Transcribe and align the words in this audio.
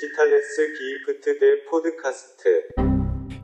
Digitales 0.00 0.56
Gift, 0.56 1.26
der 1.26 1.56
Podcast. 1.68 2.42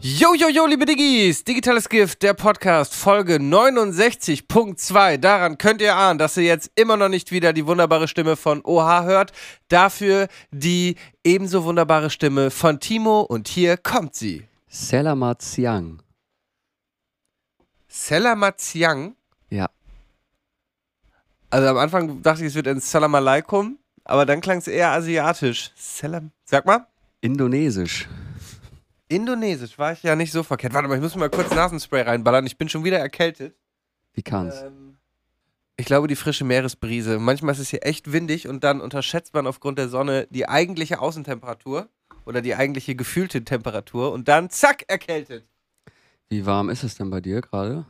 Yo, 0.00 0.34
yo, 0.34 0.48
yo, 0.48 0.66
liebe 0.66 0.86
Diggis! 0.86 1.44
Digitales 1.44 1.86
Gift, 1.86 2.22
der 2.22 2.32
Podcast, 2.32 2.94
Folge 2.94 3.34
69.2. 3.34 5.18
Daran 5.18 5.58
könnt 5.58 5.82
ihr 5.82 5.94
ahnen, 5.94 6.18
dass 6.18 6.38
ihr 6.38 6.44
jetzt 6.44 6.70
immer 6.74 6.96
noch 6.96 7.10
nicht 7.10 7.30
wieder 7.30 7.52
die 7.52 7.66
wunderbare 7.66 8.08
Stimme 8.08 8.36
von 8.36 8.64
OH 8.64 9.02
hört. 9.04 9.32
Dafür 9.68 10.28
die 10.50 10.96
ebenso 11.24 11.64
wunderbare 11.64 12.08
Stimme 12.08 12.50
von 12.50 12.80
Timo 12.80 13.20
und 13.20 13.48
hier 13.48 13.76
kommt 13.76 14.14
sie. 14.14 14.48
Selamat 14.68 15.42
Siang. 15.42 16.00
Selamat 17.86 18.60
Siang? 18.60 19.14
Ja. 19.50 19.68
Also 21.50 21.68
am 21.68 21.76
Anfang 21.76 22.22
dachte 22.22 22.40
ich, 22.42 22.48
es 22.48 22.54
wird 22.54 22.68
ein 22.68 22.80
Salam 22.80 23.14
Alaikum 23.14 23.78
aber 24.06 24.26
dann 24.26 24.40
klang 24.40 24.58
es 24.58 24.68
eher 24.68 24.90
asiatisch. 24.90 25.72
Salam. 25.74 26.30
Sag 26.44 26.66
mal. 26.66 26.86
Indonesisch. 27.20 28.08
Indonesisch 29.08 29.78
war 29.78 29.92
ich 29.92 30.02
ja 30.02 30.16
nicht 30.16 30.32
so 30.32 30.42
verkehrt. 30.42 30.74
Warte 30.74 30.88
mal, 30.88 30.96
ich 30.96 31.02
muss 31.02 31.14
mal 31.16 31.30
kurz 31.30 31.50
Nasenspray 31.50 32.02
reinballern. 32.02 32.46
Ich 32.46 32.58
bin 32.58 32.68
schon 32.68 32.84
wieder 32.84 32.98
erkältet. 32.98 33.54
Wie 34.14 34.22
kann's? 34.22 34.62
Ähm, 34.62 34.96
ich 35.76 35.86
glaube, 35.86 36.08
die 36.08 36.16
frische 36.16 36.44
Meeresbrise. 36.44 37.18
Manchmal 37.18 37.54
ist 37.54 37.60
es 37.60 37.68
hier 37.68 37.84
echt 37.84 38.10
windig 38.12 38.48
und 38.48 38.64
dann 38.64 38.80
unterschätzt 38.80 39.34
man 39.34 39.46
aufgrund 39.46 39.78
der 39.78 39.88
Sonne 39.88 40.26
die 40.30 40.48
eigentliche 40.48 41.00
Außentemperatur 41.00 41.88
oder 42.24 42.42
die 42.42 42.54
eigentliche 42.54 42.96
gefühlte 42.96 43.44
Temperatur 43.44 44.12
und 44.12 44.26
dann 44.28 44.50
zack, 44.50 44.84
erkältet. 44.88 45.46
Wie 46.28 46.46
warm 46.46 46.70
ist 46.70 46.82
es 46.82 46.96
denn 46.96 47.10
bei 47.10 47.20
dir 47.20 47.40
gerade? 47.40 47.84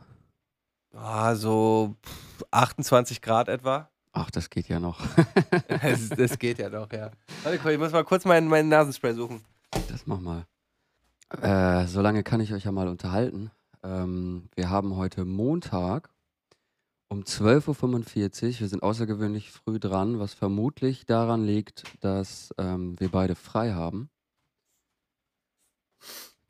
Ah, 0.93 1.35
so 1.35 1.95
28 2.51 3.21
Grad 3.21 3.49
etwa. 3.49 3.89
Ach, 4.13 4.31
das 4.31 4.49
geht 4.49 4.67
ja 4.67 4.79
noch. 4.79 4.99
das, 5.67 6.09
das 6.09 6.39
geht 6.39 6.59
ja 6.59 6.69
noch, 6.69 6.91
ja. 6.91 7.11
Warte, 7.43 7.71
ich 7.71 7.79
muss 7.79 7.91
mal 7.91 8.03
kurz 8.03 8.25
meinen, 8.25 8.47
meinen 8.47 8.69
Nasenspray 8.69 9.13
suchen. 9.13 9.43
Das 9.89 10.07
mach 10.07 10.19
mal. 10.19 10.45
Äh, 11.41 11.87
so 11.87 12.01
lange 12.01 12.23
kann 12.23 12.39
ich 12.39 12.53
euch 12.53 12.63
ja 12.63 12.71
mal 12.71 12.87
unterhalten. 12.87 13.51
Ähm, 13.83 14.49
wir 14.55 14.69
haben 14.69 14.95
heute 14.95 15.25
Montag 15.25 16.09
um 17.09 17.21
12.45 17.21 18.55
Uhr. 18.55 18.59
Wir 18.61 18.67
sind 18.67 18.83
außergewöhnlich 18.83 19.51
früh 19.51 19.79
dran, 19.79 20.19
was 20.19 20.33
vermutlich 20.33 21.05
daran 21.05 21.45
liegt, 21.45 21.83
dass 22.01 22.53
ähm, 22.57 22.99
wir 22.99 23.09
beide 23.09 23.35
frei 23.35 23.73
haben. 23.73 24.09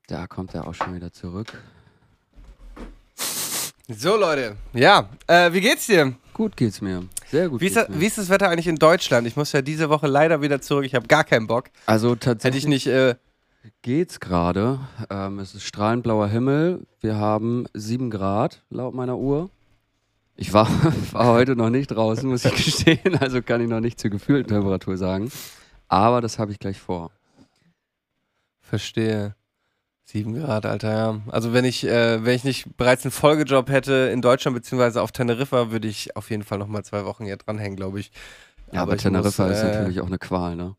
Da 0.08 0.28
kommt 0.28 0.56
er 0.56 0.68
auch 0.68 0.74
schon 0.74 0.96
wieder 0.96 1.12
zurück. 1.12 1.54
So, 3.90 4.16
Leute. 4.16 4.58
Ja, 4.74 5.10
äh, 5.28 5.52
wie 5.54 5.62
geht's 5.62 5.88
dir? 5.88 6.16
Gut 6.38 6.56
geht's 6.56 6.82
mir. 6.82 7.04
Sehr 7.32 7.50
gut. 7.50 7.62
Wie 7.62 7.66
ist, 7.66 7.76
das, 7.76 7.90
mir. 7.90 8.00
wie 8.00 8.06
ist 8.06 8.20
das 8.20 8.30
Wetter 8.30 8.48
eigentlich 8.48 8.68
in 8.68 8.76
Deutschland? 8.76 9.26
Ich 9.26 9.36
muss 9.36 9.54
ja 9.54 9.64
diese 9.64 9.90
Woche 9.90 10.06
leider 10.06 10.40
wieder 10.40 10.62
zurück. 10.62 10.86
Ich 10.86 10.94
habe 10.94 11.08
gar 11.08 11.24
keinen 11.24 11.48
Bock. 11.48 11.72
also 11.88 12.12
Hätte 12.12 12.20
tatsächlich 12.20 12.66
ich 12.66 12.70
nicht. 12.70 12.86
Äh, 12.86 13.16
geht's 13.82 14.20
gerade. 14.20 14.80
Ähm, 15.10 15.40
es 15.40 15.56
ist 15.56 15.64
strahlend 15.64 16.04
blauer 16.04 16.28
Himmel. 16.28 16.86
Wir 17.02 17.16
haben 17.16 17.66
7 17.74 18.12
Grad 18.12 18.62
laut 18.70 18.94
meiner 18.94 19.18
Uhr. 19.18 19.50
Ich 20.36 20.54
war, 20.54 20.70
war 21.12 21.26
heute 21.26 21.56
noch 21.56 21.72
nicht 21.72 21.88
draußen, 21.88 22.30
muss 22.30 22.46
ich 22.46 22.54
gestehen. 22.66 23.18
Also 23.20 23.42
kann 23.42 23.60
ich 23.60 23.68
noch 23.68 23.80
nicht 23.80 24.00
zur 24.00 24.12
gefühlten 24.12 24.54
Temperatur 24.54 24.96
sagen. 24.96 25.32
Aber 25.88 26.22
das 26.22 26.38
habe 26.38 26.52
ich 26.52 26.60
gleich 26.60 26.78
vor. 26.80 27.10
Verstehe. 28.62 29.34
Sieben 30.10 30.36
Grad, 30.36 30.66
Alter, 30.66 30.94
ja. 30.94 31.22
Also 31.28 31.52
wenn 31.52 31.66
ich, 31.66 31.86
äh, 31.86 32.24
wenn 32.24 32.34
ich 32.34 32.46
nicht 32.46 32.78
bereits 32.78 33.04
einen 33.04 33.12
Folgejob 33.12 33.70
hätte 33.70 34.10
in 34.14 34.22
Deutschland 34.22 34.56
beziehungsweise 34.56 35.02
auf 35.02 35.12
Teneriffa, 35.12 35.70
würde 35.70 35.90
ich 35.90 36.16
auf 36.16 36.30
jeden 36.30 36.44
Fall 36.44 36.60
nochmal 36.60 36.86
zwei 36.86 37.04
Wochen 37.04 37.26
hier 37.26 37.36
dranhängen, 37.36 37.76
glaube 37.76 38.00
ich. 38.00 38.12
Ja, 38.72 38.84
aber, 38.84 38.96
ich 38.96 39.02
Teneriffa 39.02 39.48
muss, 39.48 39.58
ist 39.58 39.64
äh, 39.64 39.66
natürlich 39.66 40.00
auch 40.00 40.08
eine 40.08 40.18
Qual, 40.18 40.56
ne? 40.56 40.78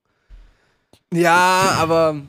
Ja, 1.12 1.74
aber 1.76 2.22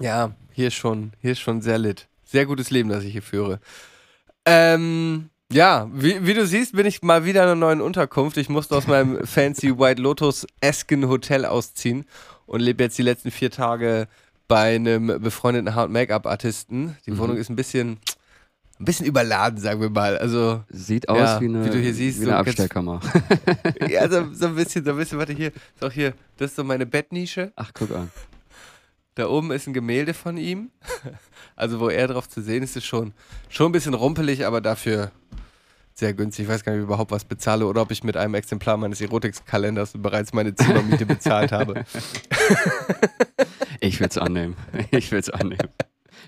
ja, 0.00 0.30
hier 0.52 0.68
ist 0.68 0.74
schon, 0.74 1.12
hier 1.20 1.32
ist 1.32 1.40
schon 1.40 1.60
sehr 1.60 1.76
lit. 1.76 2.08
Sehr 2.24 2.46
gutes 2.46 2.70
Leben, 2.70 2.88
das 2.88 3.04
ich 3.04 3.12
hier 3.12 3.22
führe. 3.22 3.60
Ähm, 4.46 5.28
ja, 5.52 5.90
wie, 5.92 6.26
wie 6.26 6.32
du 6.32 6.46
siehst, 6.46 6.74
bin 6.74 6.86
ich 6.86 7.02
mal 7.02 7.26
wieder 7.26 7.42
in 7.42 7.50
einer 7.50 7.56
neuen 7.56 7.82
Unterkunft. 7.82 8.38
Ich 8.38 8.48
musste 8.48 8.74
aus 8.74 8.86
meinem 8.86 9.26
fancy 9.26 9.78
White 9.78 10.00
Lotus-esken 10.00 11.08
Hotel 11.08 11.44
ausziehen 11.44 12.06
und 12.46 12.60
lebe 12.60 12.82
jetzt 12.82 12.96
die 12.96 13.02
letzten 13.02 13.30
vier 13.30 13.50
Tage 13.50 14.08
bei 14.48 14.74
einem 14.76 15.06
befreundeten 15.20 15.74
Haar- 15.74 15.84
und 15.84 15.92
Make-up-Artisten. 15.92 16.96
Die 17.06 17.12
Mhm. 17.12 17.18
Wohnung 17.18 17.36
ist 17.36 17.48
ein 17.50 17.56
bisschen, 17.56 17.98
ein 18.78 18.84
bisschen 18.84 19.06
überladen, 19.06 19.58
sagen 19.58 19.80
wir 19.80 19.90
mal. 19.90 20.18
Also, 20.18 20.62
Sieht 20.68 21.08
aus 21.08 21.18
Ja, 21.18 21.40
wie 21.40 21.46
eine, 21.46 21.64
wie 21.64 21.70
du 21.70 21.78
hier 21.78 21.94
siehst, 21.94 22.20
wie 22.20 22.24
so 22.24 22.30
eine 22.30 22.38
Abstellkammer. 22.40 23.00
ja, 23.88 24.08
so, 24.10 24.32
so 24.32 24.46
ein 24.46 24.54
bisschen, 24.54 24.84
so 24.84 24.90
ein 24.90 24.96
bisschen, 24.96 25.18
warte 25.18 25.32
hier, 25.32 25.48
ist 25.74 25.84
auch 25.84 25.92
hier, 25.92 26.12
das 26.36 26.50
ist 26.50 26.56
so 26.56 26.64
meine 26.64 26.86
Bettnische. 26.86 27.52
Ach, 27.56 27.70
guck 27.74 27.90
an. 27.92 28.10
Da 29.16 29.28
oben 29.28 29.52
ist 29.52 29.66
ein 29.68 29.72
Gemälde 29.74 30.14
von 30.14 30.36
ihm. 30.36 30.70
Also, 31.56 31.78
wo 31.78 31.88
er 31.88 32.08
drauf 32.08 32.28
zu 32.28 32.42
sehen 32.42 32.64
ist, 32.64 32.76
ist 32.76 32.84
schon, 32.84 33.12
schon 33.48 33.66
ein 33.68 33.72
bisschen 33.72 33.94
rumpelig, 33.94 34.44
aber 34.44 34.60
dafür 34.60 35.12
sehr 35.94 36.12
günstig. 36.12 36.44
Ich 36.44 36.50
weiß 36.50 36.64
gar 36.64 36.72
nicht, 36.72 36.80
ob 36.80 36.84
ich 36.84 36.88
überhaupt 36.88 37.10
was 37.10 37.24
bezahle 37.24 37.66
oder 37.66 37.82
ob 37.82 37.90
ich 37.90 38.02
mit 38.04 38.16
einem 38.16 38.34
Exemplar 38.34 38.76
meines 38.76 39.00
Erotikkalenders 39.00 39.92
bereits 39.96 40.32
meine 40.32 40.54
Zimmermiete 40.54 41.06
bezahlt 41.06 41.52
habe. 41.52 41.84
Ich 43.80 44.00
will 44.00 44.06
es 44.08 44.16
annehmen. 44.16 44.56
Ich 44.92 45.12
will 45.12 45.18
es 45.18 45.28
annehmen. 45.28 45.68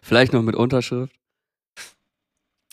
Vielleicht 0.03 0.34
noch 0.34 0.43
mit 0.43 0.54
Unterschrift. 0.54 1.15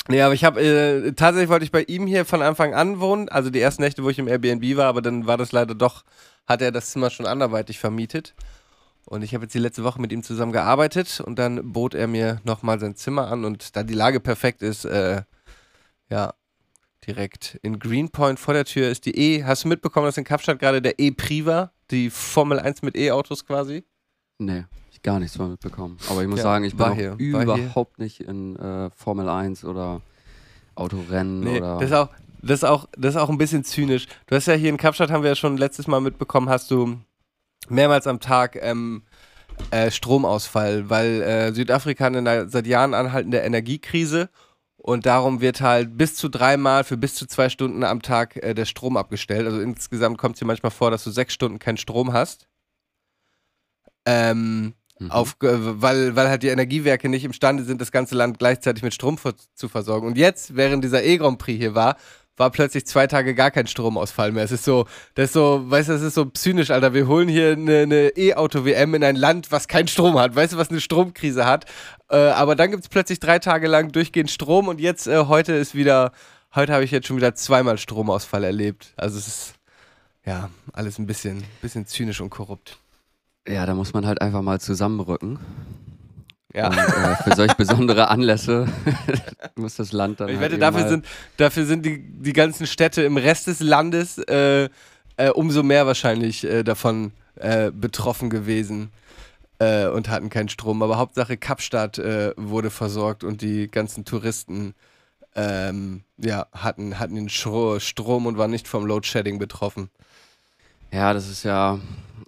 Nee, 0.09 0.21
aber 0.21 0.33
ich 0.33 0.43
habe, 0.43 0.61
äh, 0.61 1.13
tatsächlich 1.13 1.49
wollte 1.49 1.63
ich 1.63 1.71
bei 1.71 1.83
ihm 1.83 2.05
hier 2.05 2.25
von 2.25 2.41
Anfang 2.41 2.73
an 2.73 2.99
wohnen. 2.99 3.29
Also 3.29 3.49
die 3.49 3.61
ersten 3.61 3.81
Nächte, 3.81 4.03
wo 4.03 4.09
ich 4.09 4.19
im 4.19 4.27
Airbnb 4.27 4.75
war, 4.75 4.87
aber 4.87 5.01
dann 5.01 5.25
war 5.25 5.37
das 5.37 5.53
leider 5.53 5.75
doch, 5.75 6.03
hat 6.45 6.61
er 6.61 6.73
das 6.73 6.91
Zimmer 6.91 7.09
schon 7.09 7.25
anderweitig 7.25 7.79
vermietet. 7.79 8.35
Und 9.05 9.21
ich 9.21 9.33
habe 9.33 9.45
jetzt 9.45 9.53
die 9.53 9.59
letzte 9.59 9.85
Woche 9.85 10.01
mit 10.01 10.11
ihm 10.11 10.23
zusammen 10.23 10.51
gearbeitet 10.51 11.21
und 11.21 11.39
dann 11.39 11.71
bot 11.71 11.93
er 11.93 12.07
mir 12.07 12.41
nochmal 12.43 12.79
sein 12.79 12.95
Zimmer 12.95 13.27
an 13.31 13.45
und 13.45 13.75
da 13.77 13.83
die 13.83 13.93
Lage 13.93 14.19
perfekt 14.19 14.61
ist, 14.61 14.83
äh, 14.83 15.23
ja, 16.09 16.33
direkt 17.07 17.59
in 17.61 17.79
Greenpoint 17.79 18.39
vor 18.39 18.53
der 18.53 18.65
Tür 18.65 18.89
ist 18.89 19.05
die 19.05 19.17
E. 19.17 19.43
Hast 19.43 19.63
du 19.63 19.67
mitbekommen, 19.67 20.05
dass 20.05 20.17
in 20.17 20.23
Kapstadt 20.23 20.59
gerade 20.59 20.81
der 20.81 20.99
E-Priva, 20.99 21.71
die 21.91 22.09
Formel 22.09 22.59
1 22.59 22.81
mit 22.81 22.95
E-Autos 22.95 23.45
quasi? 23.45 23.83
Nee, 24.39 24.65
ich 24.91 25.01
gar 25.01 25.19
nichts 25.19 25.37
von 25.37 25.51
mitbekommen. 25.51 25.97
Aber 26.09 26.21
ich 26.21 26.27
muss 26.27 26.39
Ja, 26.39 26.43
sagen, 26.43 26.63
ich 26.65 26.77
war 26.77 26.95
hier, 26.95 27.11
war 27.11 27.17
hier. 27.17 27.41
überhaupt 27.65 27.99
nicht 27.99 28.21
in 28.21 28.55
äh, 28.55 28.89
Formel 28.91 29.29
1 29.29 29.63
oder 29.65 30.01
Autorennen 30.75 31.41
Nee, 31.41 31.57
oder. 31.57 31.75
das 31.77 31.85
ist 31.89 31.93
auch, 31.93 32.09
das 32.41 32.51
ist 32.59 32.63
auch, 32.63 32.87
das 32.97 33.15
ist 33.15 33.21
auch 33.21 33.29
ein 33.29 33.37
bisschen 33.37 33.63
zynisch. 33.63 34.07
Du 34.27 34.35
hast 34.35 34.47
ja 34.47 34.53
hier 34.55 34.69
in 34.69 34.77
Kapstadt, 34.77 35.11
haben 35.11 35.23
wir 35.23 35.29
ja 35.29 35.35
schon 35.35 35.57
letztes 35.57 35.87
Mal 35.87 36.01
mitbekommen, 36.01 36.49
hast 36.49 36.71
du 36.71 36.97
mehrmals 37.69 38.07
am 38.07 38.19
Tag 38.19 38.57
ähm, 38.61 39.03
äh, 39.71 39.91
Stromausfall, 39.91 40.89
weil 40.89 41.21
äh, 41.21 41.53
Südafrika 41.53 42.05
hat 42.05 42.15
eine 42.15 42.49
seit 42.49 42.65
Jahren 42.65 42.93
anhaltende 42.93 43.37
Energiekrise 43.39 44.29
und 44.83 45.05
darum 45.05 45.39
wird 45.39 45.61
halt 45.61 45.97
bis 45.97 46.15
zu 46.15 46.27
dreimal 46.27 46.83
für 46.83 46.97
bis 46.97 47.15
zu 47.15 47.25
zwei 47.25 47.47
Stunden 47.47 47.83
am 47.83 48.01
Tag 48.01 48.35
äh, 48.43 48.53
der 48.53 48.65
Strom 48.65 48.97
abgestellt. 48.97 49.45
Also 49.47 49.61
insgesamt 49.61 50.17
kommt 50.17 50.35
es 50.35 50.39
dir 50.39 50.45
manchmal 50.45 50.71
vor, 50.71 50.91
dass 50.91 51.05
du 51.05 51.09
sechs 51.09 51.33
Stunden 51.33 51.57
keinen 51.57 51.77
Strom 51.77 52.11
hast. 52.11 52.47
Ähm, 54.05 54.73
Mhm. 54.99 55.11
auf, 55.11 55.37
äh, 55.41 55.81
weil, 55.81 56.15
weil 56.15 56.29
halt 56.29 56.43
die 56.43 56.49
Energiewerke 56.49 57.09
nicht 57.09 57.23
imstande 57.23 57.63
sind, 57.63 57.81
das 57.81 57.91
ganze 57.91 58.15
Land 58.15 58.39
gleichzeitig 58.39 58.83
mit 58.83 58.93
Strom 58.93 59.17
zu 59.55 59.69
versorgen. 59.69 60.07
Und 60.07 60.17
jetzt, 60.17 60.55
während 60.55 60.83
dieser 60.83 61.03
E-Grand 61.03 61.39
Prix 61.39 61.57
hier 61.57 61.75
war, 61.75 61.97
war 62.37 62.49
plötzlich 62.49 62.85
zwei 62.85 63.07
Tage 63.07 63.35
gar 63.35 63.51
kein 63.51 63.67
Stromausfall 63.67 64.31
mehr. 64.31 64.43
Es 64.43 64.51
ist 64.51 64.65
so, 64.65 64.85
das 65.15 65.25
ist 65.25 65.33
so, 65.33 65.69
weißt 65.69 65.89
du, 65.89 65.93
das 65.93 66.01
ist 66.01 66.15
so 66.15 66.25
zynisch, 66.25 66.71
Alter. 66.71 66.93
Wir 66.93 67.07
holen 67.07 67.27
hier 67.27 67.51
eine, 67.51 68.09
E-Auto-WM 68.15 68.95
in 68.95 69.03
ein 69.03 69.15
Land, 69.15 69.51
was 69.51 69.67
keinen 69.67 69.87
Strom 69.87 70.17
hat. 70.17 70.35
Weißt 70.35 70.53
du, 70.53 70.57
was 70.57 70.69
eine 70.69 70.81
Stromkrise 70.81 71.45
hat? 71.45 71.65
Äh, 72.09 72.17
aber 72.17 72.55
dann 72.55 72.71
gibt 72.71 72.83
es 72.83 72.89
plötzlich 72.89 73.19
drei 73.19 73.39
Tage 73.39 73.67
lang 73.67 73.91
durchgehend 73.91 74.31
Strom 74.31 74.67
und 74.67 74.81
jetzt, 74.81 75.07
äh, 75.07 75.25
heute 75.25 75.53
ist 75.53 75.75
wieder, 75.75 76.11
heute 76.55 76.73
habe 76.73 76.83
ich 76.83 76.91
jetzt 76.91 77.07
schon 77.07 77.17
wieder 77.17 77.35
zweimal 77.35 77.77
Stromausfall 77.77 78.43
erlebt. 78.43 78.93
Also 78.97 79.17
es 79.17 79.27
ist, 79.27 79.53
ja, 80.25 80.49
alles 80.71 80.97
ein 80.97 81.05
bisschen, 81.05 81.43
bisschen 81.61 81.85
zynisch 81.85 82.21
und 82.21 82.31
korrupt. 82.31 82.77
Ja, 83.47 83.65
da 83.65 83.75
muss 83.75 83.93
man 83.93 84.07
halt 84.07 84.21
einfach 84.21 84.41
mal 84.41 84.59
zusammenrücken. 84.59 85.37
Ja. 86.53 86.67
Und 86.67 86.77
äh, 86.77 87.15
für 87.23 87.35
solch 87.35 87.53
besondere 87.55 88.09
Anlässe 88.09 88.67
muss 89.55 89.75
das 89.75 89.91
Land 89.91 90.19
dann. 90.19 90.29
Ich 90.29 90.35
halt 90.37 90.51
wette, 90.51 90.59
dafür 90.59 90.87
sind, 90.87 91.05
dafür 91.37 91.65
sind 91.65 91.85
die, 91.85 91.99
die 91.99 92.33
ganzen 92.33 92.67
Städte 92.67 93.01
im 93.01 93.17
Rest 93.17 93.47
des 93.47 93.59
Landes 93.59 94.19
äh, 94.19 94.69
äh, 95.17 95.29
umso 95.29 95.63
mehr 95.63 95.85
wahrscheinlich 95.87 96.43
äh, 96.43 96.63
davon 96.63 97.11
äh, 97.35 97.71
betroffen 97.71 98.29
gewesen 98.29 98.91
äh, 99.59 99.87
und 99.87 100.09
hatten 100.09 100.29
keinen 100.29 100.49
Strom. 100.49 100.83
Aber 100.83 100.97
Hauptsache 100.97 101.37
Kapstadt 101.37 101.97
wurde 101.97 102.69
versorgt 102.69 103.23
und 103.23 103.41
die 103.41 103.69
ganzen 103.69 104.05
Touristen 104.05 104.73
ähm, 105.35 106.03
ja, 106.17 106.47
hatten, 106.51 106.99
hatten 106.99 107.15
den 107.15 107.29
Strom 107.29 108.25
und 108.25 108.37
waren 108.37 108.51
nicht 108.51 108.67
vom 108.67 108.85
Load-Shedding 108.85 109.39
betroffen. 109.39 109.89
Ja, 110.91 111.13
das 111.13 111.27
ist 111.27 111.43
ja, 111.43 111.79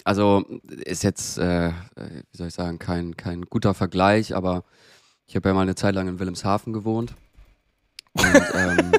also 0.06 0.46
ist 0.70 1.04
jetzt, 1.04 1.38
äh, 1.38 1.72
wie 1.96 2.38
soll 2.38 2.48
ich 2.48 2.54
sagen, 2.54 2.80
kein, 2.80 3.18
kein 3.18 3.42
guter 3.42 3.74
Vergleich, 3.74 4.36
aber 4.36 4.64
ich 5.28 5.36
habe 5.36 5.50
ja 5.50 5.56
mal 5.56 5.64
eine 5.64 5.76
Zeit 5.76 5.96
lang 5.96 6.08
in 6.08 6.20
Wilhelmshaven 6.20 6.72
gewohnt. 6.72 7.16
Und 8.14 8.42
ähm, 8.54 8.92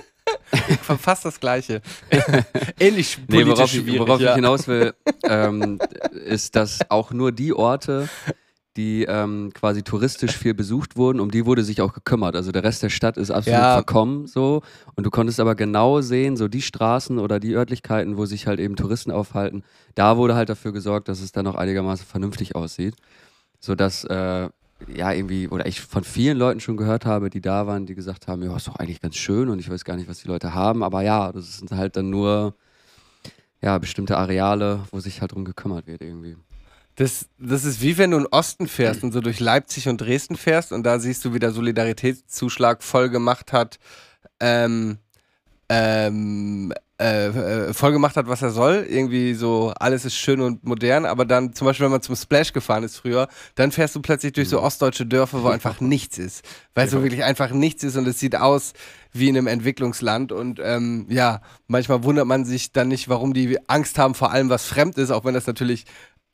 Fast 0.99 1.25
das 1.25 1.41
Gleiche. 1.41 1.81
Ähnlich 2.81 3.19
Nee, 3.29 3.45
politisch 3.45 3.59
worauf, 3.59 3.75
ich, 3.75 3.99
worauf 3.99 4.21
ja. 4.21 4.31
ich 4.31 4.35
hinaus 4.37 4.69
will, 4.69 4.95
ähm, 5.23 5.79
ist, 6.13 6.57
dass 6.57 6.91
auch 6.91 7.13
nur 7.13 7.33
die 7.33 7.53
Orte, 7.53 8.09
die 8.77 9.05
ähm, 9.05 9.51
quasi 9.55 9.83
touristisch 9.83 10.37
viel 10.37 10.55
besucht 10.55 10.97
wurden, 10.97 11.21
um 11.21 11.31
die 11.31 11.47
wurde 11.47 11.65
sich 11.65 11.81
auch 11.81 11.93
gekümmert. 11.93 12.37
Also 12.37 12.53
der 12.53 12.63
Rest 12.63 12.83
der 12.83 12.91
Stadt 12.91 13.17
ist 13.17 13.31
absolut 13.31 13.59
Ja. 13.61 13.73
verkommen 13.73 14.27
so. 14.27 14.63
Und 14.95 15.05
du 15.05 15.11
konntest 15.11 15.41
aber 15.41 15.55
genau 15.55 16.01
sehen, 16.01 16.37
so 16.37 16.49
die 16.49 16.63
Straßen 16.63 17.19
oder 17.19 17.41
die 17.41 17.55
Örtlichkeiten, 17.55 18.17
wo 18.17 18.27
sich 18.27 18.47
halt 18.47 18.61
eben 18.61 18.77
Touristen 18.77 19.11
aufhalten, 19.11 19.65
da 19.95 20.17
wurde 20.17 20.35
halt 20.35 20.49
dafür 20.49 20.73
gesorgt, 20.73 21.09
dass 21.09 21.21
es 21.21 21.33
dann 21.33 21.47
auch 21.47 21.55
einigermaßen 21.55 22.07
vernünftig 22.07 22.55
aussieht. 22.55 22.95
Sodass, 23.61 24.05
äh, 24.05 24.49
ja, 24.95 25.13
irgendwie, 25.13 25.49
oder 25.49 25.67
ich 25.67 25.81
von 25.81 26.05
vielen 26.05 26.37
Leuten 26.37 26.61
schon 26.61 26.77
gehört 26.77 27.07
habe, 27.07 27.31
die 27.31 27.41
da 27.41 27.67
waren, 27.67 27.87
die 27.87 27.95
gesagt 27.95 28.29
haben, 28.29 28.43
ja, 28.43 28.55
ist 28.55 28.69
doch 28.69 28.77
eigentlich 28.77 29.01
ganz 29.01 29.17
schön 29.17 29.49
und 29.49 29.59
ich 29.59 29.71
weiß 29.71 29.85
gar 29.85 29.97
nicht, 29.97 30.09
was 30.09 30.21
die 30.21 30.29
Leute 30.29 30.55
haben. 30.55 30.83
Aber 30.83 31.01
ja, 31.03 31.33
das 31.33 31.59
sind 31.59 31.71
halt 31.73 31.97
dann 31.97 32.11
nur 32.11 32.55
ja, 33.63 33.79
bestimmte 33.79 34.19
Areale, 34.19 34.81
wo 34.91 35.01
sich 35.01 35.23
halt 35.23 35.33
drum 35.33 35.45
gekümmert 35.47 35.87
wird 35.87 36.03
irgendwie. 36.03 36.37
Das, 36.97 37.27
das 37.39 37.65
ist 37.65 37.83
wie 37.83 37.99
wenn 37.99 38.11
du 38.11 38.17
in 38.17 38.25
den 38.25 38.33
Osten 38.33 38.69
fährst 38.69 39.03
und 39.05 39.13
so 39.13 39.21
durch 39.21 39.39
Leipzig 39.39 39.89
und 39.89 40.01
Dresden 40.01 40.37
fährst 40.37 40.73
und 40.73 40.83
da 40.83 40.99
siehst 40.99 41.25
du, 41.25 41.35
wie 41.35 41.39
der 41.39 41.53
Solidaritätszuschlag 41.53 42.83
voll 42.83 43.11
gemacht 43.11 43.53
hat, 43.53 43.79
ähm, 44.41 44.99
ähm, 45.69 46.73
äh, 46.99 47.27
äh, 47.27 47.75
voll 47.75 47.93
gemacht 47.93 48.17
hat, 48.17 48.27
was 48.27 48.41
er 48.41 48.51
soll. 48.51 48.87
Irgendwie 48.89 49.35
so, 49.35 49.75
alles 49.79 50.07
ist 50.07 50.17
schön 50.17 50.41
und 50.41 50.65
modern, 50.65 51.05
aber 51.05 51.27
dann 51.27 51.53
zum 51.53 51.67
Beispiel, 51.67 51.85
wenn 51.85 51.93
man 51.93 52.01
zum 52.01 52.17
Splash 52.17 52.55
gefahren 52.55 52.85
ist 52.85 52.97
früher, 52.97 53.29
dann 53.55 53.71
fährst 53.71 53.95
du 53.95 54.01
plötzlich 54.01 54.33
durch 54.33 54.49
so 54.49 54.63
ostdeutsche 54.63 55.05
Dörfer, 55.05 55.43
wo 55.43 55.49
einfach 55.49 55.81
nichts 55.83 56.17
ist. 56.17 56.43
Weil 56.75 56.89
so 56.89 57.03
wirklich 57.03 57.23
einfach 57.23 57.51
nichts 57.51 57.85
ist 57.85 57.97
und 57.97 58.09
es 58.09 58.19
sieht 58.19 58.37
aus 58.37 58.73
wie 59.13 59.29
in 59.29 59.37
einem 59.37 59.47
Entwicklungsland 59.47 60.33
und 60.33 60.59
ähm, 60.63 61.07
ja, 61.11 61.43
manchmal 61.67 62.03
wundert 62.05 62.27
man 62.27 62.47
sich 62.47 62.73
dann 62.73 62.89
nicht, 62.89 63.11
warum 63.11 63.35
die 63.35 63.59
Angst 63.69 63.99
haben 63.99 64.15
vor 64.15 64.31
allem, 64.31 64.49
was 64.49 64.65
fremd 64.65 64.97
ist, 64.97 65.11
auch 65.11 65.27
wenn 65.27 65.35
das 65.35 65.47
natürlich 65.47 65.85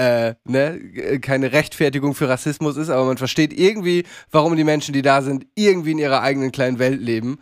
äh, 0.02 0.34
ne, 0.44 0.74
äh, 0.76 1.18
keine 1.18 1.52
Rechtfertigung 1.52 2.14
für 2.14 2.28
Rassismus 2.28 2.76
ist, 2.76 2.90
aber 2.90 3.04
man 3.04 3.18
versteht 3.18 3.52
irgendwie, 3.52 4.04
warum 4.30 4.56
die 4.56 4.64
Menschen, 4.64 4.92
die 4.92 5.02
da 5.02 5.22
sind, 5.22 5.46
irgendwie 5.54 5.92
in 5.92 5.98
ihrer 5.98 6.22
eigenen 6.22 6.52
kleinen 6.52 6.78
Welt 6.78 7.00
leben. 7.00 7.38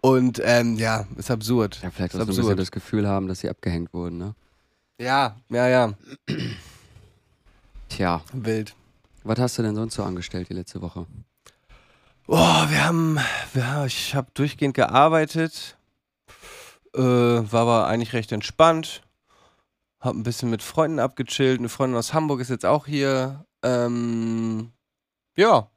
Und 0.00 0.40
ähm, 0.44 0.76
ja, 0.76 1.06
ist 1.16 1.30
absurd. 1.30 1.80
Ja, 1.82 1.90
vielleicht 1.90 2.14
ist 2.14 2.20
auch 2.20 2.26
so 2.26 2.32
ein 2.32 2.36
bisschen 2.36 2.56
das 2.56 2.70
Gefühl 2.70 3.08
haben, 3.08 3.26
dass 3.26 3.40
sie 3.40 3.48
abgehängt 3.48 3.92
wurden, 3.94 4.18
ne? 4.18 4.34
Ja, 4.98 5.36
ja, 5.48 5.68
ja, 5.68 5.92
Tja, 7.88 8.22
wild. 8.32 8.74
was 9.24 9.38
hast 9.38 9.58
du 9.58 9.62
denn 9.62 9.74
sonst 9.74 9.94
so 9.94 10.04
angestellt 10.04 10.48
die 10.48 10.54
letzte 10.54 10.80
Woche? 10.82 11.06
Oh, 12.26 12.36
wir 12.36 12.84
haben, 12.84 13.18
ja, 13.54 13.84
ich 13.86 14.14
habe 14.14 14.28
durchgehend 14.34 14.74
gearbeitet, 14.74 15.76
äh, 16.94 17.00
war 17.00 17.62
aber 17.62 17.86
eigentlich 17.88 18.12
recht 18.12 18.30
entspannt, 18.32 19.02
hab 20.04 20.14
ein 20.14 20.22
bisschen 20.22 20.50
mit 20.50 20.62
Freunden 20.62 20.98
abgechillt. 20.98 21.58
Eine 21.58 21.70
Freundin 21.70 21.98
aus 21.98 22.12
Hamburg 22.12 22.40
ist 22.40 22.50
jetzt 22.50 22.66
auch 22.66 22.86
hier. 22.86 23.46
Ähm, 23.62 24.72
ja. 25.36 25.70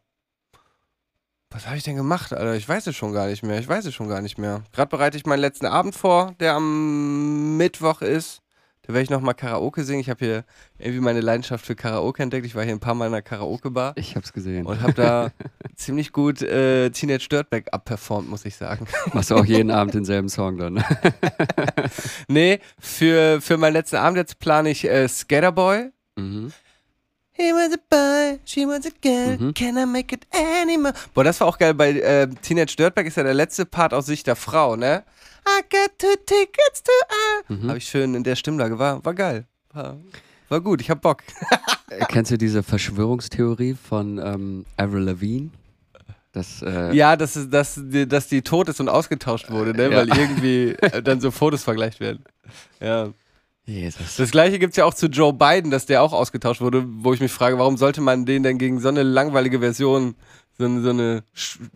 Was 1.49 1.65
habe 1.65 1.77
ich 1.77 1.83
denn 1.83 1.95
gemacht, 1.95 2.33
Alter? 2.33 2.55
Ich 2.55 2.67
weiß 2.67 2.87
es 2.87 2.95
schon 2.95 3.13
gar 3.13 3.27
nicht 3.27 3.41
mehr. 3.41 3.57
Ich 3.59 3.67
weiß 3.67 3.85
es 3.85 3.95
schon 3.95 4.09
gar 4.09 4.21
nicht 4.21 4.37
mehr. 4.37 4.63
Gerade 4.73 4.89
bereite 4.89 5.15
ich 5.15 5.25
meinen 5.25 5.39
letzten 5.39 5.65
Abend 5.65 5.95
vor, 5.95 6.35
der 6.41 6.55
am 6.55 7.55
Mittwoch 7.55 8.01
ist. 8.01 8.41
Da 8.87 8.93
werde 8.93 9.03
ich 9.03 9.09
nochmal 9.09 9.33
Karaoke 9.33 9.83
singen. 9.83 9.99
Ich 9.99 10.09
habe 10.09 10.23
hier 10.25 10.43
irgendwie 10.79 11.01
meine 11.01 11.19
Leidenschaft 11.19 11.65
für 11.65 11.75
Karaoke 11.75 12.23
entdeckt. 12.23 12.45
Ich 12.45 12.55
war 12.55 12.63
hier 12.63 12.71
ein 12.71 12.79
paar 12.79 12.93
Mal 12.95 13.07
in 13.07 13.13
einer 13.13 13.21
Karaoke-Bar. 13.21 13.91
Ich 13.97 14.15
hab's 14.15 14.31
gesehen. 14.31 14.65
Und 14.65 14.81
habe 14.81 14.93
da 14.93 15.31
ziemlich 15.75 16.13
gut 16.13 16.41
äh, 16.41 16.89
Teenage 16.91 17.27
Dirtbag 17.29 17.63
abperformt, 17.73 18.29
muss 18.29 18.45
ich 18.45 18.55
sagen. 18.55 18.87
Machst 19.13 19.29
du 19.29 19.35
auch 19.35 19.43
jeden 19.45 19.71
Abend 19.71 19.93
denselben 19.93 20.29
Song 20.29 20.57
dann? 20.57 20.75
ne? 20.75 20.85
nee, 22.27 22.59
für, 22.79 23.41
für 23.41 23.57
meinen 23.57 23.73
letzten 23.73 23.97
Abend 23.97 24.17
jetzt 24.17 24.39
plane 24.39 24.69
ich 24.69 24.85
äh, 24.85 25.07
Skaterboy. 25.07 25.91
mhm. 26.15 26.51
He 27.39 27.51
was 27.53 27.71
a 27.71 27.77
boy, 27.87 28.39
she 28.45 28.65
was 28.65 28.87
a 28.87 28.89
girl, 28.99 29.37
Mhm. 29.37 29.53
can 29.53 29.77
I 29.77 29.85
make 29.85 30.15
it 30.15 30.25
anymore? 30.33 30.95
Boah, 31.13 31.23
das 31.23 31.39
war 31.39 31.45
auch 31.47 31.59
geil, 31.59 31.75
bei 31.75 31.91
äh, 31.91 32.27
Teenage 32.41 32.75
Dirtbag 32.75 33.05
ist 33.05 33.15
ja 33.17 33.21
der 33.21 33.35
letzte 33.35 33.67
Part 33.67 33.93
aus 33.93 34.07
Sicht 34.07 34.25
der 34.25 34.35
Frau, 34.35 34.75
ne? 34.75 35.03
I 35.47 35.61
got 35.69 35.97
two 35.97 36.15
tickets 36.25 36.83
to 36.83 36.91
a... 37.09 37.53
Mhm. 37.53 37.67
Habe 37.69 37.77
ich 37.77 37.87
schön 37.87 38.13
in 38.15 38.23
der 38.23 38.35
Stimmlage, 38.35 38.77
war, 38.77 39.03
war 39.05 39.13
geil. 39.13 39.45
War, 39.73 39.97
war 40.49 40.61
gut, 40.61 40.81
ich 40.81 40.89
hab 40.89 41.01
Bock. 41.01 41.23
Kennst 42.09 42.31
du 42.31 42.37
diese 42.37 42.63
Verschwörungstheorie 42.63 43.75
von 43.75 44.17
ähm, 44.17 44.65
Avril 44.75 45.03
Lavigne? 45.03 45.49
Das, 46.33 46.61
äh, 46.61 46.93
Ja, 46.93 47.15
dass, 47.15 47.39
dass, 47.49 47.75
die- 47.81 48.07
dass 48.07 48.27
die 48.27 48.41
tot 48.41 48.67
ist 48.69 48.79
und 48.79 48.89
ausgetauscht 48.89 49.49
wurde, 49.49 49.73
ne? 49.73 49.89
Ja. 49.91 49.97
Weil 49.97 50.09
irgendwie 50.17 50.69
äh, 50.81 51.01
dann 51.01 51.21
so 51.21 51.31
Fotos 51.31 51.63
vergleicht 51.63 51.99
werden. 51.99 52.23
Ja. 52.81 53.09
Jesus. 53.65 54.15
Das 54.17 54.31
gleiche 54.31 54.59
gibt 54.59 54.71
es 54.71 54.77
ja 54.77 54.85
auch 54.85 54.93
zu 54.93 55.07
Joe 55.07 55.33
Biden, 55.33 55.71
dass 55.71 55.85
der 55.85 56.01
auch 56.01 56.13
ausgetauscht 56.13 56.61
wurde, 56.61 56.85
wo 56.87 57.13
ich 57.13 57.19
mich 57.19 57.31
frage, 57.31 57.57
warum 57.59 57.75
sollte 57.77 57.99
man 58.01 58.25
den 58.25 58.43
denn 58.43 58.57
gegen 58.57 58.79
so 58.79 58.87
eine 58.87 59.03
langweilige 59.03 59.59
Version, 59.59 60.15
so 60.57 60.65
eine, 60.65 60.81
so 60.81 60.89
eine 60.89 61.23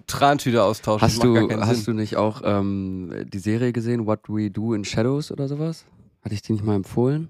Trantüte 0.08 0.64
austauschen? 0.64 1.02
Hast 1.02 1.24
du, 1.24 1.50
hast 1.62 1.86
Sinn. 1.86 1.96
du 1.96 2.02
nicht 2.02 2.18
auch 2.18 2.42
ähm, 2.44 3.26
die 3.32 3.40
Serie 3.40 3.74
gesehen, 3.74 4.06
What 4.06 4.22
We 4.28 4.50
Do 4.50 4.74
in 4.74 4.84
Shadows 4.84 5.32
oder 5.32 5.48
sowas? 5.48 5.86
Hatte 6.24 6.36
ich 6.36 6.42
die 6.42 6.54
nicht 6.54 6.64
mal 6.64 6.76
empfohlen? 6.76 7.30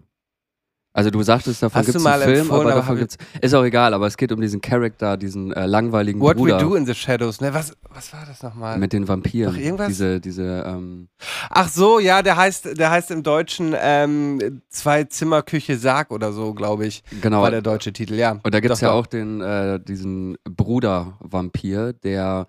Also 0.94 1.10
du 1.10 1.24
sagtest, 1.24 1.64
davon 1.64 1.86
gibt 1.86 1.96
es 1.96 2.06
einen 2.06 2.24
Film, 2.24 2.52
aber 2.52 2.72
davon 2.72 2.98
gibt's. 2.98 3.18
Ist 3.40 3.54
auch 3.54 3.64
egal, 3.64 3.94
aber 3.94 4.08
es 4.08 4.18
geht 4.18 4.32
um 4.34 4.42
diesen 4.42 4.60
Charakter, 4.60 5.16
diesen 5.16 5.54
äh, 5.54 5.66
langweiligen 5.66 6.20
What 6.20 6.36
Bruder 6.36 6.58
We 6.58 6.62
Do 6.62 6.76
in 6.76 6.86
the 6.86 6.94
Shadows, 6.94 7.40
ne? 7.40 7.54
Was, 7.54 7.74
was 7.90 8.12
war 8.12 8.26
das 8.26 8.44
nochmal? 8.44 8.78
mit 8.78 8.92
den 8.92 9.08
Vampiren. 9.08 9.54
Doch 9.54 9.62
irgendwas? 9.62 9.88
Diese, 9.88 10.20
diese, 10.20 10.66
ähm, 10.68 11.08
Ach 11.54 11.70
so, 11.70 12.00
ja, 12.00 12.22
der 12.22 12.38
heißt, 12.38 12.78
der 12.78 12.92
heißt 12.92 13.12
im 13.12 13.24
Deutschen 13.24 13.76
ähm, 13.80 14.62
Zwei 14.70 15.04
Zimmer 15.04 15.42
Küche 15.42 15.78
Sarg 15.78 16.12
oder 16.12 16.34
so, 16.34 16.54
glaube 16.54 16.86
ich. 16.86 17.04
genau. 17.22 17.42
War 17.42 17.52
der 17.52 17.62
deutsche 17.62 17.94
Titel, 17.94 18.16
ja. 18.16 18.40
Und 18.44 18.54
da 18.54 18.60
gibt 18.60 18.74
es 18.74 18.82
ja 18.82 18.92
auch 18.92 19.06
den, 19.06 19.42
äh, 19.42 19.80
diesen 19.80 20.38
Bruder-Vampir, 20.46 21.94
der 21.94 22.48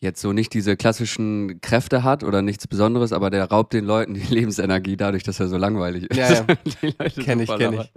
jetzt 0.00 0.20
so 0.20 0.32
nicht 0.32 0.52
diese 0.54 0.76
klassischen 0.76 1.60
Kräfte 1.60 2.04
hat 2.04 2.22
oder 2.22 2.42
nichts 2.42 2.66
Besonderes, 2.68 3.12
aber 3.12 3.30
der 3.30 3.50
raubt 3.50 3.72
den 3.72 3.84
Leuten 3.84 4.14
die 4.14 4.20
Lebensenergie 4.34 4.96
dadurch, 4.96 5.24
dass 5.24 5.40
er 5.40 5.48
so 5.48 5.56
langweilig 5.56 6.04
ist. 6.04 6.16
Ja, 6.16 6.32
ja. 6.32 6.42
Die 6.82 6.94
Leute 6.98 7.22
Kenn 7.22 7.38
so 7.38 7.42
ich, 7.42 7.48
voll 7.48 7.58
kenn 7.58 7.72
labern. 7.72 7.88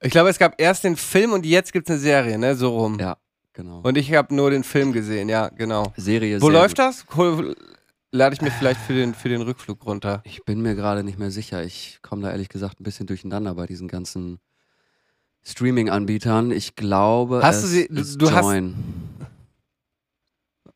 Ich 0.00 0.10
glaube, 0.10 0.28
es 0.28 0.38
gab 0.38 0.60
erst 0.60 0.84
den 0.84 0.96
Film 0.96 1.32
und 1.32 1.46
jetzt 1.46 1.72
gibt 1.72 1.88
es 1.88 1.94
eine 1.94 2.00
Serie, 2.00 2.38
ne? 2.38 2.56
So 2.56 2.76
rum. 2.76 2.98
Ja, 3.00 3.16
genau. 3.54 3.80
Und 3.82 3.96
ich 3.96 4.12
habe 4.12 4.34
nur 4.34 4.50
den 4.50 4.62
Film 4.62 4.92
gesehen, 4.92 5.30
ja, 5.30 5.48
genau. 5.48 5.94
Serie 5.96 6.42
Wo 6.42 6.50
sehr 6.50 6.60
läuft 6.60 6.78
das? 6.78 7.06
Lade 8.14 8.34
ich 8.36 8.40
mir 8.42 8.52
vielleicht 8.52 8.80
für 8.80 8.92
den, 8.94 9.12
für 9.12 9.28
den 9.28 9.42
Rückflug 9.42 9.84
runter. 9.84 10.22
Ich 10.24 10.44
bin 10.44 10.60
mir 10.62 10.76
gerade 10.76 11.02
nicht 11.02 11.18
mehr 11.18 11.32
sicher. 11.32 11.64
Ich 11.64 11.98
komme 12.00 12.22
da 12.22 12.30
ehrlich 12.30 12.48
gesagt 12.48 12.78
ein 12.80 12.84
bisschen 12.84 13.08
durcheinander 13.08 13.56
bei 13.56 13.66
diesen 13.66 13.88
ganzen 13.88 14.38
Streaming-Anbietern. 15.42 16.52
Ich 16.52 16.76
glaube, 16.76 17.40
Hast 17.42 17.64
du 17.64 17.66
sie- 17.66 17.88
du 17.88 18.30
hast- 18.30 18.44
Join. 18.44 18.74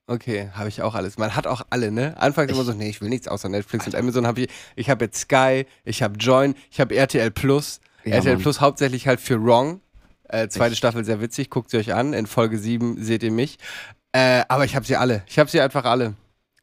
Okay, 0.08 0.50
habe 0.52 0.68
ich 0.68 0.82
auch 0.82 0.96
alles. 0.96 1.16
Man 1.16 1.36
hat 1.36 1.46
auch 1.46 1.62
alle, 1.70 1.92
ne? 1.92 2.16
Anfangs 2.20 2.50
immer 2.50 2.64
so, 2.64 2.72
nee, 2.72 2.88
ich 2.88 3.00
will 3.00 3.08
nichts 3.08 3.28
außer 3.28 3.48
Netflix 3.48 3.84
Also 3.86 3.96
und 3.96 4.02
Amazon 4.02 4.26
habe 4.26 4.40
ich. 4.40 4.48
Ich 4.74 4.90
habe 4.90 5.04
jetzt 5.04 5.20
Sky, 5.20 5.64
ich 5.84 6.02
habe 6.02 6.16
Join, 6.18 6.56
ich 6.72 6.80
habe 6.80 6.96
RTL 6.96 7.30
Plus. 7.30 7.80
Ja, 8.04 8.16
RTL 8.16 8.32
Mann. 8.34 8.42
Plus 8.42 8.60
hauptsächlich 8.60 9.06
halt 9.06 9.20
für 9.20 9.40
Wrong. 9.44 9.80
Äh, 10.24 10.48
zweite 10.48 10.72
Echt? 10.72 10.78
Staffel 10.78 11.04
sehr 11.04 11.20
witzig, 11.20 11.50
guckt 11.50 11.70
sie 11.70 11.76
euch 11.76 11.94
an. 11.94 12.14
In 12.14 12.26
Folge 12.26 12.58
7 12.58 13.00
seht 13.00 13.22
ihr 13.22 13.30
mich. 13.30 13.58
Äh, 14.10 14.42
aber 14.48 14.64
ich 14.64 14.74
habe 14.74 14.84
sie 14.84 14.96
alle. 14.96 15.22
Ich 15.28 15.38
habe 15.38 15.48
sie 15.48 15.60
einfach 15.60 15.84
alle. 15.84 16.14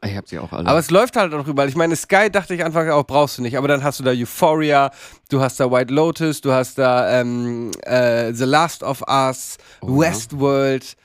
Ich 0.06 0.16
habe 0.16 0.28
sie 0.28 0.40
auch 0.40 0.52
alle. 0.52 0.68
Aber 0.70 0.80
es 0.80 0.90
läuft 0.92 1.16
halt 1.16 1.34
auch 1.34 1.48
überall. 1.48 1.68
Ich 1.70 1.76
meine, 1.76 1.96
Sky 1.96 2.30
dachte 2.32 2.54
ich 2.56 2.64
anfangs 2.64 2.92
auch, 2.92 3.06
brauchst 3.06 3.38
du 3.38 3.42
nicht. 3.42 3.58
Aber 3.58 3.68
dann 3.68 3.84
hast 3.84 4.00
du 4.00 4.04
da 4.04 4.12
Euphoria, 4.12 4.92
du 5.30 5.42
hast 5.42 5.60
da 5.60 5.72
White 5.72 5.94
Lotus, 5.94 6.42
du 6.42 6.52
hast 6.52 6.78
da 6.78 7.20
ähm, 7.22 7.72
äh, 7.84 8.34
The 8.34 8.46
Last 8.46 8.84
of 8.84 9.02
Us, 9.08 9.58
Oh. 9.82 10.00
Westworld. 10.00 10.96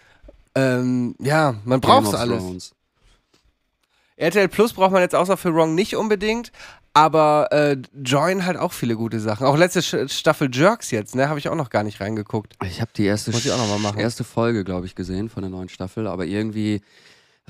Ähm, 0.55 1.15
ja, 1.21 1.55
man 1.65 1.81
braucht 1.81 2.15
alles. 2.15 2.39
Thrones. 2.43 2.73
RTL 4.17 4.49
Plus 4.49 4.73
braucht 4.75 4.93
man 4.93 5.03
jetzt 5.03 5.15
außer 5.15 5.37
für 5.37 5.55
Wrong 5.55 5.75
nicht 5.75 5.97
unbedingt. 5.97 6.53
Aber 6.93 7.49
äh, 7.53 7.77
Join 8.05 8.45
halt 8.45 8.57
auch 8.57 8.73
viele 8.73 8.97
gute 8.97 9.21
Sachen. 9.21 9.47
Auch 9.47 9.57
letzte 9.57 9.79
Sch- 9.79 10.13
Staffel 10.13 10.51
Jerks 10.53 10.91
jetzt, 10.91 11.15
ne? 11.15 11.29
Habe 11.29 11.39
ich 11.39 11.49
auch 11.49 11.55
noch 11.55 11.71
gar 11.71 11.85
nicht 11.85 12.01
reingeguckt. 12.01 12.55
Ich 12.65 12.81
habe 12.81 12.91
die 12.97 13.05
erste, 13.05 13.31
erste 13.97 14.25
Folge, 14.25 14.65
glaube 14.65 14.87
ich, 14.87 14.97
gesehen 14.97 15.29
von 15.31 15.43
der 15.45 15.51
neuen 15.51 15.69
Staffel, 15.69 16.09
aber 16.09 16.25
irgendwie 16.27 16.83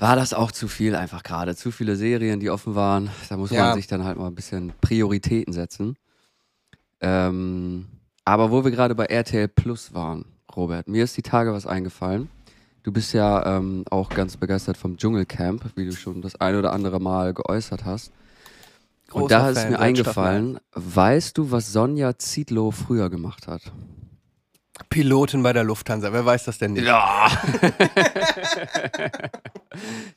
war 0.01 0.15
das 0.15 0.33
auch 0.33 0.51
zu 0.51 0.67
viel 0.67 0.95
einfach 0.95 1.21
gerade. 1.21 1.55
Zu 1.55 1.69
viele 1.71 1.95
Serien, 1.95 2.39
die 2.39 2.49
offen 2.49 2.73
waren. 2.73 3.11
Da 3.29 3.37
muss 3.37 3.51
Ja. 3.51 3.65
man 3.65 3.75
sich 3.75 3.85
dann 3.85 4.03
halt 4.03 4.17
mal 4.17 4.25
ein 4.27 4.33
bisschen 4.35 4.73
Prioritäten 4.81 5.53
setzen. 5.53 5.95
Ähm, 7.01 7.85
aber 8.25 8.49
wo 8.51 8.63
wir 8.63 8.71
gerade 8.71 8.95
bei 8.95 9.05
RTL 9.05 9.47
Plus 9.47 9.93
waren, 9.93 10.25
Robert, 10.55 10.87
mir 10.87 11.03
ist 11.03 11.17
die 11.17 11.21
Tage 11.21 11.53
was 11.53 11.67
eingefallen. 11.67 12.29
Du 12.83 12.91
bist 12.91 13.13
ja 13.13 13.57
ähm, 13.57 13.83
auch 13.91 14.09
ganz 14.09 14.37
begeistert 14.37 14.75
vom 14.75 14.97
Dschungelcamp, 14.97 15.71
wie 15.75 15.85
du 15.85 15.91
schon 15.95 16.23
das 16.23 16.35
ein 16.41 16.55
oder 16.55 16.73
andere 16.73 16.99
Mal 16.99 17.35
geäußert 17.35 17.85
hast. 17.85 18.11
Und 19.11 19.21
Großer 19.23 19.37
da 19.37 19.49
ist 19.49 19.59
Fan, 19.59 19.69
mir 19.69 19.77
seit 19.77 19.85
eingefallen, 19.85 20.59
weißt 20.73 21.37
du, 21.37 21.51
was 21.51 21.71
Sonja 21.71 22.17
Zietlow 22.17 22.71
früher 22.71 23.11
gemacht 23.11 23.47
hat? 23.47 23.61
Pilotin 24.89 25.43
bei 25.43 25.53
der 25.53 25.63
Lufthansa, 25.63 26.11
wer 26.13 26.25
weiß 26.25 26.45
das 26.45 26.57
denn 26.57 26.73
nicht? 26.73 26.85
Ja. 26.85 27.29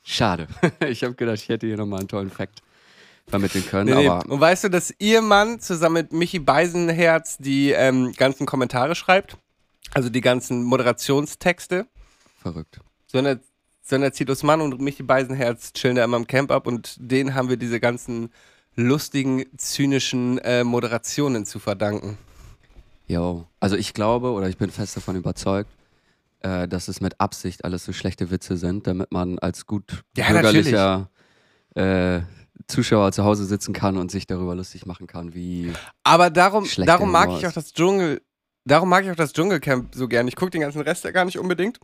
Schade. 0.03 0.47
Ich 0.87 1.03
habe 1.03 1.13
gedacht, 1.15 1.35
ich 1.37 1.49
hätte 1.49 1.67
hier 1.67 1.77
nochmal 1.77 1.99
einen 1.99 2.07
tollen 2.07 2.29
Fact. 2.31 2.61
vermitteln 3.27 3.65
können. 3.65 3.89
Nee, 3.95 4.03
nee. 4.03 4.09
Aber 4.09 4.29
Und 4.29 4.39
weißt 4.39 4.65
du, 4.65 4.69
dass 4.69 4.93
ihr 4.99 5.21
Mann 5.21 5.59
zusammen 5.59 5.95
mit 5.95 6.13
Michi 6.13 6.39
Beisenherz 6.39 7.37
die 7.37 7.71
ähm, 7.71 8.13
ganzen 8.13 8.45
Kommentare 8.45 8.95
schreibt? 8.95 9.37
Also 9.93 10.09
die 10.09 10.21
ganzen 10.21 10.63
Moderationstexte? 10.63 11.87
verrückt. 12.41 12.79
Sondern, 13.07 13.39
sondern 13.81 14.13
Zitos 14.13 14.43
Mann 14.43 14.61
und 14.61 14.79
Michi 14.79 15.03
Beisenherz 15.03 15.73
chillen 15.73 15.95
da 15.95 16.03
immer 16.03 16.17
im 16.17 16.27
Camp 16.27 16.51
ab 16.51 16.67
und 16.67 16.95
denen 16.99 17.33
haben 17.33 17.49
wir 17.49 17.57
diese 17.57 17.79
ganzen 17.79 18.31
lustigen, 18.75 19.45
zynischen 19.57 20.37
äh, 20.39 20.63
Moderationen 20.63 21.45
zu 21.45 21.59
verdanken. 21.59 22.17
Jo. 23.07 23.45
Also 23.59 23.75
ich 23.75 23.93
glaube 23.93 24.31
oder 24.31 24.49
ich 24.49 24.57
bin 24.57 24.69
fest 24.69 24.95
davon 24.97 25.15
überzeugt, 25.15 25.71
äh, 26.41 26.67
dass 26.67 26.87
es 26.87 27.01
mit 27.01 27.19
Absicht 27.19 27.65
alles 27.65 27.85
so 27.85 27.93
schlechte 27.93 28.31
Witze 28.31 28.57
sind, 28.57 28.87
damit 28.87 29.11
man 29.11 29.39
als 29.39 29.65
gut 29.65 30.03
Ja, 30.17 30.29
bürgerlicher 30.29 31.09
äh, 31.75 32.21
Zuschauer 32.67 33.11
zu 33.11 33.23
Hause 33.23 33.45
sitzen 33.45 33.73
kann 33.73 33.97
und 33.97 34.11
sich 34.11 34.27
darüber 34.27 34.55
lustig 34.55 34.85
machen 34.85 35.07
kann, 35.07 35.33
wie 35.33 35.73
Aber 36.03 36.29
darum, 36.29 36.67
darum 36.77 37.11
mag 37.11 37.29
ich 37.37 37.45
auch 37.45 37.51
das 37.51 37.73
Dschungel, 37.73 38.21
darum 38.63 38.89
mag 38.89 39.03
ich 39.03 39.11
auch 39.11 39.15
das 39.15 39.33
Dschungelcamp 39.33 39.93
so 39.93 40.07
gern. 40.07 40.27
Ich 40.27 40.35
gucke 40.35 40.51
den 40.51 40.61
ganzen 40.61 40.81
Rest 40.81 41.03
ja 41.03 41.11
gar 41.11 41.25
nicht 41.25 41.37
unbedingt. 41.37 41.79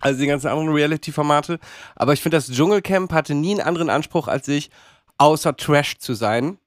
Also 0.00 0.20
die 0.20 0.26
ganzen 0.26 0.48
anderen 0.48 0.68
Reality-Formate. 0.68 1.58
Aber 1.96 2.12
ich 2.12 2.20
finde, 2.20 2.36
das 2.36 2.50
Dschungelcamp 2.50 3.12
hatte 3.12 3.34
nie 3.34 3.52
einen 3.52 3.60
anderen 3.66 3.90
Anspruch 3.90 4.28
als 4.28 4.46
ich, 4.48 4.70
außer 5.16 5.56
Trash 5.56 5.98
zu 5.98 6.14
sein. 6.14 6.58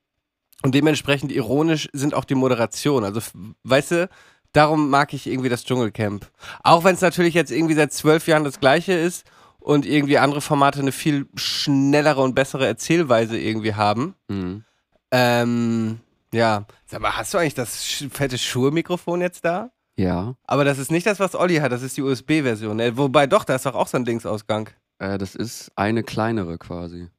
Und 0.64 0.76
dementsprechend 0.76 1.32
ironisch 1.32 1.90
sind 1.94 2.14
auch 2.14 2.26
die 2.26 2.36
Moderationen. 2.36 3.06
Also, 3.06 3.22
weißt 3.64 3.92
du, 3.92 4.10
darum 4.54 4.90
mag 4.90 5.14
ich 5.14 5.28
irgendwie 5.28 5.50
das 5.50 5.64
Dschungelcamp. 5.64 6.30
Auch 6.64 6.84
wenn 6.84 6.96
es 6.96 7.02
natürlich 7.02 7.34
jetzt 7.34 7.52
irgendwie 7.52 7.76
seit 7.76 7.94
zwölf 7.94 8.28
Jahren 8.28 8.44
das 8.44 8.60
gleiche 8.60 8.94
ist 8.94 9.26
und 9.60 9.86
irgendwie 9.86 10.18
andere 10.18 10.42
Formate 10.42 10.80
eine 10.80 10.92
viel 10.92 11.28
schnellere 11.36 12.22
und 12.22 12.36
bessere 12.36 12.68
Erzählweise 12.68 13.40
irgendwie 13.40 13.76
haben. 13.76 14.16
Mhm. 14.28 14.64
Ähm, 15.12 16.00
ja. 16.34 16.66
Sag 16.86 17.02
mal, 17.02 17.16
hast 17.16 17.34
du 17.34 17.38
eigentlich 17.38 17.54
das 17.54 18.06
fette 18.12 18.38
Schuhe-Mikrofon 18.38 19.22
jetzt 19.22 19.46
da? 19.46 19.72
Ja. 19.98 20.36
Aber 20.46 20.64
das 20.64 20.78
ist 20.78 20.92
nicht 20.92 21.06
das, 21.06 21.20
was 21.20 21.36
Olli 21.36 21.58
hat, 21.58 21.72
das 21.72 21.82
ist 21.82 21.98
die 21.98 22.02
USB-Version. 22.02 22.78
Ne? 22.78 22.98
Wobei 22.98 23.28
doch, 23.28 23.44
da 23.44 23.56
ist 23.56 23.66
doch 23.66 23.76
auch 23.76 23.88
so 23.88 23.98
ein 23.98 24.06
Dingsausgang. 24.06 24.70
Äh, 25.00 25.18
das 25.18 25.36
ist 25.36 25.72
eine 25.76 26.04
kleinere 26.04 26.58
quasi. 26.58 27.10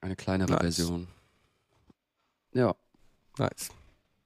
Eine 0.00 0.16
kleinere 0.16 0.50
Nice. 0.52 0.76
Version. 0.76 1.08
Ja. 2.52 2.74
Nice. 3.38 3.70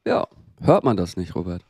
Ja. 0.06 0.26
Hört 0.62 0.84
man 0.84 0.96
das 0.96 1.16
nicht, 1.16 1.34
Robert? 1.34 1.62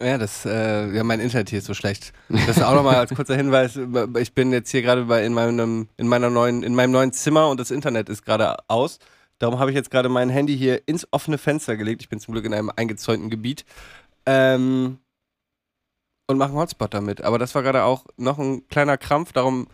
Ja, 0.00 0.16
das, 0.16 0.44
äh, 0.44 0.94
ja, 0.94 1.02
mein 1.02 1.20
Internet 1.20 1.50
hier 1.50 1.58
ist 1.58 1.66
so 1.66 1.74
schlecht. 1.74 2.12
Das 2.28 2.56
ist 2.56 2.62
auch 2.62 2.74
nochmal 2.74 2.96
als 2.96 3.12
kurzer 3.12 3.34
Hinweis. 3.34 3.78
Ich 4.18 4.32
bin 4.32 4.52
jetzt 4.52 4.70
hier 4.70 4.82
gerade 4.82 5.04
bei 5.06 5.24
in 5.24 5.34
meinem, 5.34 5.88
in 5.96 6.06
meiner 6.06 6.30
neuen, 6.30 6.62
in 6.62 6.74
meinem 6.74 6.92
neuen 6.92 7.12
Zimmer 7.12 7.48
und 7.48 7.58
das 7.58 7.72
Internet 7.72 8.08
ist 8.08 8.24
gerade 8.24 8.56
aus. 8.68 9.00
Darum 9.40 9.58
habe 9.58 9.70
ich 9.70 9.76
jetzt 9.76 9.90
gerade 9.90 10.08
mein 10.08 10.30
Handy 10.30 10.56
hier 10.56 10.86
ins 10.86 11.06
offene 11.12 11.36
Fenster 11.38 11.76
gelegt. 11.76 12.02
Ich 12.02 12.08
bin 12.08 12.20
zum 12.20 12.32
Glück 12.32 12.44
in 12.44 12.54
einem 12.54 12.70
eingezäunten 12.74 13.28
Gebiet. 13.28 13.64
Ähm, 14.26 14.98
und 16.28 16.38
mache 16.38 16.50
einen 16.50 16.58
Hotspot 16.58 16.92
damit. 16.94 17.22
Aber 17.22 17.38
das 17.38 17.54
war 17.54 17.62
gerade 17.62 17.84
auch 17.84 18.04
noch 18.16 18.38
ein 18.38 18.68
kleiner 18.68 18.98
Krampf. 18.98 19.32
Darum 19.32 19.66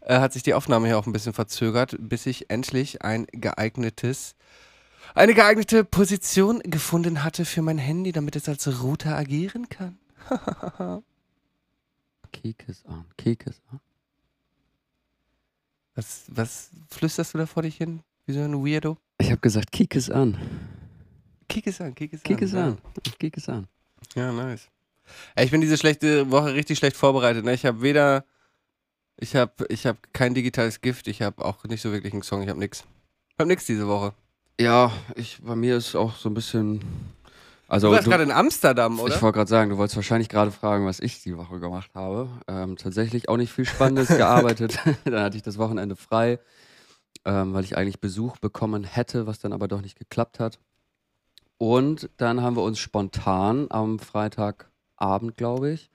äh, 0.00 0.18
hat 0.18 0.32
sich 0.32 0.42
die 0.42 0.54
Aufnahme 0.54 0.86
hier 0.86 0.98
auch 0.98 1.06
ein 1.06 1.12
bisschen 1.12 1.32
verzögert, 1.32 1.96
bis 1.98 2.26
ich 2.26 2.50
endlich 2.50 3.02
ein 3.02 3.26
geeignetes, 3.32 4.36
eine 5.14 5.34
geeignete 5.34 5.84
Position 5.84 6.60
gefunden 6.60 7.22
hatte 7.24 7.44
für 7.44 7.62
mein 7.62 7.78
Handy, 7.78 8.12
damit 8.12 8.36
es 8.36 8.48
als 8.48 8.82
Router 8.82 9.16
agieren 9.16 9.68
kann. 9.68 9.98
Kekes 12.32 12.84
an. 12.86 13.04
Kekes 13.16 13.60
an. 13.70 13.80
Was, 15.94 16.24
was 16.28 16.70
flüsterst 16.90 17.34
du 17.34 17.38
da 17.38 17.46
vor 17.46 17.62
dich 17.62 17.76
hin? 17.76 18.00
Wie 18.26 18.32
so 18.32 18.40
ein 18.40 18.64
Weirdo? 18.64 18.98
Ich 19.18 19.30
habe 19.30 19.40
gesagt, 19.40 19.70
Kekes 19.70 20.10
an. 20.10 20.36
Kick 21.48 21.66
es 21.66 21.80
an, 21.80 21.94
kick 21.94 22.12
es 22.12 22.22
Kick 22.22 22.42
es 22.42 22.54
an. 22.54 22.60
an. 22.62 22.78
Kick 23.18 23.36
es 23.36 23.48
an. 23.48 23.68
Ja, 24.14 24.32
nice. 24.32 24.68
Ey, 25.34 25.44
Ich 25.44 25.50
bin 25.50 25.60
diese 25.60 25.76
schlechte 25.76 26.30
Woche 26.30 26.54
richtig 26.54 26.78
schlecht 26.78 26.96
vorbereitet. 26.96 27.44
Ne? 27.44 27.52
Ich 27.52 27.64
habe 27.66 27.82
weder, 27.82 28.24
ich 29.18 29.36
habe 29.36 29.52
ich 29.68 29.86
hab 29.86 30.12
kein 30.12 30.34
digitales 30.34 30.80
Gift, 30.80 31.06
ich 31.06 31.22
habe 31.22 31.44
auch 31.44 31.62
nicht 31.64 31.82
so 31.82 31.92
wirklich 31.92 32.12
einen 32.12 32.22
Song, 32.22 32.42
ich 32.42 32.48
habe 32.48 32.58
nix. 32.58 32.84
Ich 33.28 33.38
habe 33.38 33.48
nix 33.48 33.66
diese 33.66 33.86
Woche. 33.86 34.14
Ja, 34.60 34.92
ich, 35.16 35.42
bei 35.42 35.56
mir 35.56 35.76
ist 35.76 35.96
auch 35.96 36.16
so 36.16 36.28
ein 36.28 36.34
bisschen. 36.34 36.80
Also, 37.66 37.88
du 37.88 37.94
warst 37.94 38.06
gerade 38.06 38.22
in 38.22 38.30
Amsterdam, 38.30 39.00
oder? 39.00 39.14
Ich 39.14 39.22
wollte 39.22 39.38
gerade 39.38 39.50
sagen, 39.50 39.70
du 39.70 39.78
wolltest 39.78 39.96
wahrscheinlich 39.96 40.28
gerade 40.28 40.50
fragen, 40.52 40.86
was 40.86 41.00
ich 41.00 41.22
die 41.22 41.36
Woche 41.36 41.58
gemacht 41.58 41.90
habe. 41.94 42.28
Ähm, 42.46 42.76
tatsächlich 42.76 43.28
auch 43.28 43.36
nicht 43.36 43.52
viel 43.52 43.64
Spannendes 43.64 44.08
gearbeitet. 44.16 44.78
dann 45.04 45.22
hatte 45.22 45.36
ich 45.36 45.42
das 45.42 45.58
Wochenende 45.58 45.96
frei, 45.96 46.38
ähm, 47.24 47.52
weil 47.52 47.64
ich 47.64 47.76
eigentlich 47.76 48.00
Besuch 48.00 48.36
bekommen 48.38 48.84
hätte, 48.84 49.26
was 49.26 49.40
dann 49.40 49.52
aber 49.52 49.66
doch 49.66 49.80
nicht 49.80 49.98
geklappt 49.98 50.38
hat. 50.38 50.60
Und 51.58 52.10
dann 52.16 52.42
haben 52.42 52.56
wir 52.56 52.62
uns 52.62 52.78
spontan 52.78 53.66
am 53.70 53.98
Freitagabend, 53.98 55.36
glaube 55.36 55.70
ich, 55.70 55.90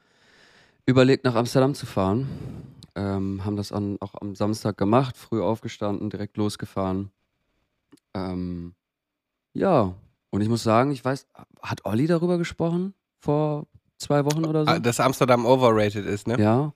überlegt, 0.86 1.24
nach 1.24 1.36
Amsterdam 1.36 1.76
zu 1.76 1.86
fahren. 1.86 2.28
Ähm, 2.96 3.46
haben 3.46 3.56
das 3.56 3.72
an, 3.72 3.98
auch 4.02 4.16
am 4.20 4.36
Samstag 4.36 4.78
gemacht, 4.78 5.16
früh 5.16 5.42
aufgestanden, 5.42 6.10
direkt 6.10 6.36
losgefahren. 6.36 7.12
Ähm, 8.32 8.74
ja, 9.54 9.94
und 10.32 10.42
ich 10.42 10.50
muss 10.50 10.64
sagen, 10.64 10.92
ich 10.92 11.04
weiß, 11.04 11.28
hat 11.62 11.86
Olli 11.86 12.08
darüber 12.08 12.38
gesprochen 12.38 12.94
vor 13.20 13.68
zwei 13.98 14.24
Wochen 14.26 14.46
oder 14.46 14.64
so? 14.66 14.72
Ah, 14.72 14.80
Dass 14.80 15.00
Amsterdam 15.00 15.46
overrated 15.46 16.06
ist, 16.06 16.28
ne? 16.28 16.40
Ja. 16.40 16.74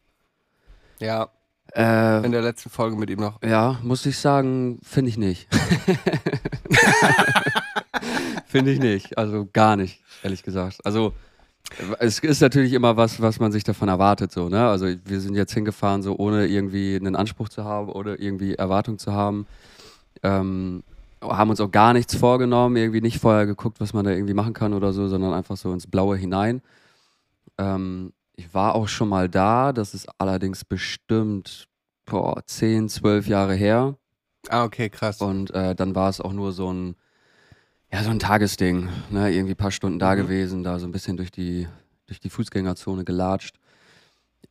Ja, 1.00 1.30
Äh, 1.76 2.26
in 2.26 2.32
der 2.32 2.42
letzten 2.42 2.70
Folge 2.70 2.96
mit 2.98 3.10
ihm 3.10 3.20
noch. 3.20 3.42
ja, 3.44 3.80
muss 3.84 4.06
ich 4.06 4.18
sagen, 4.18 4.80
finde 4.84 5.10
ich 5.10 5.18
nicht. 5.18 5.48
finde 8.46 8.72
ich 8.72 8.80
nicht. 8.80 9.18
Also 9.18 9.48
gar 9.52 9.76
nicht, 9.76 10.02
ehrlich 10.24 10.44
gesagt. 10.44 10.80
Also 10.86 11.14
es 12.00 12.20
ist 12.20 12.42
natürlich 12.42 12.74
immer 12.74 12.98
was, 12.98 13.22
was 13.22 13.40
man 13.40 13.52
sich 13.52 13.64
davon 13.64 13.88
erwartet, 13.90 14.32
so, 14.32 14.50
ne? 14.50 14.68
Also 14.68 14.86
wir 15.06 15.20
sind 15.22 15.36
jetzt 15.36 15.54
hingefahren, 15.54 16.04
so 16.04 16.16
ohne 16.18 16.46
irgendwie 16.48 16.96
einen 16.96 17.16
Anspruch 17.16 17.50
zu 17.50 17.64
haben 17.64 17.90
oder 17.90 18.20
irgendwie 18.20 18.56
Erwartung 18.56 19.00
zu 19.00 19.14
haben. 19.14 19.48
Ähm, 20.22 20.84
haben 21.24 21.50
uns 21.50 21.62
auch 21.62 21.72
gar 21.72 21.94
nichts 21.94 22.15
vorgenommen, 22.15 22.75
irgendwie 22.75 23.01
nicht 23.01 23.20
vorher 23.20 23.46
geguckt, 23.46 23.80
was 23.80 23.94
man 23.94 24.06
da 24.06 24.12
irgendwie 24.12 24.34
machen 24.34 24.53
kann 24.53 24.74
oder 24.74 24.94
so, 24.94 25.08
sondern 25.08 25.34
einfach 25.34 25.58
so 25.58 25.72
ins 25.74 25.88
Blaue 25.88 26.18
hinein. 26.18 26.62
Ähm, 27.58 28.13
ich 28.36 28.53
war 28.53 28.75
auch 28.75 28.88
schon 28.88 29.10
mal 29.10 29.30
da, 29.30 29.74
das 29.74 29.94
ist 29.94 30.08
allerdings 30.18 30.65
bestimmt 30.65 31.68
boah, 32.06 32.42
10, 32.46 32.89
12 32.89 33.27
Jahre 33.27 33.53
her. 33.53 33.96
Ah, 34.50 34.63
okay, 34.65 34.89
krass. 34.89 35.22
Und 35.22 35.51
äh, 35.51 35.74
dann 35.75 35.96
war 35.96 36.10
es 36.10 36.20
auch 36.20 36.34
nur 36.34 36.51
so 36.51 36.72
ein, 36.72 36.96
ja, 37.92 38.03
so 38.03 38.10
ein 38.10 38.20
Tagesding. 38.20 38.89
Ne? 39.10 39.32
Irgendwie 39.32 39.53
ein 39.53 39.58
paar 39.58 39.72
Stunden 39.72 40.00
da 40.00 40.13
Mhm. 40.15 40.18
gewesen, 40.18 40.63
da 40.63 40.80
so 40.80 40.88
ein 40.88 40.92
bisschen 40.92 41.15
durch 41.15 41.32
die, 41.32 41.68
durch 42.08 42.20
die 42.20 42.30
Fußgängerzone 42.30 43.06
gelatscht. 43.06 43.58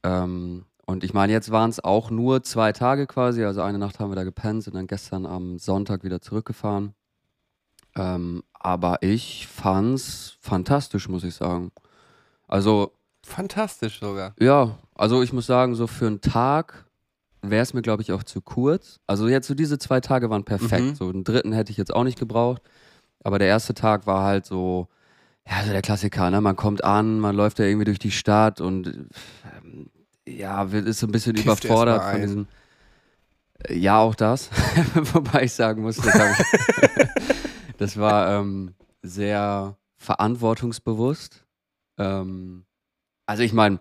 Ähm, 0.03 0.65
und 0.85 1.05
ich 1.05 1.15
meine, 1.15 1.33
jetzt 1.33 1.51
waren 1.51 1.71
es 1.71 1.83
auch 1.83 2.11
nur 2.11 2.43
zwei 2.43 2.73
Tage 2.73 3.07
quasi. 3.07 3.45
Also 3.45 3.63
eine 3.63 3.79
Nacht 3.79 4.01
haben 4.01 4.11
wir 4.11 4.17
da 4.17 4.25
gepennt, 4.25 4.65
sind 4.65 4.75
dann 4.75 4.87
gestern 4.87 5.27
am 5.27 5.59
Sonntag 5.59 6.03
wieder 6.05 6.21
zurückgefahren. 6.21 6.95
Ähm, 7.95 8.43
aber 8.55 9.03
ich 9.03 9.47
fand's 9.47 10.37
fantastisch, 10.41 11.09
muss 11.09 11.25
ich 11.25 11.35
sagen. 11.35 11.73
Also, 12.49 12.93
Fantastisch 13.25 14.01
sogar. 14.01 14.35
ja, 14.41 14.77
also 14.95 15.23
ich 15.23 15.33
muss 15.33 15.47
sagen, 15.47 15.75
so 15.75 15.87
für 15.87 16.09
einen 16.09 16.21
Tag 16.21 16.87
wäre 17.41 17.63
es 17.63 17.73
mir, 17.73 17.83
glaube 17.83 18.03
ich, 18.03 18.13
auch 18.13 18.25
zu 18.25 18.41
kurz. 18.41 18.99
Also 19.07 19.29
jetzt 19.29 19.47
so 19.47 19.55
diese 19.55 19.79
zwei 19.79 20.01
Tage 20.01 20.31
waren 20.31 20.45
perfekt. 20.45 20.83
Mhm. 20.83 20.95
So 20.95 21.09
einen 21.09 21.25
dritten 21.25 21.53
hätte 21.53 21.71
ich 21.71 21.77
jetzt 21.77 21.95
auch 21.95 22.05
nicht 22.05 22.19
gebraucht. 22.19 22.63
Aber 23.23 23.39
der 23.39 23.49
erste 23.49 23.75
Tag 23.75 24.07
war 24.07 24.25
halt 24.25 24.47
so, 24.47 24.89
ja, 25.49 25.65
so 25.65 25.71
der 25.71 25.83
Klassiker, 25.83 26.31
ne? 26.31 26.41
Man 26.41 26.57
kommt 26.57 26.83
an, 26.83 27.21
man 27.21 27.37
läuft 27.37 27.59
da 27.59 27.65
irgendwie 27.65 27.85
durch 27.85 27.99
die 27.99 28.11
Stadt 28.11 28.61
und 28.61 28.87
ähm, 28.87 29.91
ja, 30.29 30.71
wird- 30.73 30.87
ist 30.87 31.01
so 31.01 31.07
ein 31.07 31.13
bisschen 31.13 31.35
Kifft 31.35 31.65
überfordert 31.65 32.03
von 32.11 32.21
diesem. 32.21 32.47
Ja, 33.71 33.99
auch 34.01 34.15
das. 34.15 34.51
Wobei 34.95 35.45
ich 35.45 35.53
sagen 35.53 35.83
muss, 35.83 35.97
das, 35.97 36.15
ich, 36.15 36.47
das 37.79 37.97
war 37.97 38.41
ähm, 38.41 38.75
sehr 39.03 39.77
verantwortungsbewusst. 39.99 41.45
Ähm, 41.99 42.65
also 43.27 43.43
ich 43.43 43.53
meine, 43.53 43.79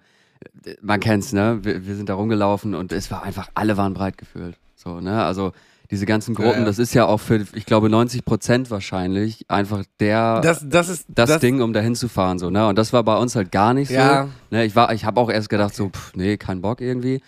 man 0.81 1.00
kennt's, 1.00 1.33
ne? 1.33 1.60
Wir, 1.63 1.86
wir 1.86 1.95
sind 1.95 2.10
da 2.10 2.13
rumgelaufen 2.15 2.75
und 2.75 2.91
es 2.91 3.10
war 3.12 3.24
einfach, 3.24 3.50
alle 3.55 3.77
waren 3.77 3.93
breit 3.93 4.17
gefühlt. 4.17 4.57
So, 4.75 5.00
ne? 5.00 5.24
Also 5.24 5.51
diese 5.91 6.05
ganzen 6.05 6.33
Gruppen, 6.33 6.60
ja. 6.60 6.65
das 6.65 6.79
ist 6.79 6.93
ja 6.93 7.05
auch 7.05 7.19
für, 7.19 7.45
ich 7.53 7.65
glaube, 7.65 7.89
90 7.89 8.24
Prozent 8.24 8.71
wahrscheinlich 8.71 9.45
einfach 9.50 9.83
der, 10.00 10.39
das, 10.39 10.67
Das, 10.67 11.05
das 11.10 11.29
ist 11.29 11.43
Ding, 11.43 11.62
um 11.62 11.74
da 11.74 11.81
hinzufahren, 11.81 12.39
so, 12.39 12.50
ne? 12.50 12.67
Und 12.67 12.77
das 12.77 12.93
war 12.93 13.03
bei 13.03 13.17
uns 13.17 13.36
halt 13.36 13.51
gar 13.51 13.74
nicht 13.74 13.91
Ja. 13.91 14.24
so. 14.24 14.29
Ne? 14.55 14.65
Ich 14.65 14.75
war, 14.75 14.93
ich 14.93 15.03
habe 15.05 15.19
auch 15.19 15.29
erst 15.29 15.50
gedacht, 15.50 15.75
so, 15.75 15.89
pff, 15.89 16.15
nee, 16.15 16.38
kein 16.38 16.62
Bock 16.62 16.79
irgendwie. 16.81 17.21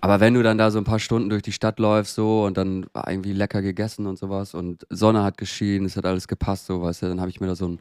Aber 0.00 0.18
wenn 0.18 0.34
du 0.34 0.42
dann 0.42 0.58
da 0.58 0.70
so 0.70 0.78
ein 0.78 0.84
paar 0.84 0.98
Stunden 0.98 1.28
durch 1.30 1.42
die 1.42 1.52
Stadt 1.52 1.78
läufst, 1.78 2.14
so, 2.14 2.44
und 2.44 2.56
dann 2.56 2.86
irgendwie 3.06 3.32
lecker 3.32 3.62
gegessen 3.62 4.06
und 4.06 4.18
sowas 4.18 4.54
und 4.54 4.86
Sonne 4.90 5.22
hat 5.22 5.38
geschienen, 5.38 5.86
es 5.86 5.96
hat 5.96 6.06
alles 6.06 6.26
gepasst, 6.26 6.66
so, 6.66 6.82
weißt 6.82 7.02
du, 7.02 7.06
dann 7.06 7.20
habe 7.20 7.30
ich 7.30 7.40
mir 7.40 7.46
da 7.46 7.54
so 7.54 7.66
einen 7.66 7.78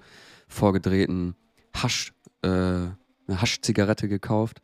vorgedrehten 0.47 1.35
Hasch, 1.75 2.13
äh, 2.43 2.47
eine 2.47 2.93
Haschzigarette 3.41 4.07
gekauft. 4.07 4.61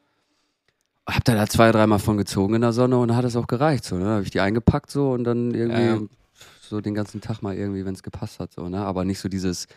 Hab 1.07 1.23
da, 1.23 1.35
da 1.35 1.47
zwei, 1.47 1.71
dreimal 1.71 1.99
von 1.99 2.17
gezogen 2.17 2.55
in 2.55 2.61
der 2.61 2.73
Sonne 2.73 2.97
und 2.97 3.09
dann 3.09 3.17
hat 3.17 3.25
es 3.25 3.35
auch 3.35 3.47
gereicht, 3.47 3.85
so, 3.85 3.95
ne? 3.97 4.05
Habe 4.05 4.23
ich 4.23 4.31
die 4.31 4.39
eingepackt, 4.39 4.89
so, 4.89 5.11
und 5.11 5.23
dann 5.23 5.53
irgendwie 5.53 5.81
Ja. 5.81 5.99
so 6.61 6.81
den 6.81 6.95
ganzen 6.95 7.21
Tag 7.21 7.41
mal 7.43 7.55
irgendwie, 7.55 7.85
wenn 7.85 7.93
es 7.93 8.01
gepasst 8.01 8.39
hat, 8.39 8.53
so, 8.53 8.67
ne? 8.69 8.79
Aber 8.79 9.05
nicht 9.05 9.19
so 9.19 9.29
dieses, 9.29 9.67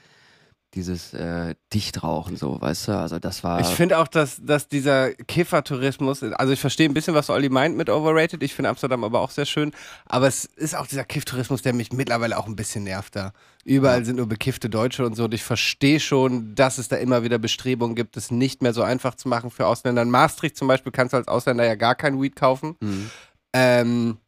dieses 0.75 1.15
äh, 1.15 1.55
Dichtrauchen, 1.73 2.37
so, 2.37 2.61
weißt 2.61 2.89
du? 2.89 2.93
Also 2.93 3.19
das 3.19 3.43
war. 3.43 3.61
Ich 3.61 3.69
finde 3.69 3.99
auch, 3.99 4.09
dass, 4.09 4.39
dass 4.43 4.69
dieser 4.69 5.13
Kiffertourismus, 5.15 6.23
also 6.23 6.53
ich 6.53 6.61
verstehe 6.61 6.89
ein 6.89 6.95
bisschen, 6.95 7.15
was 7.15 7.31
Olli 7.31 7.49
meint 7.49 7.77
mit 7.77 7.89
overrated. 7.89 8.43
Ich 8.43 8.55
finde 8.55 8.69
Amsterdam 8.69 9.03
aber 9.03 9.21
auch 9.21 9.31
sehr 9.31 9.47
schön. 9.47 9.73
Aber 10.05 10.27
es 10.27 10.45
ist 10.45 10.77
auch 10.77 10.87
dieser 10.87 11.05
Kifftourismus, 11.05 11.63
der 11.63 11.73
mich 11.73 11.93
mittlerweile 11.93 12.37
auch 12.37 12.47
ein 12.47 12.57
bisschen 12.57 12.85
nervt 12.85 13.17
da. 13.17 13.33
Überall 13.65 14.05
sind 14.05 14.17
nur 14.17 14.29
bekiffte 14.29 14.69
Deutsche 14.69 15.07
und 15.07 15.15
so. 15.15 15.25
Und 15.25 15.35
ich 15.35 15.43
verstehe 15.43 16.01
schon, 16.01 16.55
dass 16.55 16.79
es 16.79 16.89
da 16.89 16.97
immer 16.97 17.23
wieder 17.23 17.39
Bestrebungen 17.39 17.97
gibt, 17.97 18.17
es 18.17 18.31
nicht 18.31 18.63
mehr 18.63 18.75
so 18.75 18.83
einfach 18.83 19.15
zu 19.15 19.29
machen 19.29 19.51
für 19.51 19.67
Ausländer. 19.67 20.03
In 20.03 20.11
Maastricht 20.11 20.57
zum 20.57 20.69
Beispiel 20.69 20.93
kannst 20.93 21.15
du 21.15 21.17
als 21.17 21.29
Ausländer 21.29 21.65
ja 21.65 21.77
gar 21.77 21.95
kein 21.95 22.21
Weed 22.21 22.37
kaufen. 22.37 22.77
Mhm. 22.81 23.11
Ähm, 23.55 24.19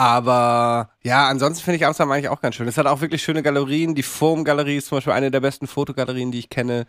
aber 0.00 0.88
ja, 1.02 1.28
ansonsten 1.28 1.62
finde 1.62 1.76
ich 1.76 1.84
Amsterdam 1.84 2.12
eigentlich 2.12 2.30
auch 2.30 2.40
ganz 2.40 2.54
schön. 2.54 2.66
Es 2.66 2.78
hat 2.78 2.86
auch 2.86 3.02
wirklich 3.02 3.22
schöne 3.22 3.42
Galerien. 3.42 3.94
Die 3.94 4.02
Foam-Galerie 4.02 4.78
ist 4.78 4.86
zum 4.86 4.96
Beispiel 4.96 5.12
eine 5.12 5.30
der 5.30 5.40
besten 5.40 5.66
Fotogalerien, 5.66 6.32
die 6.32 6.38
ich 6.38 6.48
kenne. 6.48 6.86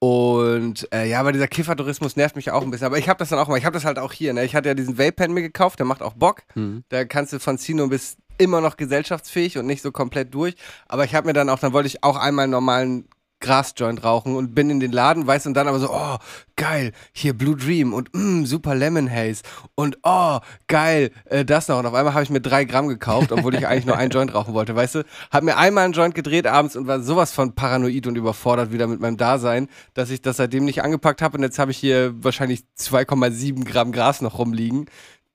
Und 0.00 0.86
äh, 0.92 1.08
ja, 1.08 1.20
aber 1.20 1.32
dieser 1.32 1.48
Kiffertourismus 1.48 2.14
nervt 2.16 2.36
mich 2.36 2.50
auch 2.50 2.60
ein 2.60 2.70
bisschen. 2.70 2.88
Aber 2.88 2.98
ich 2.98 3.08
habe 3.08 3.18
das 3.18 3.30
dann 3.30 3.38
auch 3.38 3.48
mal. 3.48 3.56
Ich 3.56 3.64
habe 3.64 3.72
das 3.72 3.86
halt 3.86 3.98
auch 3.98 4.12
hier. 4.12 4.34
Ne? 4.34 4.44
Ich 4.44 4.54
hatte 4.54 4.68
ja 4.68 4.74
diesen 4.74 4.98
Vape-Pen 4.98 5.32
mir 5.32 5.40
gekauft, 5.40 5.78
der 5.78 5.86
macht 5.86 6.02
auch 6.02 6.12
Bock. 6.12 6.42
Mhm. 6.54 6.84
Da 6.90 7.06
kannst 7.06 7.32
du 7.32 7.40
von 7.40 7.56
Sino 7.56 7.86
bis 7.86 8.18
immer 8.36 8.60
noch 8.60 8.76
gesellschaftsfähig 8.76 9.56
und 9.56 9.64
nicht 9.64 9.80
so 9.80 9.90
komplett 9.90 10.34
durch. 10.34 10.54
Aber 10.88 11.06
ich 11.06 11.14
habe 11.14 11.28
mir 11.28 11.32
dann 11.32 11.48
auch, 11.48 11.58
dann 11.58 11.72
wollte 11.72 11.86
ich 11.86 12.04
auch 12.04 12.16
einmal 12.16 12.42
einen 12.42 12.52
normalen 12.52 13.08
Grasjoint 13.42 14.02
rauchen 14.02 14.34
und 14.34 14.54
bin 14.54 14.70
in 14.70 14.80
den 14.80 14.92
Laden, 14.92 15.26
weißt 15.26 15.46
und 15.46 15.54
dann 15.54 15.68
aber 15.68 15.78
so, 15.78 15.90
oh, 15.90 16.16
geil, 16.56 16.92
hier 17.12 17.34
Blue 17.34 17.56
Dream 17.56 17.92
und 17.92 18.08
mm, 18.14 18.44
super 18.44 18.74
Lemon 18.74 19.10
Haze 19.10 19.42
und 19.74 19.98
oh, 20.02 20.38
geil, 20.68 21.10
äh, 21.26 21.44
das 21.44 21.68
noch. 21.68 21.78
Und 21.78 21.86
auf 21.86 21.94
einmal 21.94 22.14
habe 22.14 22.22
ich 22.22 22.30
mir 22.30 22.40
drei 22.40 22.64
Gramm 22.64 22.88
gekauft, 22.88 23.32
obwohl 23.32 23.54
ich 23.54 23.66
eigentlich 23.66 23.84
nur 23.84 23.96
einen 23.96 24.10
Joint 24.10 24.34
rauchen 24.34 24.54
wollte, 24.54 24.74
weißt 24.74 24.94
du? 24.94 25.04
Hab 25.30 25.42
mir 25.42 25.58
einmal 25.58 25.84
einen 25.84 25.92
Joint 25.92 26.14
gedreht 26.14 26.46
abends 26.46 26.76
und 26.76 26.86
war 26.86 27.00
sowas 27.00 27.32
von 27.32 27.54
paranoid 27.54 28.06
und 28.06 28.16
überfordert 28.16 28.72
wieder 28.72 28.86
mit 28.86 29.00
meinem 29.00 29.16
Dasein, 29.16 29.68
dass 29.94 30.10
ich 30.10 30.22
das 30.22 30.38
seitdem 30.38 30.64
nicht 30.64 30.82
angepackt 30.82 31.20
habe 31.20 31.36
und 31.36 31.42
jetzt 31.42 31.58
habe 31.58 31.72
ich 31.72 31.78
hier 31.78 32.14
wahrscheinlich 32.22 32.64
2,7 32.78 33.64
Gramm 33.64 33.92
Gras 33.92 34.22
noch 34.22 34.38
rumliegen, 34.38 34.86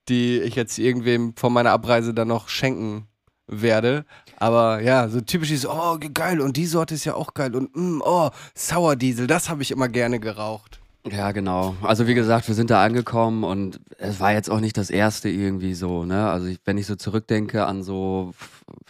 die 0.09 0.39
ich 0.39 0.55
jetzt 0.55 0.79
irgendwem 0.79 1.35
vor 1.35 1.49
meiner 1.49 1.71
Abreise 1.71 2.13
dann 2.13 2.29
noch 2.29 2.49
schenken 2.49 3.07
werde. 3.47 4.05
Aber 4.39 4.81
ja, 4.81 5.09
so 5.09 5.19
typisch 5.19 5.51
ist, 5.51 5.65
oh, 5.67 5.97
geil, 6.13 6.41
und 6.41 6.57
die 6.57 6.67
Sorte 6.67 6.93
ist 6.93 7.05
ja 7.05 7.15
auch 7.15 7.33
geil. 7.33 7.55
Und 7.55 7.75
mm, 7.75 8.01
oh, 8.05 8.29
Sauerdiesel, 8.53 9.25
das 9.25 9.49
habe 9.49 9.63
ich 9.63 9.71
immer 9.71 9.89
gerne 9.89 10.19
geraucht. 10.19 10.79
Ja, 11.11 11.31
genau. 11.31 11.75
Also 11.81 12.05
wie 12.05 12.13
gesagt, 12.13 12.47
wir 12.47 12.55
sind 12.55 12.69
da 12.69 12.83
angekommen 12.83 13.43
und 13.43 13.79
es 13.97 14.19
war 14.19 14.33
jetzt 14.33 14.49
auch 14.49 14.59
nicht 14.59 14.77
das 14.77 14.89
erste 14.89 15.29
irgendwie 15.29 15.73
so, 15.73 16.05
ne? 16.05 16.29
Also 16.29 16.47
ich, 16.47 16.59
wenn 16.65 16.77
ich 16.77 16.85
so 16.85 16.95
zurückdenke 16.95 17.65
an 17.65 17.81
so, 17.81 18.33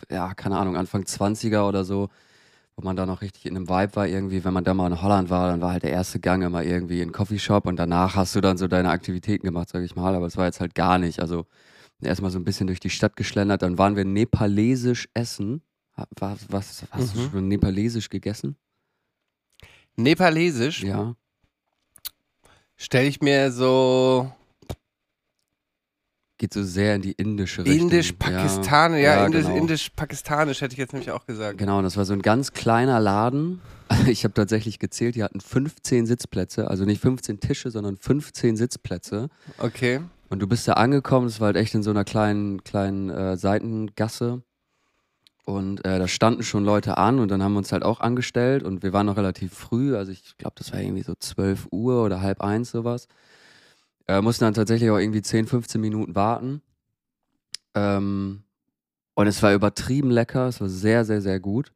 ja, 0.09 0.33
keine 0.33 0.57
Ahnung, 0.57 0.75
Anfang 0.75 1.03
20er 1.03 1.67
oder 1.67 1.85
so, 1.85 2.09
wo 2.75 2.83
man 2.83 2.95
da 2.95 3.05
noch 3.05 3.21
richtig 3.21 3.45
in 3.45 3.55
einem 3.55 3.69
Vibe 3.69 3.95
war 3.95 4.07
irgendwie, 4.07 4.43
wenn 4.43 4.53
man 4.53 4.63
da 4.63 4.73
mal 4.73 4.91
in 4.91 5.01
Holland 5.01 5.29
war, 5.29 5.49
dann 5.49 5.61
war 5.61 5.71
halt 5.71 5.83
der 5.83 5.91
erste 5.91 6.19
Gang 6.19 6.43
immer 6.43 6.63
irgendwie 6.63 6.97
in 6.97 7.03
einen 7.03 7.11
Coffeeshop 7.11 7.65
und 7.67 7.77
danach 7.77 8.15
hast 8.15 8.35
du 8.35 8.41
dann 8.41 8.57
so 8.57 8.67
deine 8.67 8.89
Aktivitäten 8.89 9.45
gemacht, 9.45 9.69
sag 9.69 9.83
ich 9.83 9.95
mal, 9.95 10.15
aber 10.15 10.25
es 10.25 10.37
war 10.37 10.45
jetzt 10.45 10.59
halt 10.59 10.75
gar 10.75 10.97
nicht. 10.97 11.21
Also 11.21 11.45
erstmal 12.01 12.31
so 12.31 12.39
ein 12.39 12.43
bisschen 12.43 12.67
durch 12.67 12.79
die 12.79 12.89
Stadt 12.89 13.15
geschlendert, 13.15 13.61
dann 13.61 13.77
waren 13.77 13.95
wir 13.95 14.05
nepalesisch 14.05 15.07
essen. 15.13 15.61
Was, 16.19 16.39
was 16.51 16.83
hast 16.91 17.15
du 17.15 17.19
Mhm. 17.19 17.29
schon 17.31 17.47
nepalesisch 17.47 18.09
gegessen? 18.09 18.55
Nepalesisch 19.95 20.83
Ja. 20.83 21.15
stelle 22.75 23.07
ich 23.07 23.21
mir 23.21 23.51
so 23.51 24.31
Geht 26.39 26.53
so 26.53 26.61
sehr 26.61 26.93
in 26.97 27.01
die 27.01 27.13
indische 27.13 27.65
Richtung. 27.65 27.87
indisch-pakistanisch, 27.89 29.01
ja, 29.03 29.25
indisch, 29.25 29.45
genau. 29.45 29.57
indisch-pakistanisch 29.57 30.61
hätte 30.61 30.73
ich 30.73 30.77
jetzt 30.77 30.93
nämlich 30.93 31.09
auch 31.09 31.25
gesagt. 31.25 31.57
Genau, 31.57 31.81
das 31.81 31.97
war 31.97 32.05
so 32.05 32.13
ein 32.13 32.21
ganz 32.21 32.53
kleiner 32.53 32.99
Laden. 32.99 33.59
Ich 34.07 34.23
habe 34.25 34.33
tatsächlich 34.35 34.77
gezählt, 34.79 35.15
die 35.15 35.23
hatten 35.23 35.39
15 35.39 36.05
Sitzplätze, 36.05 36.69
also 36.69 36.83
nicht 36.85 37.01
15 37.01 37.39
Tische, 37.39 37.71
sondern 37.71 37.95
15 37.97 38.55
Sitzplätze. 38.57 39.29
Okay. 39.57 40.01
Und 40.29 40.39
du 40.41 40.47
bist 40.47 40.67
da 40.67 40.73
angekommen, 40.73 41.27
das 41.27 41.39
war 41.39 41.47
halt 41.47 41.57
echt 41.57 41.73
in 41.73 41.83
so 41.83 41.89
einer 41.89 42.03
kleinen, 42.03 42.63
kleinen 42.63 43.09
äh, 43.09 43.37
Seitengasse. 43.37 44.43
Und 45.45 45.85
äh, 45.85 45.97
da 45.99 46.07
standen 46.09 46.43
schon 46.43 46.65
Leute 46.65 46.97
an 46.97 47.19
und 47.19 47.29
dann 47.29 47.41
haben 47.41 47.53
wir 47.53 47.59
uns 47.59 47.71
halt 47.71 47.83
auch 47.83 48.01
angestellt 48.01 48.63
und 48.63 48.83
wir 48.83 48.91
waren 48.91 49.05
noch 49.05 49.15
relativ 49.15 49.53
früh, 49.53 49.95
also 49.95 50.11
ich 50.11 50.37
glaube, 50.37 50.55
das 50.57 50.73
war 50.73 50.81
irgendwie 50.81 51.03
so 51.03 51.15
12 51.15 51.69
Uhr 51.71 52.03
oder 52.03 52.19
halb 52.19 52.41
eins 52.41 52.71
sowas. 52.71 53.07
Äh, 54.07 54.21
mussten 54.21 54.43
dann 54.43 54.53
tatsächlich 54.53 54.89
auch 54.89 54.97
irgendwie 54.97 55.21
10, 55.21 55.47
15 55.47 55.79
Minuten 55.79 56.15
warten. 56.15 56.61
Ähm, 57.75 58.43
und 59.15 59.27
es 59.27 59.41
war 59.41 59.53
übertrieben 59.53 60.11
lecker, 60.11 60.47
es 60.47 60.59
war 60.59 60.67
sehr, 60.67 61.05
sehr, 61.05 61.21
sehr 61.21 61.39
gut. 61.39 61.71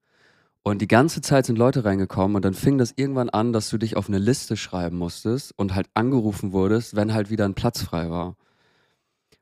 Und 0.63 0.81
die 0.81 0.87
ganze 0.87 1.21
Zeit 1.21 1.47
sind 1.47 1.57
Leute 1.57 1.85
reingekommen 1.85 2.35
und 2.35 2.45
dann 2.45 2.53
fing 2.53 2.77
das 2.77 2.93
irgendwann 2.95 3.29
an, 3.29 3.51
dass 3.51 3.69
du 3.69 3.77
dich 3.79 3.97
auf 3.97 4.07
eine 4.07 4.19
Liste 4.19 4.57
schreiben 4.57 4.97
musstest 4.97 5.57
und 5.57 5.73
halt 5.73 5.87
angerufen 5.95 6.51
wurdest, 6.53 6.95
wenn 6.95 7.13
halt 7.13 7.31
wieder 7.31 7.45
ein 7.45 7.55
Platz 7.55 7.81
frei 7.81 8.11
war. 8.11 8.35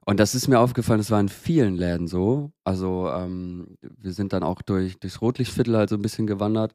Und 0.05 0.19
das 0.19 0.33
ist 0.33 0.47
mir 0.47 0.59
aufgefallen, 0.59 0.99
das 0.99 1.11
war 1.11 1.19
in 1.19 1.29
vielen 1.29 1.75
Läden 1.75 2.07
so. 2.07 2.51
Also 2.63 3.09
ähm, 3.09 3.77
wir 3.81 4.13
sind 4.13 4.33
dann 4.33 4.43
auch 4.43 4.61
durch, 4.61 4.97
durchs 4.99 5.21
Rotlichtviertel 5.21 5.77
halt 5.77 5.89
so 5.89 5.97
ein 5.97 6.01
bisschen 6.01 6.25
gewandert 6.25 6.73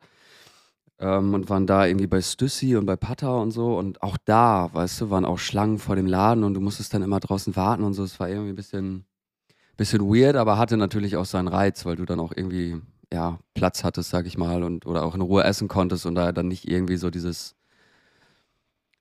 ähm, 0.99 1.35
und 1.35 1.49
waren 1.51 1.67
da 1.67 1.87
irgendwie 1.87 2.07
bei 2.07 2.21
Stüssi 2.21 2.77
und 2.77 2.87
bei 2.87 2.97
Pata 2.97 3.37
und 3.39 3.51
so. 3.51 3.79
Und 3.79 4.03
auch 4.03 4.19
da, 4.25 4.71
weißt 4.73 5.01
du, 5.01 5.11
waren 5.11 5.25
auch 5.25 5.39
Schlangen 5.39 5.79
vor 5.79 5.97
dem 5.97 6.07
Laden 6.07 6.45
und 6.45 6.55
du 6.55 6.61
musstest 6.61 6.95
dann 6.95 7.03
immer 7.03 7.19
draußen 7.19 7.57
warten 7.57 7.83
und 7.83 7.95
so. 7.95 8.05
Es 8.05 8.21
war 8.21 8.29
irgendwie 8.29 8.51
ein 8.51 8.57
bisschen, 8.57 9.07
bisschen 9.77 10.03
weird, 10.03 10.37
aber 10.37 10.59
hatte 10.59 10.77
natürlich 10.77 11.17
auch 11.17 11.25
seinen 11.27 11.49
Reiz, 11.49 11.85
weil 11.87 11.97
du 11.97 12.05
dann 12.05 12.21
auch 12.21 12.33
irgendwie 12.37 12.81
ja, 13.15 13.39
Platz 13.55 13.85
hattest, 13.85 14.11
sag 14.11 14.27
ich 14.27 14.37
mal, 14.37 14.65
und 14.65 14.87
oder 14.87 15.05
auch 15.05 15.15
in 15.15 15.21
Ruhe 15.21 15.45
essen 15.45 15.69
konntest 15.69 16.05
und 16.05 16.17
da 16.17 16.33
dann 16.33 16.49
nicht 16.49 16.69
irgendwie 16.69 16.97
so 16.97 17.11
dieses, 17.11 17.55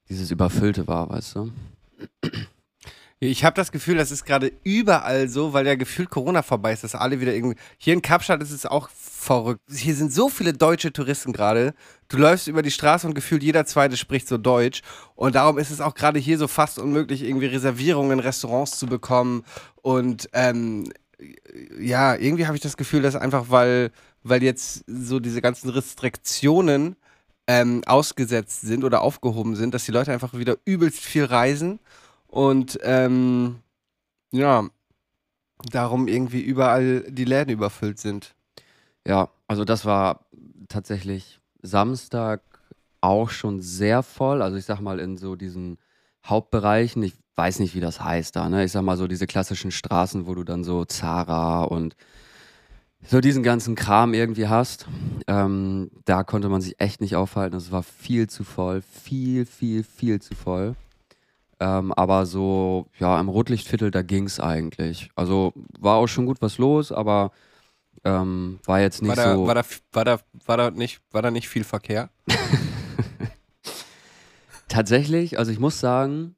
dieses 0.08 0.30
Überfüllte 0.30 0.88
war, 0.88 1.10
weißt 1.10 1.36
du? 1.36 1.52
Ich 3.20 3.46
habe 3.46 3.56
das 3.56 3.72
Gefühl, 3.72 3.96
das 3.96 4.12
ist 4.12 4.26
gerade 4.26 4.52
überall 4.64 5.30
so, 5.30 5.54
weil 5.54 5.66
ja 5.66 5.76
gefühlt 5.76 6.10
Corona 6.10 6.42
vorbei 6.42 6.74
ist, 6.74 6.84
dass 6.84 6.94
alle 6.94 7.22
wieder 7.22 7.34
irgendwie. 7.34 7.56
Hier 7.78 7.94
in 7.94 8.02
Kapstadt 8.02 8.42
ist 8.42 8.52
es 8.52 8.66
auch 8.66 8.90
verrückt. 8.90 9.62
Hier 9.72 9.96
sind 9.96 10.12
so 10.12 10.28
viele 10.28 10.52
deutsche 10.52 10.92
Touristen 10.92 11.32
gerade. 11.32 11.74
Du 12.10 12.18
läufst 12.18 12.50
über 12.50 12.62
die 12.62 12.70
Straße 12.70 13.08
und 13.08 13.14
gefühlt 13.14 13.42
jeder 13.42 13.66
zweite 13.66 13.96
spricht 13.96 14.28
so 14.28 14.38
Deutsch. 14.38 14.82
Und 15.16 15.36
darum 15.36 15.58
ist 15.58 15.72
es 15.72 15.80
auch 15.80 15.96
gerade 15.96 16.20
hier 16.20 16.38
so 16.38 16.50
fast 16.50 16.78
unmöglich, 16.78 17.24
irgendwie 17.24 17.46
Reservierungen 17.46 18.12
in 18.12 18.20
Restaurants 18.20 18.78
zu 18.78 18.88
bekommen. 18.88 19.46
Und 19.82 20.28
ähm, 20.34 20.92
ja, 21.80 22.16
irgendwie 22.16 22.46
habe 22.46 22.56
ich 22.56 22.64
das 22.64 22.78
Gefühl, 22.78 23.02
dass 23.02 23.16
einfach, 23.16 23.46
weil, 23.50 23.92
weil 24.24 24.44
jetzt 24.44 24.84
so 24.88 25.20
diese 25.20 25.42
ganzen 25.42 25.70
Restriktionen 25.70 26.96
ähm, 27.48 27.82
ausgesetzt 27.86 28.62
sind 28.62 28.84
oder 28.84 29.02
aufgehoben 29.02 29.56
sind, 29.56 29.74
dass 29.74 29.86
die 29.86 29.92
Leute 29.92 30.12
einfach 30.12 30.34
wieder 30.34 30.58
übelst 30.66 31.00
viel 31.00 31.26
reisen 31.26 31.80
und 32.28 32.80
ähm, 32.84 33.60
ja, 34.32 34.68
darum 35.72 36.08
irgendwie 36.08 36.42
überall 36.42 37.02
die 37.10 37.26
Läden 37.26 37.52
überfüllt 37.52 38.00
sind. 38.00 38.36
Ja, 39.06 39.30
also 39.48 39.66
das 39.66 39.86
war 39.86 40.26
tatsächlich 40.70 41.40
Samstag 41.62 42.42
auch 43.02 43.30
schon 43.30 43.62
sehr 43.62 44.02
voll. 44.04 44.42
Also 44.42 44.58
ich 44.58 44.66
sag 44.66 44.80
mal 44.80 45.00
in 45.00 45.18
so 45.18 45.36
diesen 45.36 45.78
Hauptbereichen, 46.26 47.04
ich 47.04 47.14
weiß 47.36 47.60
nicht, 47.60 47.76
wie 47.76 47.80
das 47.80 48.02
heißt 48.02 48.36
da, 48.36 48.50
ne? 48.50 48.64
Ich 48.64 48.72
sag 48.72 48.84
mal 48.84 48.98
so 48.98 49.08
diese 49.08 49.28
klassischen 49.28 49.72
Straßen, 49.72 50.28
wo 50.28 50.36
du 50.36 50.44
dann 50.44 50.64
so 50.64 50.86
Zara 50.86 51.64
und 51.64 51.96
so 53.06 53.20
diesen 53.20 53.44
ganzen 53.44 53.76
Kram 53.76 54.14
irgendwie 54.14 54.48
hast. 54.48 54.88
Ähm, 55.28 55.92
da 56.06 56.24
konnte 56.24 56.50
man 56.50 56.62
sich 56.62 56.80
echt 56.80 57.02
nicht 57.02 57.16
aufhalten. 57.16 57.56
Es 57.56 57.72
war 57.72 57.84
viel 57.84 58.30
zu 58.30 58.44
voll, 58.44 58.82
viel, 58.82 59.46
viel, 59.46 59.84
viel 59.84 60.22
zu 60.22 60.36
voll. 60.36 60.76
Ähm, 61.60 61.94
aber 61.94 62.26
so, 62.26 62.88
ja, 63.00 63.20
im 63.20 63.30
Rotlichtviertel, 63.30 63.92
da 63.92 64.02
ging's 64.02 64.40
eigentlich. 64.40 65.10
Also 65.16 65.54
war 65.80 65.98
auch 65.98 66.08
schon 66.08 66.26
gut 66.26 66.42
was 66.42 66.58
los, 66.58 66.92
aber 66.92 67.32
ähm, 68.04 68.60
war 68.66 68.82
jetzt 68.82 69.02
nicht 69.02 69.10
War 69.10 69.16
da, 69.16 69.36
so. 69.36 69.48
war, 69.48 69.56
da, 69.56 69.64
war, 69.92 70.06
da, 70.06 70.20
war, 70.46 70.58
da 70.58 70.72
nicht, 70.72 71.02
war 71.12 71.22
da 71.22 71.32
nicht 71.32 71.48
viel 71.48 71.64
Verkehr? 71.64 72.10
Tatsächlich, 74.68 75.38
also 75.38 75.52
ich 75.52 75.60
muss 75.60 75.80
sagen, 75.80 76.36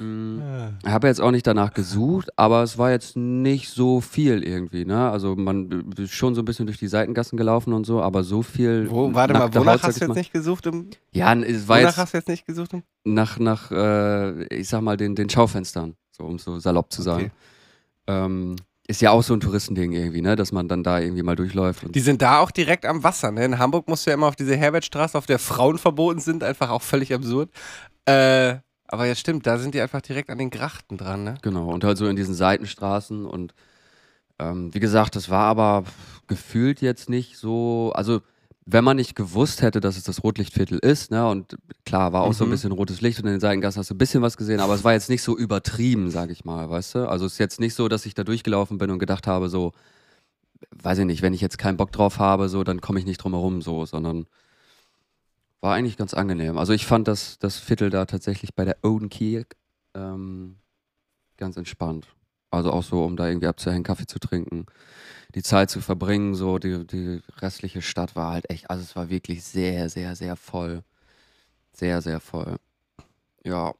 ich 0.00 0.90
habe 0.90 1.08
jetzt 1.08 1.20
auch 1.20 1.30
nicht 1.30 1.46
danach 1.46 1.74
gesucht, 1.74 2.30
aber 2.36 2.62
es 2.62 2.78
war 2.78 2.90
jetzt 2.90 3.16
nicht 3.16 3.68
so 3.68 4.00
viel 4.00 4.42
irgendwie, 4.42 4.86
ne? 4.86 5.10
Also 5.10 5.36
man 5.36 5.92
ist 5.98 6.12
schon 6.12 6.34
so 6.34 6.40
ein 6.40 6.46
bisschen 6.46 6.64
durch 6.66 6.78
die 6.78 6.88
Seitengassen 6.88 7.36
gelaufen 7.36 7.74
und 7.74 7.84
so, 7.84 8.00
aber 8.00 8.22
so 8.22 8.42
viel. 8.42 8.90
Wo, 8.90 9.12
warte 9.12 9.34
mal, 9.34 9.54
wonach 9.54 9.74
Haut, 9.74 9.82
hast 9.82 9.96
du 9.96 10.04
jetzt 10.04 10.08
mal. 10.08 10.14
nicht 10.14 10.32
gesucht? 10.32 10.64
Im, 10.66 10.88
Ja, 11.12 11.34
es 11.34 11.68
war 11.68 11.76
wonach 11.76 11.88
jetzt 11.88 11.96
hast 11.98 12.14
du 12.14 12.18
jetzt 12.18 12.28
nicht 12.28 12.46
gesucht? 12.46 12.72
Im, 12.72 12.82
nach, 13.04 13.38
nach 13.38 13.70
äh, 13.70 14.44
ich 14.46 14.68
sag 14.68 14.80
mal, 14.80 14.96
den, 14.96 15.14
den 15.14 15.28
Schaufenstern, 15.28 15.94
so 16.10 16.24
um 16.24 16.38
so 16.38 16.58
salopp 16.58 16.90
zu 16.90 17.02
sagen. 17.02 17.30
Okay. 18.06 18.24
Ähm, 18.24 18.56
ist 18.88 19.02
ja 19.02 19.10
auch 19.10 19.22
so 19.22 19.34
ein 19.34 19.40
Touristending 19.40 19.92
irgendwie, 19.92 20.22
ne? 20.22 20.34
Dass 20.34 20.50
man 20.50 20.66
dann 20.66 20.82
da 20.82 20.98
irgendwie 20.98 21.22
mal 21.22 21.36
durchläuft. 21.36 21.94
Die 21.94 22.00
sind 22.00 22.22
da 22.22 22.38
auch 22.40 22.50
direkt 22.50 22.86
am 22.86 23.04
Wasser. 23.04 23.30
Ne? 23.30 23.44
In 23.44 23.58
Hamburg 23.58 23.86
musst 23.86 24.06
du 24.06 24.10
ja 24.10 24.14
immer 24.14 24.26
auf 24.28 24.34
diese 24.34 24.56
Herbertstraße, 24.56 25.16
auf 25.16 25.26
der 25.26 25.38
Frauen 25.38 25.76
verboten 25.78 26.20
sind, 26.20 26.42
einfach 26.42 26.70
auch 26.70 26.82
völlig 26.82 27.12
absurd. 27.14 27.50
Äh, 28.06 28.56
aber 28.92 29.06
ja, 29.06 29.14
stimmt, 29.14 29.46
da 29.46 29.58
sind 29.58 29.74
die 29.74 29.80
einfach 29.80 30.00
direkt 30.02 30.30
an 30.30 30.38
den 30.38 30.50
Grachten 30.50 30.96
dran. 30.98 31.24
Ne? 31.24 31.34
Genau, 31.42 31.70
und 31.70 31.84
halt 31.84 31.98
so 31.98 32.06
in 32.06 32.16
diesen 32.16 32.34
Seitenstraßen 32.34 33.24
und 33.26 33.54
Ähm, 34.40 34.72
wie 34.74 34.80
gesagt, 34.80 35.16
das 35.16 35.28
war 35.28 35.44
aber 35.44 35.84
gefühlt 36.26 36.80
jetzt 36.80 37.10
nicht 37.10 37.36
so, 37.36 37.92
also 37.94 38.22
wenn 38.66 38.84
man 38.84 38.96
nicht 38.96 39.14
gewusst 39.14 39.60
hätte, 39.62 39.80
dass 39.80 39.98
es 39.98 40.04
das 40.04 40.24
Rotlichtviertel 40.24 40.78
ist, 40.78 41.10
ne, 41.10 41.28
und 41.28 41.58
klar, 41.84 42.12
war 42.14 42.22
auch 42.22 42.32
so 42.32 42.44
ein 42.44 42.48
Mhm. 42.48 42.52
bisschen 42.52 42.72
rotes 42.72 43.02
Licht 43.02 43.18
und 43.20 43.26
in 43.26 43.32
den 43.32 43.40
Seitengassen 43.40 43.80
hast 43.80 43.90
du 43.90 43.94
ein 43.94 43.98
bisschen 43.98 44.22
was 44.22 44.38
gesehen, 44.38 44.60
aber 44.60 44.74
es 44.74 44.82
war 44.84 44.94
jetzt 44.94 45.10
nicht 45.10 45.22
so 45.22 45.36
übertrieben, 45.36 46.10
sag 46.10 46.30
ich 46.30 46.46
mal, 46.46 46.70
weißt 46.70 46.94
du? 46.94 47.08
Also 47.10 47.26
es 47.26 47.34
ist 47.34 47.38
jetzt 47.38 47.60
nicht 47.60 47.74
so, 47.74 47.88
dass 47.88 48.06
ich 48.06 48.14
da 48.14 48.24
durchgelaufen 48.24 48.78
bin 48.78 48.90
und 48.90 48.98
gedacht 48.98 49.26
habe, 49.26 49.50
so, 49.50 49.72
weiß 50.82 50.98
ich 50.98 51.04
nicht, 51.06 51.22
wenn 51.22 51.34
ich 51.34 51.40
jetzt 51.40 51.58
keinen 51.58 51.76
Bock 51.76 51.92
drauf 51.92 52.18
habe, 52.18 52.48
so, 52.48 52.64
dann 52.64 52.80
komme 52.80 52.98
ich 52.98 53.06
nicht 53.06 53.18
drum 53.18 53.32
herum, 53.34 53.62
so, 53.62 53.84
sondern 53.86 54.26
war 55.60 55.74
eigentlich 55.74 55.96
ganz 55.96 56.14
angenehm. 56.14 56.58
Also 56.58 56.72
ich 56.72 56.86
fand 56.86 57.08
das, 57.08 57.38
das 57.38 57.58
Viertel 57.58 57.90
da 57.90 58.06
tatsächlich 58.06 58.54
bei 58.54 58.64
der 58.64 58.78
Odenkirk 58.82 59.56
ähm, 59.94 60.56
ganz 61.36 61.56
entspannt. 61.56 62.06
Also 62.50 62.72
auch 62.72 62.82
so, 62.82 63.04
um 63.04 63.16
da 63.16 63.28
irgendwie 63.28 63.46
abzuhängen, 63.46 63.84
Kaffee 63.84 64.06
zu 64.06 64.18
trinken, 64.18 64.66
die 65.34 65.42
Zeit 65.42 65.70
zu 65.70 65.80
verbringen, 65.80 66.34
so 66.34 66.58
die, 66.58 66.86
die 66.86 67.20
restliche 67.38 67.82
Stadt 67.82 68.16
war 68.16 68.32
halt 68.32 68.50
echt, 68.50 68.70
also 68.70 68.82
es 68.82 68.96
war 68.96 69.08
wirklich 69.08 69.44
sehr, 69.44 69.88
sehr, 69.88 70.16
sehr 70.16 70.36
voll. 70.36 70.82
Sehr, 71.72 72.02
sehr 72.02 72.18
voll. 72.20 72.56
Ja, 73.44 73.72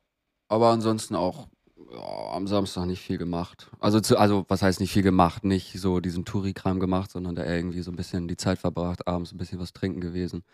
aber 0.49 0.71
ansonsten 0.71 1.17
auch 1.17 1.49
ja, 1.93 2.33
am 2.33 2.47
Samstag 2.47 2.87
nicht 2.87 3.03
viel 3.03 3.19
gemacht. 3.19 3.69
Also, 3.81 4.01
zu, 4.01 4.17
also 4.17 4.45
was 4.49 4.63
heißt 4.63 4.79
nicht 4.79 4.93
viel 4.93 5.03
gemacht? 5.03 5.45
Nicht 5.45 5.81
so 5.81 5.99
diesen 5.99 6.25
Touri-Kram 6.25 6.79
gemacht, 6.79 7.11
sondern 7.11 7.35
da 7.35 7.45
irgendwie 7.45 7.83
so 7.83 7.91
ein 7.91 7.97
bisschen 7.97 8.29
die 8.29 8.37
Zeit 8.37 8.59
verbracht, 8.61 9.09
abends 9.09 9.33
ein 9.33 9.39
bisschen 9.39 9.59
was 9.59 9.73
trinken 9.73 10.01
gewesen. 10.01 10.45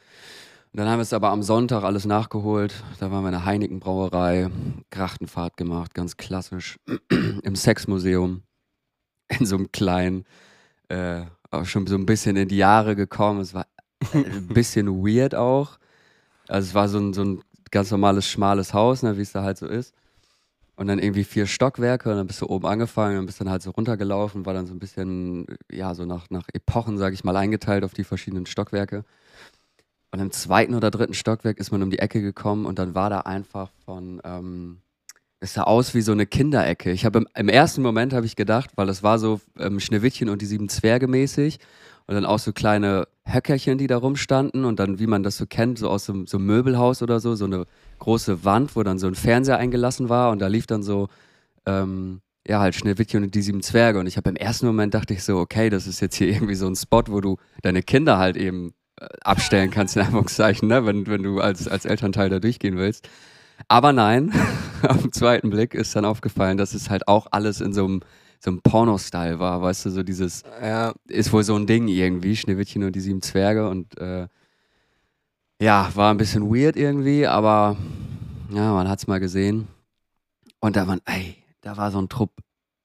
Dann 0.76 0.90
haben 0.90 0.98
wir 0.98 1.04
es 1.04 1.14
aber 1.14 1.30
am 1.30 1.42
Sonntag 1.42 1.84
alles 1.84 2.04
nachgeholt. 2.04 2.74
Da 3.00 3.10
waren 3.10 3.22
wir 3.24 3.28
in 3.28 3.32
der 3.32 3.46
Heineken-Brauerei, 3.46 4.50
Grachtenfahrt 4.90 5.56
gemacht, 5.56 5.94
ganz 5.94 6.18
klassisch, 6.18 6.78
im 7.42 7.56
Sexmuseum, 7.56 8.42
in 9.28 9.46
so 9.46 9.56
einem 9.56 9.72
kleinen, 9.72 10.26
äh, 10.88 11.22
auch 11.50 11.64
schon 11.64 11.86
so 11.86 11.94
ein 11.94 12.04
bisschen 12.04 12.36
in 12.36 12.48
die 12.48 12.58
Jahre 12.58 12.94
gekommen. 12.94 13.40
Es 13.40 13.54
war 13.54 13.66
ein 14.12 14.48
bisschen 14.48 14.86
weird 15.02 15.34
auch. 15.34 15.78
Also 16.46 16.68
es 16.68 16.74
war 16.74 16.90
so 16.90 16.98
ein, 16.98 17.14
so 17.14 17.24
ein 17.24 17.40
ganz 17.70 17.90
normales, 17.90 18.28
schmales 18.28 18.74
Haus, 18.74 19.02
ne, 19.02 19.16
wie 19.16 19.22
es 19.22 19.32
da 19.32 19.42
halt 19.42 19.56
so 19.56 19.66
ist. 19.66 19.94
Und 20.74 20.88
dann 20.88 20.98
irgendwie 20.98 21.24
vier 21.24 21.46
Stockwerke 21.46 22.10
und 22.10 22.16
dann 22.18 22.26
bist 22.26 22.42
du 22.42 22.48
oben 22.48 22.66
angefangen 22.66 23.18
und 23.18 23.24
bist 23.24 23.40
dann 23.40 23.48
halt 23.48 23.62
so 23.62 23.70
runtergelaufen, 23.70 24.44
war 24.44 24.52
dann 24.52 24.66
so 24.66 24.74
ein 24.74 24.78
bisschen, 24.78 25.46
ja, 25.72 25.94
so 25.94 26.04
nach, 26.04 26.28
nach 26.28 26.48
Epochen, 26.52 26.98
sage 26.98 27.14
ich 27.14 27.24
mal, 27.24 27.34
eingeteilt 27.34 27.82
auf 27.82 27.94
die 27.94 28.04
verschiedenen 28.04 28.44
Stockwerke. 28.44 29.06
Und 30.12 30.20
im 30.20 30.30
zweiten 30.30 30.74
oder 30.74 30.90
dritten 30.90 31.14
Stockwerk 31.14 31.58
ist 31.58 31.72
man 31.72 31.82
um 31.82 31.90
die 31.90 31.98
Ecke 31.98 32.22
gekommen 32.22 32.64
und 32.64 32.78
dann 32.78 32.94
war 32.94 33.10
da 33.10 33.20
einfach 33.20 33.70
von, 33.84 34.20
ähm, 34.24 34.78
es 35.40 35.54
sah 35.54 35.64
aus 35.64 35.94
wie 35.94 36.00
so 36.00 36.12
eine 36.12 36.26
Kinderecke. 36.26 36.90
Ich 36.90 37.04
habe 37.04 37.18
im, 37.18 37.28
im 37.36 37.48
ersten 37.48 37.82
Moment 37.82 38.12
habe 38.14 38.24
ich 38.24 38.36
gedacht, 38.36 38.70
weil 38.76 38.86
das 38.86 39.02
war 39.02 39.18
so 39.18 39.40
ähm, 39.58 39.80
Schneewittchen 39.80 40.28
und 40.28 40.40
die 40.40 40.46
sieben 40.46 40.68
Zwerge 40.68 41.08
mäßig 41.08 41.58
und 42.06 42.14
dann 42.14 42.24
auch 42.24 42.38
so 42.38 42.52
kleine 42.52 43.08
Höckerchen, 43.24 43.78
die 43.78 43.88
da 43.88 43.96
rumstanden 43.98 44.64
und 44.64 44.78
dann, 44.78 44.98
wie 44.98 45.06
man 45.08 45.22
das 45.22 45.36
so 45.36 45.46
kennt, 45.46 45.78
so 45.78 45.90
aus 45.90 46.06
so, 46.06 46.12
einem- 46.12 46.26
so 46.26 46.38
einem 46.38 46.46
Möbelhaus 46.46 47.02
oder 47.02 47.20
so, 47.20 47.34
so 47.34 47.44
eine 47.44 47.66
große 47.98 48.44
Wand, 48.44 48.76
wo 48.76 48.82
dann 48.84 48.98
so 48.98 49.08
ein 49.08 49.14
Fernseher 49.16 49.58
eingelassen 49.58 50.08
war 50.08 50.30
und 50.30 50.38
da 50.38 50.46
lief 50.46 50.66
dann 50.66 50.82
so, 50.82 51.08
ähm, 51.66 52.20
ja, 52.48 52.60
halt 52.60 52.76
Schneewittchen 52.76 53.24
und 53.24 53.34
die 53.34 53.42
sieben 53.42 53.60
Zwerge. 53.60 53.98
Und 53.98 54.06
ich 54.06 54.16
habe 54.16 54.30
im 54.30 54.36
ersten 54.36 54.66
Moment 54.66 54.94
dachte 54.94 55.12
ich 55.14 55.24
so, 55.24 55.38
okay, 55.38 55.68
das 55.68 55.88
ist 55.88 56.00
jetzt 56.00 56.14
hier 56.14 56.28
irgendwie 56.32 56.54
so 56.54 56.66
ein 56.68 56.76
Spot, 56.76 57.02
wo 57.08 57.20
du 57.20 57.36
deine 57.62 57.82
Kinder 57.82 58.18
halt 58.18 58.36
eben 58.36 58.72
abstellen 59.22 59.70
kannst, 59.70 59.96
in 59.96 60.02
Anführungszeichen, 60.02 60.68
ne? 60.68 60.86
wenn, 60.86 61.06
wenn 61.06 61.22
du 61.22 61.40
als, 61.40 61.68
als 61.68 61.84
Elternteil 61.84 62.30
da 62.30 62.38
durchgehen 62.40 62.76
willst. 62.76 63.08
Aber 63.68 63.92
nein, 63.92 64.32
auf 64.82 65.02
den 65.02 65.12
zweiten 65.12 65.50
Blick 65.50 65.74
ist 65.74 65.94
dann 65.96 66.04
aufgefallen, 66.04 66.56
dass 66.56 66.74
es 66.74 66.90
halt 66.90 67.08
auch 67.08 67.26
alles 67.30 67.60
in 67.60 67.72
so 67.72 67.84
einem, 67.84 68.00
so 68.40 68.50
einem 68.50 68.62
Porno-Style 68.62 69.38
war, 69.38 69.62
weißt 69.62 69.86
du, 69.86 69.90
so 69.90 70.02
dieses, 70.02 70.42
Ja, 70.62 70.94
ist 71.08 71.32
wohl 71.32 71.42
so 71.42 71.56
ein 71.56 71.66
Ding 71.66 71.88
irgendwie, 71.88 72.36
Schneewittchen 72.36 72.84
und 72.84 72.94
die 72.94 73.00
sieben 73.00 73.22
Zwerge 73.22 73.68
und 73.68 73.98
äh, 73.98 74.28
ja, 75.60 75.90
war 75.94 76.12
ein 76.12 76.18
bisschen 76.18 76.54
weird 76.54 76.76
irgendwie, 76.76 77.26
aber 77.26 77.76
ja, 78.50 78.72
man 78.72 78.88
hat's 78.88 79.06
mal 79.06 79.20
gesehen. 79.20 79.68
Und 80.60 80.76
da 80.76 80.86
waren, 80.86 81.00
ey, 81.06 81.36
da 81.62 81.76
war 81.76 81.90
so 81.90 81.98
ein 81.98 82.08
Trupp 82.08 82.32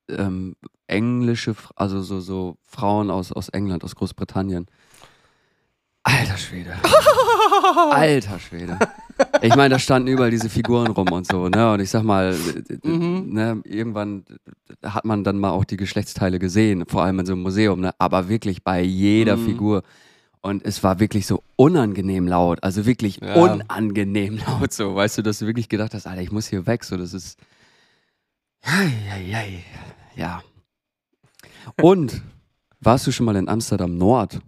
ähm, 0.10 0.56
englische, 0.88 1.56
also 1.76 2.02
so, 2.02 2.20
so 2.20 2.58
Frauen 2.64 3.10
aus, 3.10 3.32
aus 3.32 3.50
England, 3.50 3.84
aus 3.84 3.96
Großbritannien. 3.96 4.68
Alter 6.04 6.38
Schwede. 6.38 6.74
Alter 7.92 8.40
Schwede. 8.40 8.78
Ich 9.42 9.56
meine, 9.56 9.70
da 9.70 9.80
standen 9.80 10.08
überall 10.08 10.32
diese 10.32 10.50
Figuren 10.50 10.88
rum 10.90 11.12
und 11.12 11.28
so, 11.28 11.48
ne? 11.48 11.72
Und 11.74 11.80
ich 11.80 11.90
sag 11.92 12.02
mal, 12.04 12.36
Mhm. 12.84 13.26
ne, 13.34 13.62
irgendwann 13.66 14.26
hat 14.84 15.06
man 15.06 15.24
dann 15.24 15.38
mal 15.38 15.52
auch 15.52 15.64
die 15.64 15.78
Geschlechtsteile 15.78 16.40
gesehen, 16.40 16.86
vor 16.88 17.04
allem 17.04 17.20
in 17.20 17.26
so 17.28 17.34
einem 17.34 17.44
Museum, 17.44 17.80
ne? 17.82 17.94
Aber 18.00 18.30
wirklich 18.30 18.64
bei 18.64 18.82
jeder 18.82 19.38
Mhm. 19.38 19.46
Figur. 19.46 19.84
Und 20.42 20.66
es 20.66 20.82
war 20.84 21.00
wirklich 21.00 21.28
so 21.28 21.44
unangenehm 21.56 22.28
laut, 22.28 22.64
also 22.64 22.88
wirklich 22.88 23.20
Ja. 23.22 23.36
unangenehm 23.36 24.40
laut, 24.48 24.74
so, 24.74 24.96
weißt 24.96 25.20
du, 25.20 25.22
dass 25.22 25.38
du 25.38 25.46
wirklich 25.46 25.70
gedacht 25.70 25.94
hast, 25.94 26.08
Alter, 26.08 26.22
ich 26.24 26.32
muss 26.32 26.48
hier 26.48 26.66
weg, 26.66 26.84
so, 26.84 26.98
das 26.98 27.14
ist, 27.14 27.38
ja. 30.16 30.42
Und, 31.80 32.24
warst 32.80 33.06
du 33.06 33.12
schon 33.12 33.28
mal 33.28 33.36
in 33.36 33.48
Amsterdam 33.48 33.98
Nord? 34.00 34.40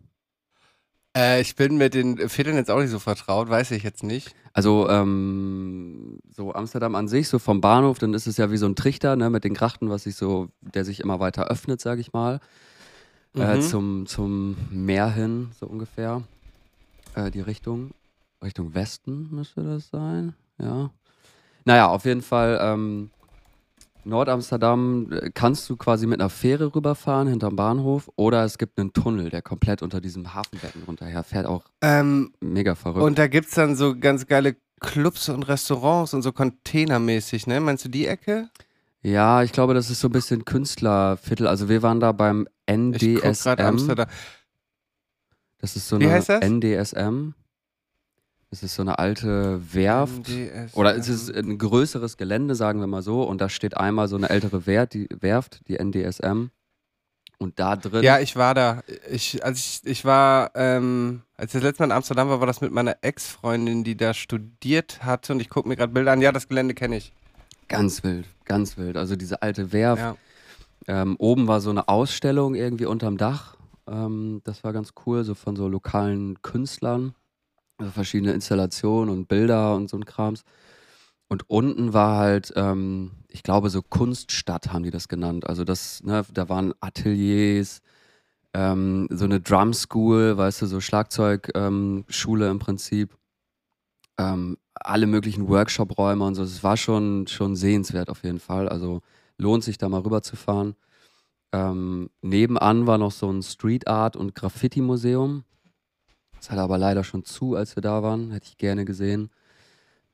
Äh, 1.15 1.41
ich 1.41 1.55
bin 1.55 1.77
mit 1.77 1.93
den 1.93 2.29
Vierteln 2.29 2.55
jetzt 2.57 2.71
auch 2.71 2.79
nicht 2.79 2.89
so 2.91 2.99
vertraut, 2.99 3.49
weiß 3.49 3.71
ich 3.71 3.83
jetzt 3.83 4.03
nicht. 4.03 4.35
Also 4.53 4.87
ähm, 4.89 6.19
so 6.31 6.53
Amsterdam 6.53 6.95
an 6.95 7.07
sich, 7.07 7.27
so 7.27 7.39
vom 7.39 7.59
Bahnhof, 7.61 7.97
dann 7.99 8.13
ist 8.13 8.27
es 8.27 8.37
ja 8.37 8.51
wie 8.51 8.57
so 8.57 8.65
ein 8.67 8.75
Trichter, 8.75 9.15
ne, 9.15 9.29
mit 9.29 9.43
den 9.43 9.53
Grachten, 9.53 9.89
was 9.89 10.03
sich 10.03 10.15
so, 10.15 10.49
der 10.61 10.85
sich 10.85 10.99
immer 10.99 11.19
weiter 11.19 11.47
öffnet, 11.47 11.81
sage 11.81 12.01
ich 12.01 12.13
mal, 12.13 12.39
äh, 13.35 13.55
Mhm. 13.57 13.61
zum, 13.61 14.05
zum 14.05 14.57
Meer 14.69 15.09
hin, 15.09 15.51
so 15.59 15.65
ungefähr. 15.65 16.21
Äh, 17.15 17.31
die 17.31 17.41
Richtung, 17.41 17.91
Richtung 18.43 18.75
Westen 18.75 19.29
müsste 19.31 19.63
das 19.63 19.89
sein, 19.89 20.33
ja. 20.59 20.91
Naja, 21.65 21.87
auf 21.87 22.05
jeden 22.05 22.21
Fall, 22.21 22.59
ähm, 22.61 23.09
Nordamsterdam 24.05 25.11
äh, 25.11 25.29
kannst 25.33 25.69
du 25.69 25.77
quasi 25.77 26.07
mit 26.07 26.19
einer 26.19 26.29
Fähre 26.29 26.73
rüberfahren 26.75 27.27
hinterm 27.27 27.55
Bahnhof 27.55 28.09
oder 28.15 28.43
es 28.43 28.57
gibt 28.57 28.79
einen 28.79 28.93
Tunnel, 28.93 29.29
der 29.29 29.41
komplett 29.41 29.81
unter 29.81 30.01
diesem 30.01 30.33
Hafenbecken 30.33 30.83
runterher 30.83 31.23
fährt, 31.23 31.45
auch 31.45 31.63
Ähm, 31.81 32.33
mega 32.41 32.75
verrückt. 32.75 33.03
und 33.05 33.17
da 33.17 33.27
gibt 33.27 33.47
es 33.47 33.53
dann 33.55 33.75
so 33.75 33.97
ganz 33.97 34.27
geile 34.27 34.55
Clubs 34.79 35.29
und 35.29 35.43
Restaurants 35.43 36.13
und 36.13 36.21
so 36.23 36.31
containermäßig, 36.33 37.47
ne? 37.47 37.59
Meinst 37.61 37.85
du 37.85 37.89
die 37.89 38.05
Ecke? 38.07 38.49
Ja, 39.01 39.43
ich 39.43 39.51
glaube, 39.51 39.73
das 39.73 39.89
ist 39.89 39.99
so 40.01 40.07
ein 40.09 40.11
bisschen 40.11 40.45
Künstlerviertel. 40.45 41.47
Also 41.47 41.67
wir 41.69 41.81
waren 41.83 41.99
da 41.99 42.11
beim 42.11 42.47
Ich 42.65 42.73
guck 42.75 43.23
NDSM. 43.23 43.49
Amsterdam. 43.59 44.07
Das 45.59 45.75
ist 45.75 45.87
so 45.87 45.99
Wie 45.99 46.05
eine 46.05 46.13
heißt 46.13 46.29
das? 46.29 46.41
NDSM. 46.41 47.33
Das 48.53 48.61
ist 48.61 48.75
so 48.75 48.83
eine 48.83 48.99
alte 48.99 49.59
Werft. 49.73 50.29
NDSM. 50.29 50.77
Oder 50.77 50.95
es 50.95 51.09
ist 51.09 51.35
ein 51.35 51.57
größeres 51.57 52.17
Gelände, 52.17 52.53
sagen 52.53 52.81
wir 52.81 52.85
mal 52.85 53.01
so. 53.01 53.23
Und 53.23 53.41
da 53.41 53.49
steht 53.49 53.75
einmal 53.77 54.07
so 54.07 54.15
eine 54.15 54.29
ältere 54.29 54.67
Werft, 54.67 54.93
die, 54.93 55.09
Werft, 55.09 55.67
die 55.67 55.79
NDSM. 55.79 56.49
Und 57.39 57.59
da 57.59 57.75
drin. 57.75 58.03
Ja, 58.03 58.19
ich 58.19 58.35
war 58.35 58.53
da. 58.53 58.83
Ich, 59.09 59.43
als 59.43 59.57
ich, 59.57 59.81
ich 59.85 60.05
war, 60.05 60.51
ähm, 60.53 61.23
als 61.35 61.55
ich 61.55 61.61
das 61.61 61.63
letzte 61.63 61.81
Mal 61.81 61.85
in 61.87 61.91
Amsterdam 61.93 62.29
war, 62.29 62.41
war 62.41 62.45
das 62.45 62.61
mit 62.61 62.71
meiner 62.71 62.95
Ex-Freundin, 63.01 63.83
die 63.83 63.97
da 63.97 64.13
studiert 64.13 65.03
hatte 65.03 65.33
und 65.33 65.39
ich 65.39 65.49
gucke 65.49 65.67
mir 65.67 65.75
gerade 65.75 65.91
Bilder 65.91 66.11
an. 66.11 66.21
Ja, 66.21 66.31
das 66.31 66.47
Gelände 66.47 66.75
kenne 66.75 66.97
ich. 66.97 67.11
Ganz 67.69 68.03
wild, 68.03 68.27
ganz 68.45 68.77
wild. 68.77 68.97
Also 68.97 69.15
diese 69.15 69.41
alte 69.41 69.73
Werft. 69.73 70.03
Ja. 70.03 70.15
Ähm, 70.85 71.15
oben 71.17 71.47
war 71.47 71.59
so 71.59 71.71
eine 71.71 71.87
Ausstellung 71.87 72.53
irgendwie 72.53 72.85
unterm 72.85 73.17
Dach. 73.17 73.57
Ähm, 73.87 74.41
das 74.43 74.63
war 74.63 74.73
ganz 74.73 74.93
cool, 75.07 75.23
so 75.23 75.33
von 75.33 75.55
so 75.55 75.67
lokalen 75.67 76.39
Künstlern. 76.43 77.15
Verschiedene 77.91 78.33
Installationen 78.33 79.13
und 79.13 79.27
Bilder 79.27 79.75
und 79.75 79.89
so 79.89 79.97
ein 79.97 80.05
Krams. 80.05 80.43
Und 81.27 81.49
unten 81.49 81.93
war 81.93 82.17
halt, 82.17 82.53
ähm, 82.55 83.11
ich 83.27 83.43
glaube, 83.43 83.69
so 83.69 83.81
Kunststadt 83.81 84.71
haben 84.71 84.83
die 84.83 84.91
das 84.91 85.07
genannt. 85.07 85.47
Also 85.47 85.63
das, 85.63 86.03
ne, 86.03 86.23
da 86.33 86.49
waren 86.49 86.73
Ateliers, 86.79 87.81
ähm, 88.53 89.07
so 89.09 89.25
eine 89.25 89.39
Drum 89.41 89.73
School, 89.73 90.37
weißt 90.37 90.61
du, 90.61 90.65
so 90.67 90.79
Schlagzeugschule 90.79 92.45
ähm, 92.45 92.51
im 92.51 92.59
Prinzip. 92.59 93.17
Ähm, 94.19 94.57
alle 94.75 95.07
möglichen 95.07 95.47
Workshop-Räume 95.47 96.25
und 96.25 96.35
so. 96.35 96.43
Es 96.43 96.63
war 96.63 96.77
schon, 96.77 97.27
schon 97.27 97.55
sehenswert 97.55 98.09
auf 98.09 98.23
jeden 98.23 98.39
Fall. 98.39 98.69
Also 98.69 99.01
lohnt 99.37 99.63
sich 99.63 99.77
da 99.77 99.89
mal 99.89 100.01
rüber 100.01 100.21
zu. 100.21 100.35
Ähm, 101.51 102.09
nebenan 102.21 102.87
war 102.87 102.97
noch 102.97 103.11
so 103.11 103.31
ein 103.31 103.41
Street 103.41 103.87
Art 103.87 104.15
und 104.15 104.35
Graffiti 104.35 104.81
Museum. 104.81 105.43
Das 106.43 106.51
hat 106.51 106.59
aber 106.59 106.77
leider 106.77 107.05
schon 107.05 107.23
zu, 107.23 107.55
als 107.55 107.77
wir 107.77 107.81
da 107.81 108.03
waren. 108.03 108.31
Hätte 108.31 108.47
ich 108.49 108.57
gerne 108.57 108.83
gesehen. 108.83 109.29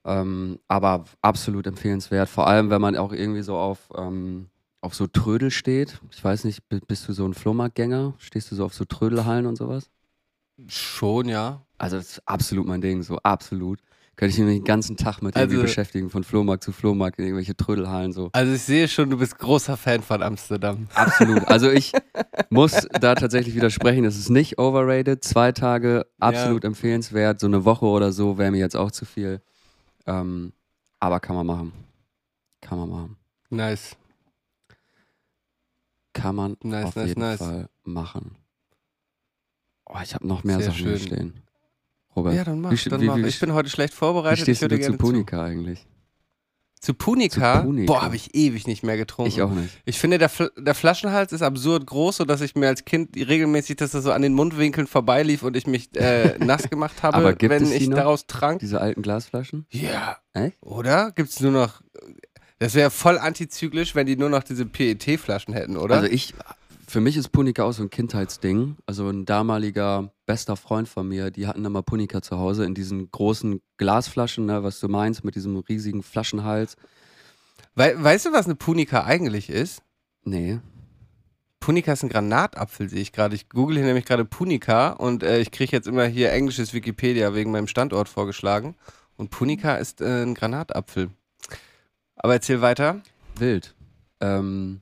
Ähm, 0.06 0.60
aber 0.68 1.06
absolut 1.24 1.65
empfehlenswert. 1.65 2.30
Vor 2.30 2.46
allem, 2.46 2.70
wenn 2.70 2.82
man 2.82 2.96
auch 2.96 3.13
irgendwie 3.13 3.42
so 3.42 3.58
auf, 3.58 3.89
ähm, 3.98 4.50
auf 4.82 4.94
so 4.94 5.08
Trödel 5.08 5.50
steht. 5.50 6.00
Ich 6.12 6.24
weiß 6.24 6.44
nicht, 6.44 6.70
bi- 6.70 6.82
bist 6.88 7.08
du 7.10 7.13
so 7.13 7.26
ein 7.28 7.34
Flohmarktgänger? 7.34 8.13
Stehst 8.20 8.52
du 8.52 8.56
so 8.56 8.65
auf 8.65 8.76
so 8.76 8.86
Trödelhallen 8.86 9.48
und 9.48 9.56
sowas? 9.58 9.89
Schon, 10.68 11.30
ja. 11.30 11.65
Also 11.80 11.98
das 11.98 12.12
ist 12.12 12.28
absolut 12.28 12.68
mein 12.68 12.82
Ding, 12.82 13.02
so 13.02 13.18
absolut. 13.24 13.80
Könnte 14.19 14.34
ich 14.36 14.43
mich 14.43 14.58
den 14.58 14.65
ganzen 14.65 14.97
Tag 14.97 15.21
mit 15.21 15.38
irgendwie 15.38 15.55
Also- 15.55 15.62
beschäftigen, 15.67 16.10
von 16.10 16.25
Flohmarkt 16.25 16.62
zu 16.65 16.73
Flohmarkt, 16.73 17.19
in 17.19 17.23
irgendwelche 17.25 17.55
Trödelhallen 17.55 18.12
so. 18.12 18.29
Also 18.34 18.51
ich 18.51 18.62
sehe 18.63 18.89
schon, 18.89 19.10
du 19.10 19.17
bist 19.17 19.39
großer 19.39 19.77
Fan 19.77 20.01
von 20.01 20.21
Amsterdam. 20.21 20.89
Absolut. 20.93 21.41
Also 21.47 21.71
ich 21.71 21.93
muss 22.49 22.86
da 22.99 23.15
tatsächlich 23.15 23.55
widersprechen, 23.55 24.03
es 24.03 24.17
ist 24.17 24.29
nicht 24.29 24.60
overrated. 24.60 25.23
Zwei 25.23 25.53
Tage 25.53 26.05
absolut 26.19 26.65
empfehlenswert. 26.65 27.39
So 27.39 27.47
eine 27.47 27.63
Woche 27.63 27.86
oder 27.86 28.12
so 28.12 28.38
wäre 28.38 28.51
mir 28.51 28.58
jetzt 28.58 28.75
auch 28.75 28.91
zu 28.91 29.05
viel. 29.05 29.41
Ähm, 30.05 30.51
aber 30.99 31.21
kann 31.21 31.38
man 31.38 31.47
machen. 31.47 31.71
Kann 32.60 32.77
man 32.77 32.89
machen. 32.89 33.15
Nice. 33.49 33.95
Kann 36.12 36.36
man 36.36 36.58
Nice, 36.62 36.86
auf 36.88 36.95
nice, 36.97 37.08
jeden 37.08 37.21
nice. 37.21 37.39
Fall 37.39 37.69
machen. 37.86 38.36
Oh, 39.86 39.95
ich 40.03 40.13
habe 40.13 40.27
noch 40.27 40.43
mehr 40.43 40.58
Sehr 40.58 40.71
Sachen 40.71 40.86
hier 40.88 40.99
stehen. 40.99 41.41
Robert, 42.19 42.34
Ja, 42.36 42.43
dann 42.43 42.62
mach, 42.62 42.71
wie, 42.71 42.89
dann 42.89 43.01
wie, 43.01 43.05
mach. 43.05 43.17
wie, 43.17 43.25
Ich 43.27 43.39
bin 43.39 43.53
heute 43.53 43.69
schlecht 43.69 43.93
wie 43.93 43.97
vorbereitet. 43.97 44.39
stehst 44.43 44.62
ich 44.62 44.67
du 44.67 44.73
würde 44.73 44.75
zu 44.75 44.82
gerne 44.91 44.97
Punika 44.97 45.43
eigentlich? 45.43 45.86
Zu 46.82 46.93
Punika? 46.93 47.58
Zu 47.60 47.65
Punika. 47.65 47.91
Boah, 47.93 48.03
habe 48.03 48.15
ich 48.15 48.34
ewig 48.36 48.65
nicht 48.65 48.84
mehr 48.84 48.95
getrunken. 48.95 49.29
Ich 49.29 49.41
auch 49.41 49.51
nicht. 49.51 49.69
Ich 49.84 49.99
finde, 49.99 50.17
der, 50.17 50.29
Fl 50.29 50.49
der 50.58 50.73
Flaschenhals 50.75 51.34
ist 51.34 51.41
absurd 51.41 51.86
groß, 51.86 52.17
sodass 52.17 52.39
ich 52.39 52.55
mir 52.55 52.67
als 52.69 52.86
Kind 52.86 53.17
regelmäßig, 53.17 53.75
dass 53.75 53.91
das 53.91 54.05
so 54.05 54.13
an 54.13 54.21
den 54.21 54.34
Mundwinkeln 54.34 54.88
vorbeilief 54.88 55.43
und 55.43 55.58
ich 55.58 55.67
mich 55.67 55.89
äh, 55.97 56.38
nass 56.39 56.69
gemacht 56.69 57.03
habe, 57.03 57.17
Aber 57.17 57.34
gibt 57.34 57.49
wenn 57.53 57.63
es 57.63 57.71
ich 57.71 57.89
noch? 57.89 57.97
daraus 57.97 58.27
trank. 58.27 58.60
Diese 58.60 58.79
alten 58.79 59.01
Glasflaschen? 59.01 59.65
Ja. 59.71 60.19
Echt? 60.34 60.55
Oder? 60.62 61.12
Gibt 61.12 61.29
es 61.32 61.41
nur 61.41 61.51
noch. 61.51 61.82
Das 62.60 62.75
wäre 62.75 62.91
voll 62.91 63.17
antizyklisch, 63.17 63.95
wenn 63.95 64.05
die 64.08 64.15
nur 64.15 64.29
noch 64.29 64.43
diese 64.43 64.65
PET-Flaschen 64.65 65.53
hätten, 65.53 65.75
oder? 65.75 65.95
Also 65.95 66.08
ich, 66.08 66.34
für 66.89 67.02
mich 67.02 67.17
ist 67.17 67.30
Punika 67.30 67.63
auch 67.63 67.71
so 67.71 67.84
ein 67.84 67.89
Kindheitsding. 67.89 68.78
Also 68.86 69.08
ein 69.10 69.25
damaliger 69.25 70.12
bester 70.25 70.56
Freund 70.56 70.89
von 70.89 71.08
mir, 71.08 71.30
die 71.30 71.47
hatten 71.47 71.63
immer 71.63 71.84
Punika 71.84 72.21
zu 72.21 72.39
Hause 72.39 72.65
in 72.65 72.73
diesen 72.73 73.12
großen 73.12 73.62
Glasflaschen, 73.78 74.45
ne, 74.45 74.63
was 74.63 74.80
du 74.80 74.88
meinst, 74.88 75.23
mit 75.23 75.36
diesem 75.36 75.58
riesigen 75.58 76.04
Flaschenhals. 76.04 76.75
Wei 77.75 77.93
weißt 78.02 78.28
du, 78.28 78.32
was 78.32 78.45
eine 78.45 78.56
Punika 78.56 79.04
eigentlich 79.06 79.49
ist? 79.49 79.84
Nee. 80.23 80.60
Punika 81.60 81.93
ist 81.93 82.04
ein 82.04 82.10
Granatapfel, 82.10 82.89
sehe 82.89 83.02
ich 83.02 83.12
gerade. 83.12 83.36
Ich 83.36 83.49
google 83.49 83.78
hier 83.78 83.86
nämlich 83.86 84.06
gerade 84.06 84.25
Punika 84.25 84.89
und 84.89 85.23
äh, 85.23 85.39
ich 85.39 85.52
kriege 85.52 85.71
jetzt 85.71 85.88
immer 85.88 86.06
hier 86.06 86.32
englisches 86.32 86.73
Wikipedia 86.73 87.36
wegen 87.36 87.52
meinem 87.52 87.67
Standort 87.67 88.10
vorgeschlagen. 88.10 88.75
Und 89.15 89.30
Punika 89.30 89.75
ist 89.75 90.02
äh, 90.02 90.23
ein 90.23 90.34
Granatapfel. 90.34 91.12
Aber 92.15 92.34
erzähl 92.34 92.62
weiter. 92.62 93.02
Wild. 93.36 93.75
Ähm, 94.21 94.82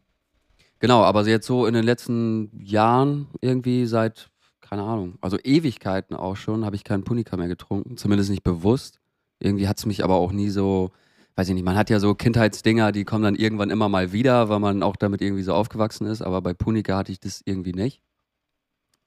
genau, 0.80 1.04
aber 1.04 1.28
jetzt 1.28 1.48
so 1.48 1.66
in 1.66 1.74
den 1.74 1.84
letzten 1.84 2.52
Jahren 2.64 3.28
irgendwie 3.42 3.86
seit, 3.86 4.30
keine 4.62 4.84
Ahnung, 4.84 5.18
also 5.22 5.38
Ewigkeiten 5.44 6.16
auch 6.16 6.36
schon, 6.36 6.66
habe 6.66 6.76
ich 6.76 6.84
keinen 6.84 7.04
Punika 7.04 7.38
mehr 7.38 7.48
getrunken. 7.48 7.98
Zumindest 7.98 8.30
nicht 8.30 8.44
bewusst. 8.44 9.00
Irgendwie 9.40 9.68
hat 9.68 9.78
es 9.78 9.86
mich 9.86 10.04
aber 10.04 10.16
auch 10.16 10.32
nie 10.32 10.50
so, 10.50 10.92
weiß 11.36 11.50
ich 11.50 11.54
nicht, 11.54 11.64
man 11.64 11.78
hat 11.78 11.90
ja 11.90 12.00
so 12.00 12.16
Kindheitsdinger, 12.16 12.92
die 12.92 13.06
kommen 13.06 13.24
dann 13.24 13.36
irgendwann 13.36 13.70
immer 13.70 13.90
mal 13.90 14.12
wieder, 14.12 14.50
weil 14.50 14.60
man 14.60 14.84
auch 14.84 14.96
damit 14.96 15.22
irgendwie 15.22 15.44
so 15.44 15.54
aufgewachsen 15.54 16.08
ist. 16.08 16.22
Aber 16.22 16.42
bei 16.42 16.54
Punika 16.54 16.98
hatte 16.98 17.12
ich 17.12 17.20
das 17.20 17.42
irgendwie 17.46 17.74
nicht. 17.74 18.02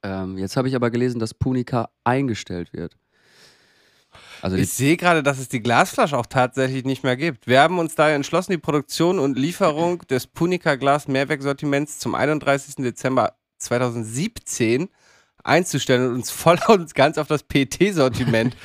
Ähm, 0.03 0.37
jetzt 0.37 0.57
habe 0.57 0.67
ich 0.67 0.75
aber 0.75 0.89
gelesen, 0.89 1.19
dass 1.19 1.33
Punika 1.33 1.89
eingestellt 2.03 2.73
wird. 2.73 2.97
Also 4.41 4.57
Ich 4.57 4.73
sehe 4.73 4.97
gerade, 4.97 5.23
dass 5.23 5.39
es 5.39 5.49
die 5.49 5.61
Glasflasche 5.61 6.17
auch 6.17 6.25
tatsächlich 6.25 6.83
nicht 6.83 7.03
mehr 7.03 7.15
gibt. 7.15 7.47
Wir 7.47 7.61
haben 7.61 7.79
uns 7.79 7.95
daher 7.95 8.15
entschlossen, 8.15 8.51
die 8.51 8.57
Produktion 8.57 9.19
und 9.19 9.37
Lieferung 9.37 9.99
des 10.09 10.27
Punica 10.27 10.75
Glas 10.75 11.07
Mehrwerksortiments 11.07 11.99
zum 11.99 12.15
31. 12.15 12.75
Dezember 12.75 13.35
2017 13.57 14.89
einzustellen 15.43 16.09
und 16.09 16.15
uns 16.15 16.31
voll 16.31 16.59
und 16.67 16.93
ganz 16.95 17.17
auf 17.17 17.27
das 17.27 17.43
PT-Sortiment 17.43 18.55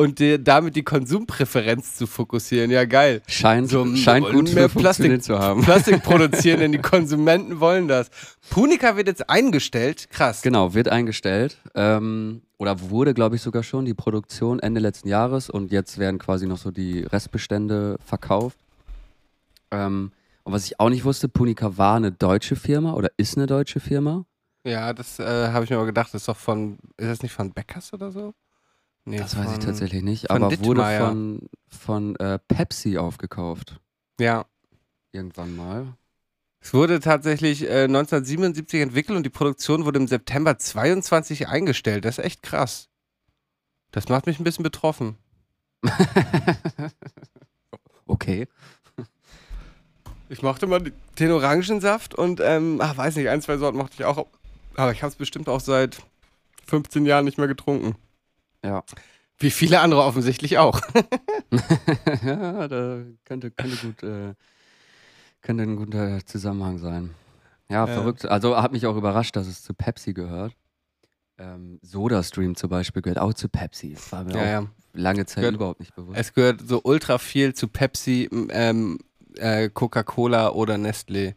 und 0.00 0.18
die, 0.18 0.42
damit 0.42 0.76
die 0.76 0.82
Konsumpräferenz 0.82 1.96
zu 1.96 2.06
fokussieren. 2.06 2.70
Ja, 2.70 2.84
geil. 2.84 3.22
scheint, 3.28 3.68
So, 3.70 3.94
scheint 3.96 4.28
gut 4.30 4.52
mehr 4.54 4.68
Plastik- 4.68 5.22
zu 5.22 5.38
haben. 5.38 5.62
Plastik 5.62 6.02
produzieren, 6.02 6.60
denn 6.60 6.72
die 6.72 6.78
Konsumenten 6.78 7.60
wollen 7.60 7.86
das. 7.88 8.10
Punica 8.50 8.96
wird 8.96 9.06
jetzt 9.08 9.28
eingestellt. 9.28 10.08
Krass. 10.10 10.42
Genau, 10.42 10.74
wird 10.74 10.88
eingestellt. 10.88 11.58
Ähm, 11.74 12.42
oder 12.58 12.80
wurde, 12.90 13.14
glaube 13.14 13.36
ich, 13.36 13.42
sogar 13.42 13.62
schon 13.62 13.84
die 13.84 13.94
Produktion 13.94 14.58
Ende 14.60 14.80
letzten 14.80 15.08
Jahres 15.08 15.48
und 15.50 15.70
jetzt 15.70 15.98
werden 15.98 16.18
quasi 16.18 16.46
noch 16.46 16.58
so 16.58 16.70
die 16.70 17.00
Restbestände 17.02 17.96
verkauft. 18.04 18.58
Ähm, 19.70 20.12
und 20.44 20.52
was 20.52 20.64
ich 20.66 20.80
auch 20.80 20.88
nicht 20.88 21.04
wusste, 21.04 21.28
Punica 21.28 21.76
war 21.76 21.96
eine 21.96 22.12
deutsche 22.12 22.56
Firma 22.56 22.94
oder 22.94 23.10
ist 23.16 23.36
eine 23.36 23.46
deutsche 23.46 23.80
Firma. 23.80 24.24
Ja, 24.64 24.92
das 24.92 25.18
äh, 25.18 25.24
habe 25.52 25.64
ich 25.64 25.70
mir 25.70 25.76
aber 25.76 25.86
gedacht. 25.86 26.08
Das 26.12 26.22
ist 26.22 26.28
doch 26.28 26.36
von, 26.36 26.78
ist 26.96 27.08
das 27.08 27.22
nicht 27.22 27.32
von 27.32 27.52
Beckers 27.52 27.92
oder 27.92 28.10
so? 28.10 28.32
Nee, 29.10 29.18
Das 29.18 29.36
weiß 29.36 29.52
ich 29.52 29.58
tatsächlich 29.58 30.02
nicht, 30.02 30.30
aber 30.30 30.46
wurde 30.46 30.56
Dittmeier. 30.56 31.08
von, 31.08 31.48
von 31.68 32.16
äh, 32.16 32.38
Pepsi 32.38 32.96
aufgekauft. 32.96 33.80
Ja. 34.20 34.46
Irgendwann 35.12 35.56
mal. 35.56 35.94
Es 36.60 36.74
wurde 36.74 37.00
tatsächlich 37.00 37.62
äh, 37.64 37.84
1977 37.84 38.80
entwickelt 38.80 39.16
und 39.16 39.24
die 39.24 39.30
Produktion 39.30 39.84
wurde 39.84 39.98
im 39.98 40.06
September 40.06 40.58
22 40.58 41.48
eingestellt. 41.48 42.04
Das 42.04 42.18
ist 42.18 42.24
echt 42.24 42.42
krass. 42.42 42.88
Das 43.90 44.08
macht 44.08 44.26
mich 44.26 44.38
ein 44.38 44.44
bisschen 44.44 44.62
betroffen. 44.62 45.16
okay. 48.06 48.46
Ich 50.28 50.42
mochte 50.42 50.68
mal 50.68 50.80
den 51.18 51.32
Orangensaft 51.32 52.14
und, 52.14 52.40
ähm, 52.40 52.78
ach, 52.80 52.96
weiß 52.96 53.16
nicht, 53.16 53.28
ein, 53.28 53.42
zwei 53.42 53.56
Sorten 53.56 53.78
mochte 53.78 53.94
ich 53.94 54.04
auch. 54.04 54.26
Aber 54.76 54.92
ich 54.92 55.02
habe 55.02 55.10
es 55.10 55.16
bestimmt 55.16 55.48
auch 55.48 55.60
seit 55.60 56.02
15 56.66 57.04
Jahren 57.04 57.24
nicht 57.24 57.38
mehr 57.38 57.48
getrunken. 57.48 57.96
Ja. 58.64 58.84
Wie 59.38 59.50
viele 59.50 59.80
andere 59.80 60.02
offensichtlich 60.04 60.58
auch. 60.58 60.80
ja, 62.24 62.68
da 62.68 63.02
könnte, 63.24 63.50
könnte 63.50 63.76
gut, 63.78 64.02
äh, 64.02 64.34
könnte 65.42 65.62
ein 65.62 65.76
guter 65.76 66.24
Zusammenhang 66.26 66.78
sein. 66.78 67.10
Ja, 67.68 67.86
Ja. 67.86 67.94
verrückt. 67.94 68.26
Also 68.26 68.56
hat 68.60 68.72
mich 68.72 68.86
auch 68.86 68.96
überrascht, 68.96 69.36
dass 69.36 69.46
es 69.46 69.62
zu 69.62 69.74
Pepsi 69.74 70.12
gehört. 70.12 70.54
Ähm, 71.38 71.78
SodaStream 71.82 72.54
zum 72.54 72.68
Beispiel 72.68 73.00
gehört 73.02 73.18
auch 73.18 73.32
zu 73.32 73.48
Pepsi. 73.48 73.94
Das 73.94 74.12
war 74.12 74.24
mir 74.24 74.32
Ja, 74.34 74.40
auch 74.40 74.44
ja. 74.64 74.66
lange 74.92 75.24
Zeit 75.24 75.36
Gehört- 75.42 75.54
überhaupt 75.54 75.80
nicht 75.80 75.94
bewusst. 75.94 76.18
Es 76.18 76.34
gehört 76.34 76.60
so 76.66 76.80
ultra 76.84 77.18
viel 77.18 77.54
zu 77.54 77.68
Pepsi, 77.68 78.28
ähm, 78.50 78.98
äh, 79.36 79.70
Coca-Cola 79.70 80.50
oder 80.50 80.74
Nestlé. 80.74 81.34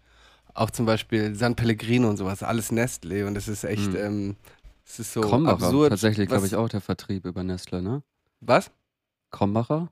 Auch 0.54 0.72
zum 0.72 0.86
Beispiel 0.86 1.34
San 1.36 1.56
Pellegrino 1.56 2.10
und 2.10 2.18
sowas, 2.18 2.44
alles 2.44 2.72
Nestlé. 2.72 3.26
Und 3.26 3.38
es 3.38 3.48
ist 3.48 3.64
echt, 3.64 3.92
Mhm. 3.92 3.96
ähm, 3.96 4.36
es 4.86 5.00
ist 5.00 5.14
so 5.14 5.22
Krombacher, 5.22 5.66
absurd. 5.66 5.90
tatsächlich, 5.90 6.28
glaube 6.30 6.46
ich, 6.48 6.56
auch 6.56 6.70
der 6.70 6.82
Vertrieb 6.82 7.26
über 7.26 7.44
Nestle, 7.44 7.82
ne? 7.82 8.04
Was? 8.42 8.72
Krombacher? 9.32 9.90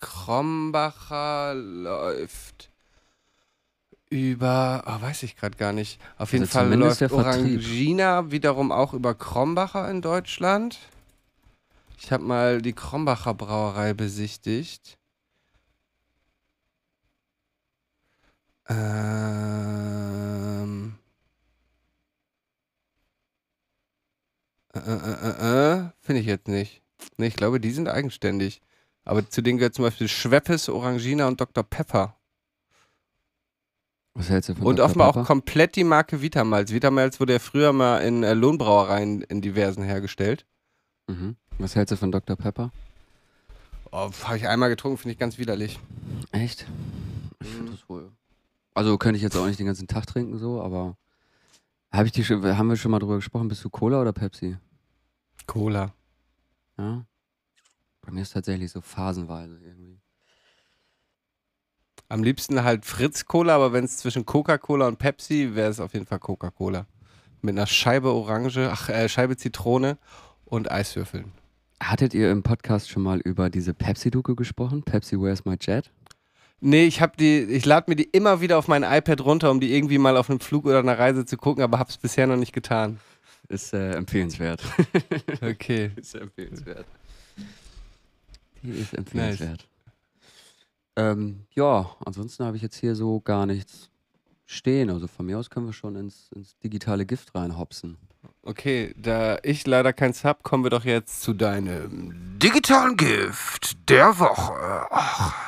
Krombacher 0.00 1.54
läuft 1.54 2.70
über, 4.10 4.82
ah, 4.86 5.00
weiß 5.02 5.22
ich 5.24 5.36
gerade 5.36 5.56
gar 5.56 5.72
nicht. 5.72 6.00
Auf 6.16 6.32
jeden 6.32 6.44
Also 6.44 6.52
Fall 6.58 6.72
läuft. 6.74 7.02
Orangina 7.12 8.30
wiederum 8.30 8.72
auch 8.72 8.94
über 8.94 9.14
Krombacher 9.14 9.90
in 9.90 10.00
Deutschland. 10.02 10.78
Ich 11.98 12.10
habe 12.12 12.24
mal 12.24 12.62
die 12.62 12.72
Krombacher 12.72 13.34
Brauerei 13.34 13.92
besichtigt. 13.94 14.98
Ähm. 18.68 19.78
Äh, 24.86 25.74
äh, 25.74 25.80
äh, 25.86 25.90
Finde 26.00 26.20
ich 26.20 26.26
jetzt 26.26 26.48
nicht. 26.48 26.82
Nee, 27.16 27.26
ich 27.28 27.36
glaube, 27.36 27.60
die 27.60 27.70
sind 27.70 27.88
eigenständig. 27.88 28.60
Aber 29.04 29.28
zu 29.28 29.40
denen 29.42 29.58
gehört 29.58 29.74
zum 29.74 29.84
Beispiel 29.84 30.08
Schweppes, 30.08 30.68
Orangina 30.68 31.26
und 31.28 31.40
Dr. 31.40 31.64
Pepper. 31.64 32.16
Was 34.14 34.28
hältst 34.30 34.48
du 34.48 34.54
von 34.54 34.66
Und 34.66 34.76
Dr. 34.76 34.86
offenbar 34.86 35.08
Pepper? 35.12 35.22
auch 35.22 35.26
komplett 35.26 35.76
die 35.76 35.84
Marke 35.84 36.20
Vitamalz. 36.22 36.72
Vitamalz 36.72 37.20
wurde 37.20 37.34
ja 37.34 37.38
früher 37.38 37.72
mal 37.72 37.98
in 37.98 38.22
äh, 38.24 38.34
Lohnbrauereien 38.34 39.22
in 39.22 39.40
diversen 39.40 39.82
hergestellt. 39.84 40.44
Mhm. 41.06 41.36
Was 41.58 41.76
hältst 41.76 41.92
du 41.92 41.96
von 41.96 42.10
Dr. 42.12 42.36
Pepper? 42.36 42.72
Oh, 43.90 44.10
Habe 44.24 44.36
ich 44.36 44.48
einmal 44.48 44.68
getrunken, 44.68 44.98
finde 44.98 45.12
ich 45.12 45.18
ganz 45.18 45.38
widerlich. 45.38 45.78
Echt? 46.32 46.66
Ich 47.40 47.48
Mhm. 47.48 47.52
finde 47.56 47.72
das 47.72 47.88
wohl. 47.88 48.10
Also 48.74 48.98
könnte 48.98 49.16
ich 49.16 49.22
jetzt 49.22 49.36
auch 49.36 49.46
nicht 49.46 49.58
den 49.58 49.66
ganzen 49.66 49.88
Tag 49.88 50.06
trinken, 50.06 50.38
so, 50.38 50.60
aber. 50.60 50.96
Hab 51.90 52.04
ich 52.04 52.12
die 52.12 52.22
schon, 52.24 52.44
haben 52.44 52.68
wir 52.68 52.76
schon 52.76 52.90
mal 52.90 52.98
drüber 52.98 53.16
gesprochen? 53.16 53.48
Bist 53.48 53.64
du 53.64 53.70
Cola 53.70 54.00
oder 54.02 54.12
Pepsi? 54.12 54.58
Cola. 55.48 55.92
Ja. 56.78 57.04
Bei 58.02 58.12
mir 58.12 58.22
ist 58.22 58.34
tatsächlich 58.34 58.70
so 58.70 58.80
phasenweise 58.80 59.58
irgendwie. 59.60 59.98
Am 62.08 62.22
liebsten 62.22 62.62
halt 62.62 62.86
Fritz 62.86 63.24
Cola, 63.24 63.56
aber 63.56 63.72
wenn 63.72 63.84
es 63.84 63.96
zwischen 63.96 64.24
Coca-Cola 64.24 64.86
und 64.86 64.98
Pepsi, 64.98 65.54
wäre 65.54 65.70
es 65.70 65.80
auf 65.80 65.94
jeden 65.94 66.06
Fall 66.06 66.20
Coca-Cola. 66.20 66.86
Mit 67.42 67.56
einer 67.56 67.66
Scheibe 67.66 68.12
Orange, 68.12 68.70
ach, 68.70 68.88
äh, 68.88 69.08
Scheibe 69.08 69.36
Zitrone 69.36 69.98
und 70.44 70.70
Eiswürfeln. 70.70 71.32
Hattet 71.82 72.14
ihr 72.14 72.30
im 72.30 72.42
Podcast 72.42 72.88
schon 72.90 73.02
mal 73.02 73.18
über 73.18 73.50
diese 73.50 73.74
Pepsi-Doku 73.74 74.34
gesprochen? 74.34 74.82
Pepsi 74.82 75.20
Where's 75.20 75.44
My 75.44 75.56
Jet? 75.60 75.90
Nee, 76.60 76.86
ich 76.86 77.00
habe 77.00 77.12
die, 77.18 77.40
ich 77.40 77.64
lade 77.64 77.90
mir 77.90 77.96
die 77.96 78.04
immer 78.10 78.40
wieder 78.40 78.58
auf 78.58 78.68
mein 78.68 78.82
iPad 78.82 79.20
runter, 79.20 79.50
um 79.50 79.60
die 79.60 79.74
irgendwie 79.74 79.98
mal 79.98 80.16
auf 80.16 80.28
einem 80.28 80.40
Flug 80.40 80.66
oder 80.66 80.80
einer 80.80 80.98
Reise 80.98 81.24
zu 81.24 81.36
gucken, 81.36 81.62
aber 81.62 81.78
habe 81.78 81.90
es 81.90 81.96
bisher 81.96 82.26
noch 82.26 82.36
nicht 82.36 82.52
getan. 82.52 82.98
Ist 83.48 83.72
äh, 83.72 83.92
empfehlenswert. 83.92 84.62
Okay. 85.40 85.90
ist 85.96 86.14
empfehlenswert. 86.14 86.86
Die 88.62 88.70
ist 88.70 88.94
empfehlenswert. 88.94 89.66
Ähm, 90.96 91.46
ja, 91.54 91.94
ansonsten 92.04 92.44
habe 92.44 92.56
ich 92.56 92.62
jetzt 92.62 92.76
hier 92.76 92.94
so 92.94 93.20
gar 93.20 93.46
nichts 93.46 93.90
stehen. 94.44 94.90
Also 94.90 95.06
von 95.06 95.26
mir 95.26 95.38
aus 95.38 95.48
können 95.48 95.66
wir 95.66 95.72
schon 95.72 95.96
ins, 95.96 96.30
ins 96.34 96.58
digitale 96.58 97.06
Gift 97.06 97.34
reinhopsen. 97.34 97.96
Okay, 98.42 98.94
da 98.96 99.38
ich 99.42 99.66
leider 99.66 99.92
keins 99.92 100.24
hab, 100.24 100.42
kommen 100.42 100.64
wir 100.64 100.70
doch 100.70 100.84
jetzt 100.84 101.22
zu 101.22 101.34
deinem 101.34 102.38
digitalen 102.38 102.96
Gift 102.96 103.88
der 103.88 104.18
Woche. 104.18 104.86
Ach. 104.90 105.47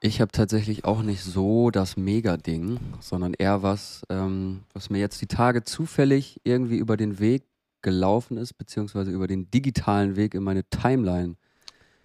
Ich 0.00 0.20
habe 0.20 0.30
tatsächlich 0.30 0.84
auch 0.84 1.02
nicht 1.02 1.22
so 1.24 1.70
das 1.70 1.96
Mega-Ding, 1.96 2.78
sondern 3.00 3.34
eher 3.34 3.62
was, 3.62 4.02
ähm, 4.08 4.62
was 4.72 4.90
mir 4.90 4.98
jetzt 4.98 5.20
die 5.20 5.26
Tage 5.26 5.64
zufällig 5.64 6.40
irgendwie 6.44 6.76
über 6.76 6.96
den 6.96 7.18
Weg 7.18 7.44
gelaufen 7.82 8.36
ist, 8.36 8.54
beziehungsweise 8.54 9.10
über 9.10 9.26
den 9.26 9.50
digitalen 9.50 10.14
Weg 10.16 10.34
in 10.34 10.42
meine 10.44 10.64
Timeline 10.68 11.34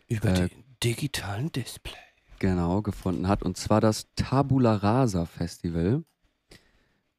Über 0.07 0.29
Äh, 0.29 0.49
den 0.49 0.63
digitalen 0.83 1.51
Display. 1.51 1.93
genau 2.39 2.81
gefunden 2.81 3.27
hat. 3.27 3.43
Und 3.43 3.57
zwar 3.57 3.79
das 3.79 4.07
Tabula 4.15 4.75
Rasa 4.75 5.25
Festival. 5.25 6.03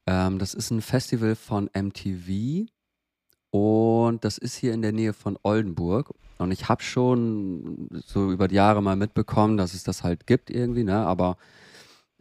Ähm, 0.06 0.38
das 0.38 0.54
ist 0.54 0.70
ein 0.70 0.82
Festival 0.82 1.34
von 1.36 1.70
MTV 1.72 2.66
und 3.50 4.24
das 4.24 4.38
ist 4.38 4.56
hier 4.56 4.74
in 4.74 4.82
der 4.82 4.92
Nähe 4.92 5.12
von 5.14 5.38
Oldenburg. 5.42 6.12
Und 6.38 6.50
ich 6.50 6.68
habe 6.68 6.82
schon 6.82 7.88
so 8.04 8.32
über 8.32 8.48
die 8.48 8.56
Jahre 8.56 8.82
mal 8.82 8.96
mitbekommen, 8.96 9.56
dass 9.56 9.74
es 9.74 9.84
das 9.84 10.02
halt 10.02 10.26
gibt 10.26 10.50
irgendwie, 10.50 10.84
ne? 10.84 11.06
aber 11.06 11.36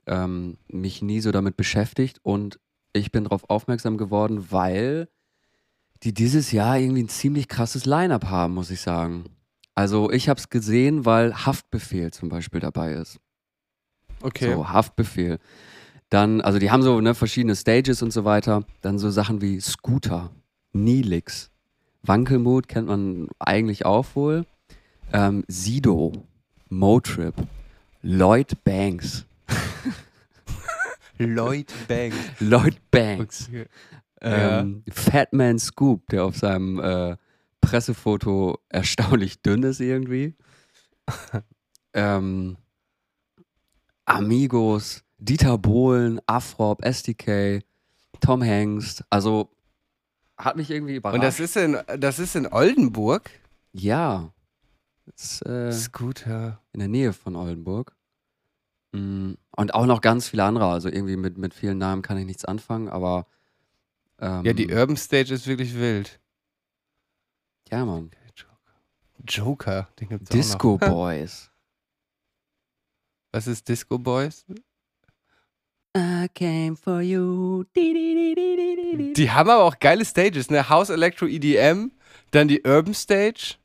ähm, 0.05 0.57
mich 0.67 1.01
nie 1.01 1.19
so 1.19 1.31
damit 1.31 1.57
beschäftigt. 1.57 2.19
Und 2.23 2.59
ich 2.93 3.11
bin 3.11 3.23
darauf 3.23 3.49
aufmerksam 3.49 3.97
geworden, 3.97 4.51
weil 4.51 5.07
die 6.03 6.13
dieses 6.13 6.51
Jahr 6.51 6.77
irgendwie 6.77 7.03
ein 7.03 7.09
ziemlich 7.09 7.47
krasses 7.47 7.85
Line-up 7.85 8.25
haben, 8.25 8.53
muss 8.53 8.69
ich 8.69 8.81
sagen. 8.81 9.25
Also 9.75 10.11
ich 10.11 10.29
habe 10.29 10.39
es 10.39 10.49
gesehen, 10.49 11.05
weil 11.05 11.33
Haftbefehl 11.33 12.11
zum 12.11 12.29
Beispiel 12.29 12.59
dabei 12.59 12.93
ist. 12.93 13.19
Okay. 14.21 14.53
So, 14.53 14.69
Haftbefehl. 14.69 15.39
Dann, 16.09 16.41
also 16.41 16.59
die 16.59 16.69
haben 16.69 16.83
so 16.83 17.01
ne, 17.01 17.15
verschiedene 17.15 17.55
Stages 17.55 18.03
und 18.03 18.11
so 18.11 18.23
weiter. 18.23 18.65
Dann 18.81 18.99
so 18.99 19.09
Sachen 19.09 19.41
wie 19.41 19.59
Scooter, 19.59 20.29
Nilix, 20.71 21.49
Wankelmut 22.03 22.67
kennt 22.67 22.87
man 22.87 23.29
eigentlich 23.39 23.85
auch 23.85 24.05
wohl. 24.15 24.45
Ähm, 25.11 25.43
Sido, 25.47 26.11
Motrip, 26.69 27.35
Lloyd 28.01 28.63
Banks. 28.63 29.25
Lloyd 31.17 31.73
Banks. 31.87 32.17
Lloyd 32.39 32.79
Banks. 32.91 33.47
Okay. 33.47 33.65
Ähm, 34.21 34.83
Fatman 34.89 35.59
Scoop, 35.59 36.07
der 36.09 36.25
auf 36.25 36.37
seinem 36.37 36.79
äh, 36.79 37.17
Pressefoto 37.61 38.59
erstaunlich 38.69 39.41
dünn 39.41 39.63
ist 39.63 39.79
irgendwie. 39.79 40.35
ähm, 41.93 42.57
Amigos, 44.05 45.03
Dieter 45.17 45.57
Bohlen, 45.57 46.19
Afrop, 46.25 46.83
SDK, 46.83 47.63
Tom 48.19 48.43
Hanks. 48.43 49.03
Also 49.09 49.49
hat 50.37 50.55
mich 50.55 50.69
irgendwie 50.69 50.95
überrascht. 50.95 51.15
Und 51.15 51.23
das 51.23 51.39
ist 51.39 51.55
in, 51.57 51.77
das 51.99 52.19
ist 52.19 52.35
in 52.35 52.47
Oldenburg? 52.47 53.29
ja. 53.73 54.31
Das 55.05 55.41
ist, 55.41 55.45
äh, 55.45 55.69
Scooter. 55.73 56.61
in 56.71 56.79
der 56.79 56.87
Nähe 56.87 57.11
von 57.11 57.35
Oldenburg. 57.35 57.93
Mm, 58.93 59.33
Und 59.57 59.73
auch 59.73 59.85
noch 59.85 59.99
ganz 59.99 60.29
viele 60.29 60.45
andere. 60.45 60.67
Also 60.67 60.87
irgendwie 60.87 61.17
mit, 61.17 61.37
mit 61.37 61.53
vielen 61.53 61.77
Namen 61.77 62.01
kann 62.01 62.17
ich 62.17 62.25
nichts 62.25 62.45
anfangen, 62.45 62.87
aber. 62.87 63.27
Ähm, 64.19 64.45
Ja, 64.45 64.53
die 64.53 64.71
Urban 64.71 64.95
Stage 64.95 65.33
ist 65.33 65.45
wirklich 65.45 65.75
wild. 65.75 66.21
Ja, 67.69 67.83
Mann. 67.83 68.11
Joker, 69.27 69.89
den 69.99 70.09
gibt's 70.09 70.29
Disco 70.29 70.75
auch 70.75 70.79
noch. 70.81 70.87
Boys. 70.89 71.51
Was 73.33 73.47
ist 73.47 73.67
Disco 73.67 73.97
Boys? 73.99 74.45
I 75.95 76.27
came 76.33 76.75
for 76.75 77.01
you. 77.01 77.65
Di, 77.75 77.93
di, 77.93 78.15
di, 78.15 78.35
di, 78.35 78.55
di, 78.55 78.97
di. 78.97 79.13
Die 79.13 79.31
haben 79.31 79.49
aber 79.49 79.63
auch 79.63 79.77
geile 79.79 80.03
Stages, 80.05 80.49
ne? 80.49 80.67
House 80.67 80.89
Electro 80.89 81.27
EDM, 81.27 81.91
dann 82.31 82.47
die 82.47 82.63
Urban 82.65 82.95
Stage, 82.95 83.57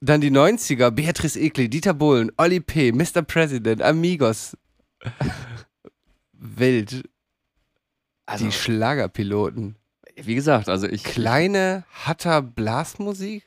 dann 0.00 0.20
die 0.20 0.30
90er, 0.30 0.90
Beatrice 0.90 1.40
Egli, 1.40 1.70
Dieter 1.70 1.94
Bohlen, 1.94 2.30
Oli 2.36 2.60
P., 2.60 2.92
Mr. 2.92 3.22
President, 3.22 3.80
Amigos. 3.80 4.56
Wild. 6.32 7.08
Also, 8.26 8.44
die 8.44 8.52
Schlagerpiloten. 8.52 9.76
wie 10.16 10.34
gesagt, 10.34 10.68
also 10.68 10.86
ich. 10.86 11.02
Kleine 11.02 11.84
Hatter 12.04 12.42
Blasmusik? 12.42 13.44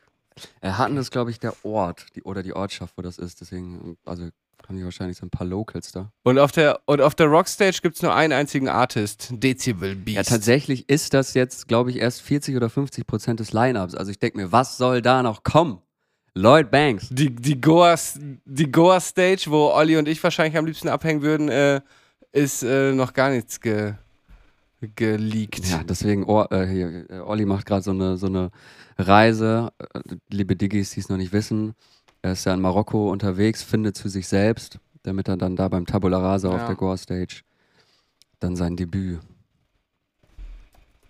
Er 0.60 0.80
hatten 0.80 0.96
das, 0.96 1.12
glaube 1.12 1.30
ich, 1.30 1.40
der 1.40 1.54
Ort 1.64 2.08
die, 2.16 2.24
oder 2.24 2.42
die 2.42 2.54
Ortschaft, 2.54 2.98
wo 2.98 3.04
das 3.04 3.20
ist. 3.20 3.42
Deswegen, 3.42 3.98
also 4.06 4.30
haben 4.72 4.78
die 4.78 4.86
wahrscheinlich 4.86 5.18
so 5.18 5.26
ein 5.26 5.30
paar 5.30 5.46
Locals 5.46 5.92
da. 5.92 6.12
Und 6.24 6.40
auf 6.40 6.52
der, 6.52 6.80
und 6.86 7.02
auf 7.02 7.14
der 7.14 7.28
Rockstage 7.28 7.80
gibt 7.82 7.98
es 7.98 8.02
nur 8.02 8.16
einen 8.16 8.32
einzigen 8.32 8.70
Artist, 8.70 9.28
Dezibel 9.32 9.96
Beast. 9.96 10.16
Ja, 10.16 10.24
tatsächlich 10.24 10.88
ist 10.90 11.14
das 11.14 11.34
jetzt, 11.34 11.68
glaube 11.68 11.92
ich, 11.92 11.98
erst 11.98 12.22
40 12.22 12.56
oder 12.56 12.70
50 12.70 13.06
Prozent 13.06 13.40
des 13.42 13.52
Line-Ups. 13.52 13.96
Also 13.96 14.12
ich 14.12 14.20
denke 14.20 14.38
mir, 14.38 14.52
was 14.52 14.78
soll 14.78 15.02
da 15.02 15.24
noch 15.24 15.44
kommen? 15.44 15.82
Lloyd 16.34 16.72
Banks. 16.72 17.10
Die, 17.10 17.36
die, 17.36 17.60
Goa, 17.60 17.96
die 18.46 18.72
Goa 18.72 19.02
Stage, 19.02 19.46
wo 19.48 19.72
Olli 19.72 19.98
und 19.98 20.08
ich 20.08 20.24
wahrscheinlich 20.24 20.58
am 20.58 20.66
liebsten 20.66 20.88
abhängen 20.88 21.22
würden, 21.22 21.50
äh, 21.50 21.82
ist 22.32 22.64
äh, 22.64 22.94
noch 22.94 23.12
gar 23.12 23.30
nichts 23.30 23.60
ge, 23.60 23.96
geleakt. 24.96 25.66
Ja, 25.66 25.84
deswegen, 25.84 26.24
oh, 26.24 26.46
äh, 26.50 26.66
hier, 26.66 27.10
äh, 27.10 27.20
Olli 27.20 27.46
macht 27.46 27.66
gerade 27.66 27.84
so 27.84 27.92
eine, 27.92 28.16
so 28.16 28.28
eine 28.28 28.52
Reise. 28.98 29.74
Äh, 29.94 30.00
liebe 30.30 30.56
Diggis, 30.56 30.92
die 30.92 31.02
es 31.02 31.10
noch 31.10 31.18
nicht 31.18 31.34
wissen. 31.34 31.74
Er 32.22 32.34
ist 32.34 32.46
ja 32.46 32.54
in 32.54 32.62
Marokko 32.62 33.10
unterwegs, 33.12 33.64
findet 33.64 33.98
zu 33.98 34.08
sich 34.10 34.28
selbst, 34.28 34.80
damit 35.04 35.28
er 35.28 35.38
dann 35.38 35.56
da 35.56 35.68
beim 35.68 35.86
Tabula 35.86 36.20
Rasa 36.20 36.50
auf 36.50 36.62
Ja. 36.62 36.68
der 36.68 36.76
Goa 36.76 36.98
Stage 36.98 37.42
dann 38.40 38.56
sein 38.56 38.76
Debüt. 38.76 39.20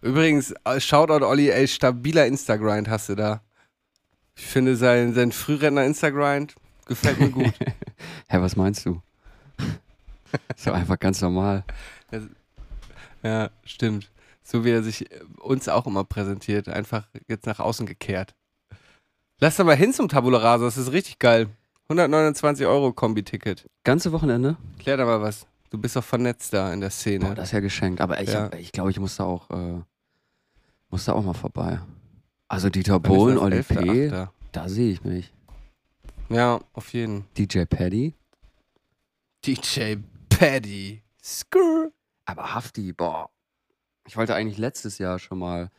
Übrigens, 0.02 0.54
äh, 0.66 0.80
Shoutout 0.80 1.26
Olli, 1.26 1.50
ey, 1.50 1.68
stabiler 1.68 2.26
Instagrind 2.26 2.90
hast 2.90 3.10
du 3.10 3.16
da. 3.16 3.42
Ich 4.36 4.46
finde 4.46 4.76
sein, 4.76 5.14
sein 5.14 5.32
Frührentner 5.32 5.86
Instagrind 5.86 6.56
gefällt 6.86 7.20
mir 7.20 7.30
gut. 7.30 7.54
Hä, 8.30 8.38
was 8.40 8.56
meinst 8.56 8.86
du? 8.86 9.02
ist 10.56 10.66
doch 10.66 10.74
einfach 10.74 10.98
ganz 11.00 11.22
normal. 11.22 11.64
ja, 13.22 13.50
stimmt. 13.64 14.10
So 14.44 14.66
wie 14.66 14.72
er 14.72 14.82
sich 14.84 15.12
äh, 15.12 15.20
uns 15.40 15.70
auch 15.70 15.86
immer 15.86 16.04
präsentiert, 16.04 16.68
einfach 16.68 17.08
jetzt 17.28 17.46
nach 17.46 17.60
außen 17.60 17.86
gekehrt. 17.86 18.34
Lass 19.44 19.58
doch 19.58 19.66
mal 19.66 19.76
hin 19.76 19.92
zum 19.92 20.08
Tabula 20.08 20.38
Rasa, 20.38 20.66
das 20.66 20.78
ist 20.78 20.92
richtig 20.92 21.18
geil. 21.20 21.48
129 21.90 22.66
Euro 22.68 22.94
Kombi-Ticket. 22.94 23.68
Ganze 23.84 24.12
Wochenende? 24.12 24.56
Klär 24.80 24.98
da 24.98 25.06
mal 25.06 25.22
was. 25.22 25.48
Du 25.72 25.78
bist 25.80 25.96
doch 25.96 26.04
vernetzt 26.04 26.54
da 26.54 26.72
in 26.72 26.80
der 26.80 26.92
Szene. 26.92 27.26
Boah, 27.26 27.36
das 27.36 27.46
ist 27.50 27.52
ja 27.54 27.60
geschenkt. 27.60 28.02
Aber 28.02 28.22
ich 28.22 28.30
Ja. 28.30 28.48
glaube, 28.48 28.58
ich, 28.62 28.72
glaub, 28.72 28.90
ich 28.90 29.00
muss 29.00 29.16
da 29.16 29.24
auch, 29.24 29.50
äh, 29.50 29.82
muss 30.90 31.06
da 31.06 31.14
auch 31.14 31.24
mal 31.24 31.34
vorbei. 31.34 31.80
Also 32.48 32.70
Dieter 32.70 33.00
Bohlen? 33.00 33.38
Oli 33.38 33.58
11.8.? 33.58 34.10
P., 34.26 34.28
da 34.52 34.70
sehe 34.70 34.92
ich 34.92 35.04
mich. 35.04 35.34
Ja, 36.30 36.60
auf 36.74 36.94
jeden. 36.94 37.26
DJ 37.38 37.64
Paddy. 37.66 38.14
DJ 39.46 39.96
Paddy. 40.30 41.02
Skrr. 41.24 41.92
Aber 42.26 42.54
Hafti, 42.54 42.94
boah. 42.94 43.30
Ich 44.08 44.18
wollte 44.18 44.36
eigentlich 44.36 44.58
letztes 44.58 44.98
Jahr 44.98 45.20
schon 45.20 45.40
mal 45.40 45.70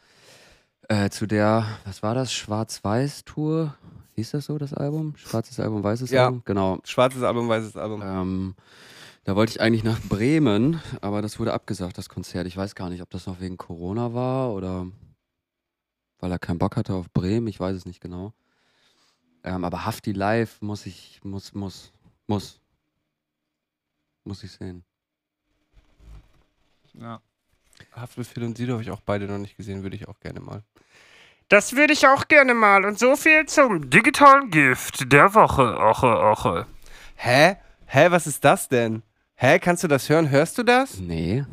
äh, 0.88 1.11
zu 1.11 1.27
der, 1.27 1.66
was 1.85 2.03
war 2.03 2.14
das, 2.14 2.33
Schwarz-Weiß-Tour? 2.33 3.75
Hieß 4.14 4.33
das 4.33 4.47
so, 4.47 4.59
das 4.59 4.75
Album? 4.75 5.14
Schwarzes 5.16 5.59
Album, 5.59 5.83
weißes 5.83 6.11
Ja. 6.11 6.27
Album? 6.27 6.42
Genau. 6.45 6.81
Schwarzes 6.85 7.23
Album, 7.23 7.49
weißes 7.49 7.77
Album. 7.77 8.03
Ähm, 8.03 8.55
da 9.25 9.37
wollte 9.37 9.53
ich 9.53 9.61
eigentlich 9.61 9.85
nach 9.85 10.01
Bremen, 10.03 10.81
aber 11.01 11.23
das 11.23 11.38
wurde 11.38 11.55
abgesagt, 11.55 11.97
das 11.97 12.09
Konzert. 12.09 12.47
Ich 12.47 12.57
weiß 12.57 12.75
gar 12.75 12.90
nicht, 12.90 13.03
ob 13.03 13.11
das 13.11 13.27
noch 13.27 13.40
wegen 13.40 13.57
Corona 13.57 14.12
war 14.12 14.53
oder 14.53 14.87
weil 16.18 16.31
er 16.31 16.38
keinen 16.38 16.59
Bock 16.59 16.77
hatte 16.77 16.95
auf 16.95 17.11
Bremen. 17.12 17.47
Ich 17.47 17.59
weiß 17.59 17.77
es 17.77 17.87
nicht 17.87 18.01
genau. 18.01 18.33
Ähm, 19.45 19.64
aber 19.64 19.85
Hafti 19.85 20.12
live 20.12 20.61
muss 20.61 20.87
ich, 20.87 21.21
muss, 21.25 21.55
muss, 21.55 21.92
muss. 22.27 22.61
Muss 24.25 24.45
ich 24.45 24.53
sehen. 24.53 24.85
Ja. 26.95 27.20
Haftbefehl 27.95 28.45
und 28.45 28.57
Sido 28.57 28.72
habe 28.74 28.82
ich 28.82 28.90
auch 28.90 29.01
beide 29.01 29.26
noch 29.26 29.38
nicht 29.38 29.57
gesehen, 29.57 29.82
würde 29.82 29.97
ich 29.97 30.09
auch 30.09 30.18
gerne 30.20 30.40
mal. 30.40 30.62
Das 31.49 31.76
würde 31.76 31.93
ich 31.93 32.07
auch 32.07 32.28
gerne 32.28 32.55
mal. 32.55 32.84
Und 32.84 32.99
so 32.99 33.14
viel 33.14 33.45
zum 33.47 33.90
digitalen 33.90 34.51
Gift 34.51 35.12
der 35.12 35.34
Woche. 35.34 35.76
Oche, 35.78 36.07
oche. 36.07 36.66
Hä? 37.16 37.57
Hä, 37.86 38.07
was 38.09 38.26
ist 38.26 38.45
das 38.45 38.68
denn? 38.68 39.03
Hä, 39.34 39.59
kannst 39.59 39.84
du 39.84 39.88
das 39.88 40.09
hören? 40.09 40.30
Hörst 40.30 40.57
du 40.57 40.62
das? 40.62 40.99
Nee. 40.99 41.45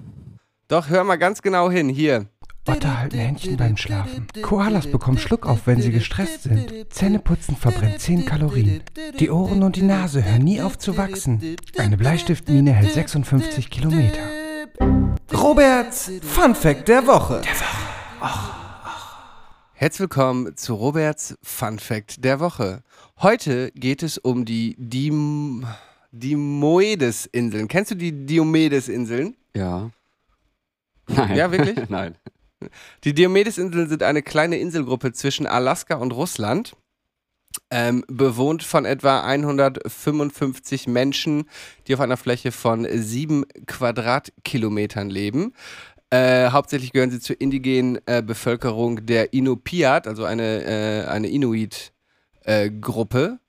Doch, 0.70 0.88
hör 0.88 1.04
mal 1.04 1.18
ganz 1.18 1.42
genau 1.42 1.70
hin. 1.70 1.90
Hier. 1.90 2.28
Otter 2.66 3.00
halten 3.00 3.18
Händchen 3.18 3.58
beim 3.58 3.76
Schlafen. 3.76 4.28
Koalas 4.42 4.88
bekommen 4.88 5.18
Schluckauf, 5.18 5.66
wenn 5.66 5.82
sie 5.82 5.92
gestresst 5.92 6.44
sind. 6.44 6.94
Zähneputzen 6.94 7.58
verbrennt 7.58 8.00
10 8.00 8.26
Kalorien. 8.26 8.84
Die 9.20 9.30
Ohren 9.30 9.64
und 9.64 9.76
die 9.76 9.82
Nase 9.82 10.24
hören 10.24 10.44
nie 10.44 10.62
auf 10.62 10.78
zu 10.78 10.96
wachsen. 10.96 11.58
Eine 11.78 11.98
Bleistiftmine 11.98 12.72
hält 12.72 12.94
56 12.94 13.70
Kilometer. 13.70 14.39
Roberts 15.34 16.12
Fun 16.24 16.56
Fact 16.56 16.88
der 16.88 17.06
Woche. 17.06 17.42
Herzlich 19.74 20.00
willkommen 20.00 20.58
zu 20.58 20.74
Roberts 20.74 21.38
Fun 21.44 21.78
Fact 21.78 22.24
der 22.24 22.40
Woche. 22.40 22.82
Heute 23.22 23.72
geht 23.74 24.02
es 24.02 24.18
um 24.18 24.44
die 24.44 24.76
Dim 24.80 25.68
Dimoedes-Inseln. 26.12 27.68
Kennst 27.68 27.92
du 27.92 27.96
die 27.96 28.26
Diomedes-Inseln? 28.26 29.36
Ja. 29.56 29.92
Nein. 31.08 31.36
Ja, 31.36 31.52
wirklich? 31.52 31.78
Nein. 31.90 32.16
Die 33.04 33.14
Diomedes-Inseln 33.14 33.88
sind 33.88 34.02
eine 34.02 34.24
kleine 34.24 34.58
Inselgruppe 34.58 35.14
zwischen 35.14 35.46
Alaska 35.46 35.96
und 35.96 36.12
Russland. 36.12 36.76
Ähm, 37.72 38.04
bewohnt 38.08 38.64
von 38.64 38.86
etwa 38.86 39.22
155 39.22 40.88
Menschen, 40.88 41.45
die 41.88 41.95
auf 41.95 42.00
einer 42.00 42.18
Fläche 42.18 42.52
von 42.52 42.88
sieben 42.91 43.43
Quadratkilometern 43.66 45.10
leben. 45.10 45.54
Äh, 46.12 46.50
hauptsächlich 46.50 46.91
gehören 46.91 47.12
sie 47.12 47.20
zur 47.20 47.39
indigenen 47.39 48.00
äh, 48.08 48.24
Bevölkerung 48.24 49.06
der 49.06 49.32
Inupiat, 49.34 50.08
also 50.08 50.26
eine, 50.26 50.64
äh, 50.64 51.06
eine 51.08 51.28
Inuit-Gruppe. 51.28 53.39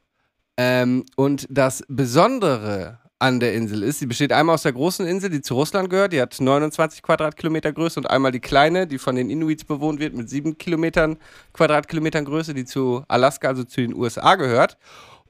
ähm, 0.56 1.04
und 1.16 1.46
das 1.50 1.82
Besondere 1.88 2.99
an 3.20 3.38
der 3.38 3.54
Insel 3.54 3.82
ist, 3.82 3.98
sie 3.98 4.06
besteht 4.06 4.32
einmal 4.32 4.54
aus 4.54 4.62
der 4.62 4.72
großen 4.72 5.06
Insel, 5.06 5.28
die 5.30 5.42
zu 5.42 5.54
Russland 5.54 5.90
gehört, 5.90 6.12
die 6.14 6.20
hat 6.20 6.40
29 6.40 7.02
Quadratkilometer 7.02 7.72
Größe, 7.72 8.00
und 8.00 8.10
einmal 8.10 8.32
die 8.32 8.40
kleine, 8.40 8.86
die 8.86 8.98
von 8.98 9.14
den 9.14 9.28
Inuits 9.28 9.64
bewohnt 9.64 10.00
wird, 10.00 10.14
mit 10.14 10.30
7 10.30 10.56
Kilometern, 10.56 11.18
Quadratkilometern 11.52 12.24
Größe, 12.24 12.54
die 12.54 12.64
zu 12.64 13.04
Alaska, 13.08 13.48
also 13.48 13.64
zu 13.64 13.82
den 13.82 13.94
USA 13.94 14.36
gehört. 14.36 14.78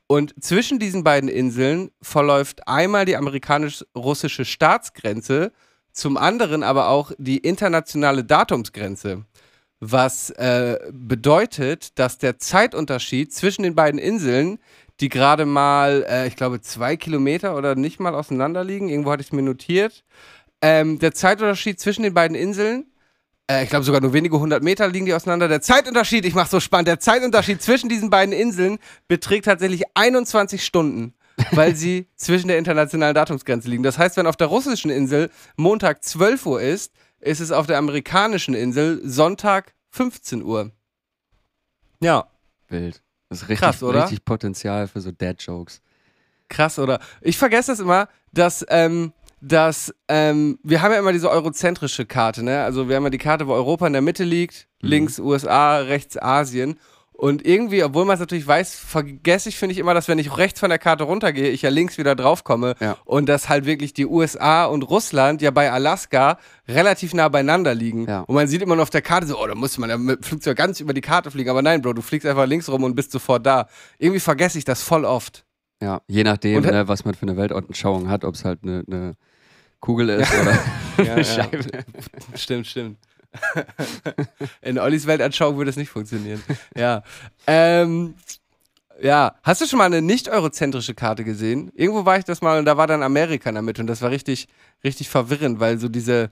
Und 0.07 0.35
zwischen 0.43 0.79
diesen 0.79 1.05
beiden 1.05 1.29
Inseln 1.29 1.91
verläuft 2.01 2.67
einmal 2.69 3.05
die 3.05 3.17
amerikanisch-russische 3.17 4.45
Staatsgrenze, 4.45 5.53
zum 5.93 6.17
anderen 6.17 6.63
aber 6.63 6.89
auch 6.89 7.11
die 7.19 7.39
internationale 7.39 8.25
Datumsgrenze. 8.25 9.25
Was 9.81 10.31
äh, 10.31 10.79
bedeutet, 10.93 11.99
dass 11.99 12.19
der 12.19 12.39
Zeitunterschied 12.39 13.33
zwischen 13.33 13.63
den 13.63 13.75
beiden 13.75 13.99
Inseln, 13.99 14.59
die 15.01 15.09
gerade 15.09 15.47
mal, 15.47 16.05
äh, 16.09 16.27
ich 16.27 16.37
glaube, 16.37 16.61
zwei 16.61 16.97
Kilometer 16.97 17.57
oder 17.57 17.75
nicht 17.75 18.01
mal 18.01 18.15
auseinander 18.15 18.65
liegen, 18.65 18.89
irgendwo 18.89 19.11
hatte 19.11 19.23
ich 19.23 19.29
es 19.29 19.33
mir 19.33 19.43
notiert, 19.43 20.05
ähm, 20.63 20.99
der 20.99 21.15
Zeitunterschied 21.15 21.81
zwischen 21.81 22.03
den 22.03 22.15
beiden 22.15 22.37
Inseln, 22.37 22.87
äh, 23.51 23.65
ich 23.65 23.71
glaube 23.71 23.85
sogar 23.85 24.01
nur 24.01 24.13
wenige 24.13 24.39
hundert 24.39 24.63
Meter 24.63 24.89
liegen 24.89 25.07
die 25.07 25.15
auseinander. 25.15 25.49
Der 25.49 25.63
Zeitunterschied, 25.63 26.25
ich 26.25 26.35
mach's 26.35 26.51
so 26.51 26.61
spannend, 26.61 26.89
der 26.89 27.01
Zeitunterschied 27.01 27.63
zwischen 27.63 27.89
diesen 27.89 28.11
beiden 28.11 28.33
Inseln 28.33 28.79
beträgt 29.09 29.47
tatsächlich 29.47 29.85
21 29.95 30.65
Stunden, 30.65 31.15
weil 31.53 31.75
sie 31.75 32.07
zwischen 32.17 32.49
der 32.49 32.59
internationalen 32.59 33.15
Datumsgrenze 33.15 33.69
liegen. 33.69 33.83
Das 33.83 33.99
heißt, 33.99 34.17
wenn 34.19 34.27
auf 34.27 34.37
der 34.37 34.49
russischen 34.49 34.91
Insel 34.91 35.31
Montag 35.57 36.05
12 36.05 36.47
Uhr 36.47 36.61
ist, 36.61 36.93
ist 37.21 37.41
es 37.41 37.51
auf 37.51 37.67
der 37.67 37.79
amerikanischen 37.79 38.55
Insel 38.55 39.01
Sonntag 39.05 39.75
15 39.91 40.43
Uhr. 40.43 40.71
Ja, 42.01 42.29
Wild. 42.69 43.03
Das 43.31 43.43
ist 43.43 43.49
richtig, 43.49 43.61
Krass, 43.61 43.83
oder? 43.83 44.03
richtig 44.03 44.25
Potenzial 44.25 44.87
für 44.89 45.01
so 45.01 45.11
Dad-Jokes. 45.13 45.81
krass, 46.49 46.79
oder? 46.79 46.99
Ich 47.23 47.39
vergesse 47.39 47.71
das 47.73 47.81
immer, 47.81 48.09
dass, 48.33 48.67
ähm, 48.69 49.13
dass, 49.41 49.95
ähm, 50.09 50.59
wir 50.65 50.83
haben 50.83 50.93
ja 50.93 50.99
immer 50.99 51.13
diese 51.13 51.31
eurozentrische 51.31 52.05
Karte, 52.07 52.43
ne? 52.43 52.63
Also 52.65 52.89
wir 52.89 52.97
haben 52.97 53.05
ja 53.05 53.11
die 53.11 53.19
Karte, 53.19 53.47
wo 53.47 53.53
Europa 53.55 53.87
in 53.87 53.93
der 53.95 54.03
Mitte 54.03 54.25
liegt, 54.25 54.67
Mhm. 54.83 54.89
links 54.89 55.19
USA, 55.21 55.79
rechts 55.79 56.19
Asien. 56.21 56.79
Und 57.21 57.45
irgendwie, 57.47 57.85
obwohl 57.85 58.07
man 58.07 58.15
es 58.15 58.21
natürlich 58.21 58.47
weiß, 58.47 58.77
vergesse 58.77 59.51
ich, 59.51 59.59
finde 59.59 59.75
ich 59.75 59.79
immer, 59.79 59.93
dass 59.93 60.09
wenn 60.09 60.19
ich 60.19 60.39
rechts 60.39 60.59
von 60.59 60.71
der 60.71 60.79
Karte 60.79 61.05
runtergehe, 61.05 61.51
ich 61.51 61.61
ja 61.61 61.69
links 61.69 61.99
wieder 61.99 62.15
draufkomme. 62.15 62.77
Ja. 62.81 62.97
Und 63.05 63.29
dass 63.29 63.51
halt 63.51 63.67
wirklich 63.67 63.93
die 63.93 64.07
USA 64.07 64.65
und 64.65 64.85
Russland 64.85 65.43
ja 65.43 65.51
bei 65.51 65.71
Alaska 65.71 66.39
relativ 66.67 67.13
nah 67.13 67.29
beieinander 67.29 67.75
liegen. 67.75 68.07
Ja. 68.09 68.21
Und 68.21 68.35
man 68.37 68.49
sieht 68.49 68.63
immer 68.63 68.75
nur 68.75 68.85
auf 68.85 68.89
der 68.91 69.03
Karte 69.03 69.27
so, 69.27 69.39
oh, 69.39 69.47
da 69.47 69.55
muss 69.55 69.77
man 69.77 69.91
ja 69.91 69.99
mit 69.99 70.25
Flugzeug 70.25 70.57
ganz 70.57 70.81
über 70.81 70.95
die 70.95 71.03
Karte 71.03 71.31
fliegen. 71.31 71.51
Aber 71.51 71.61
nein, 71.61 71.83
Bro, 71.83 71.93
du 71.93 72.01
fliegst 72.01 72.27
einfach 72.27 72.47
links 72.47 72.71
rum 72.71 72.85
und 72.85 72.95
bist 72.95 73.13
sofort 73.13 73.45
da. 73.45 73.67
Irgendwie 73.99 74.21
vergesse 74.21 74.57
ich 74.57 74.65
das 74.65 74.81
voll 74.81 75.05
oft. 75.05 75.45
Ja, 75.83 76.01
je 76.09 76.25
nachdem, 76.25 76.57
Und- 76.57 76.71
ne, 76.71 76.89
was 76.89 77.05
man 77.05 77.13
für 77.13 77.23
eine 77.23 77.37
Weltanschauung 77.37 78.09
hat, 78.09 78.25
ob 78.25 78.35
es 78.35 78.47
halt 78.47 78.61
eine 78.63 78.83
ne 78.87 79.15
Kugel 79.81 80.09
ist 80.09 80.33
oder 80.41 80.53
Ja, 81.05 81.13
eine 81.13 81.17
ja. 81.21 81.25
Scheibe. 81.25 81.65
Stimmt, 82.35 82.67
stimmt. 82.67 82.97
In 84.63 84.79
Ollis 84.79 85.07
Weltanschauung 85.07 85.57
würde 85.57 85.71
es 85.71 85.77
nicht 85.77 85.91
funktionieren. 85.91 86.43
Ja. 86.77 87.03
Ähm, 87.47 88.15
ja. 89.01 89.35
Hast 89.43 89.61
du 89.61 89.67
schon 89.67 89.79
mal 89.79 89.85
eine 89.85 90.03
nicht 90.03 90.29
eurozentrische 90.29 90.95
Karte 90.95 91.25
gesehen? 91.25 91.71
Irgendwo 91.75 92.05
war 92.05 92.19
ich 92.19 92.25
das 92.25 92.43
mal 92.43 92.59
und 92.59 92.65
da 92.65 92.77
war 92.77 92.87
dann 92.87 93.03
Amerika 93.03 93.49
in 93.49 93.55
der 93.55 93.63
Mitte 93.63 93.81
und 93.81 93.87
das 93.87 94.03
war 94.03 94.11
richtig, 94.11 94.49
richtig 94.85 95.09
verwirrend, 95.09 95.61
weil 95.61 95.79
so 95.79 95.89
diese, 95.89 96.31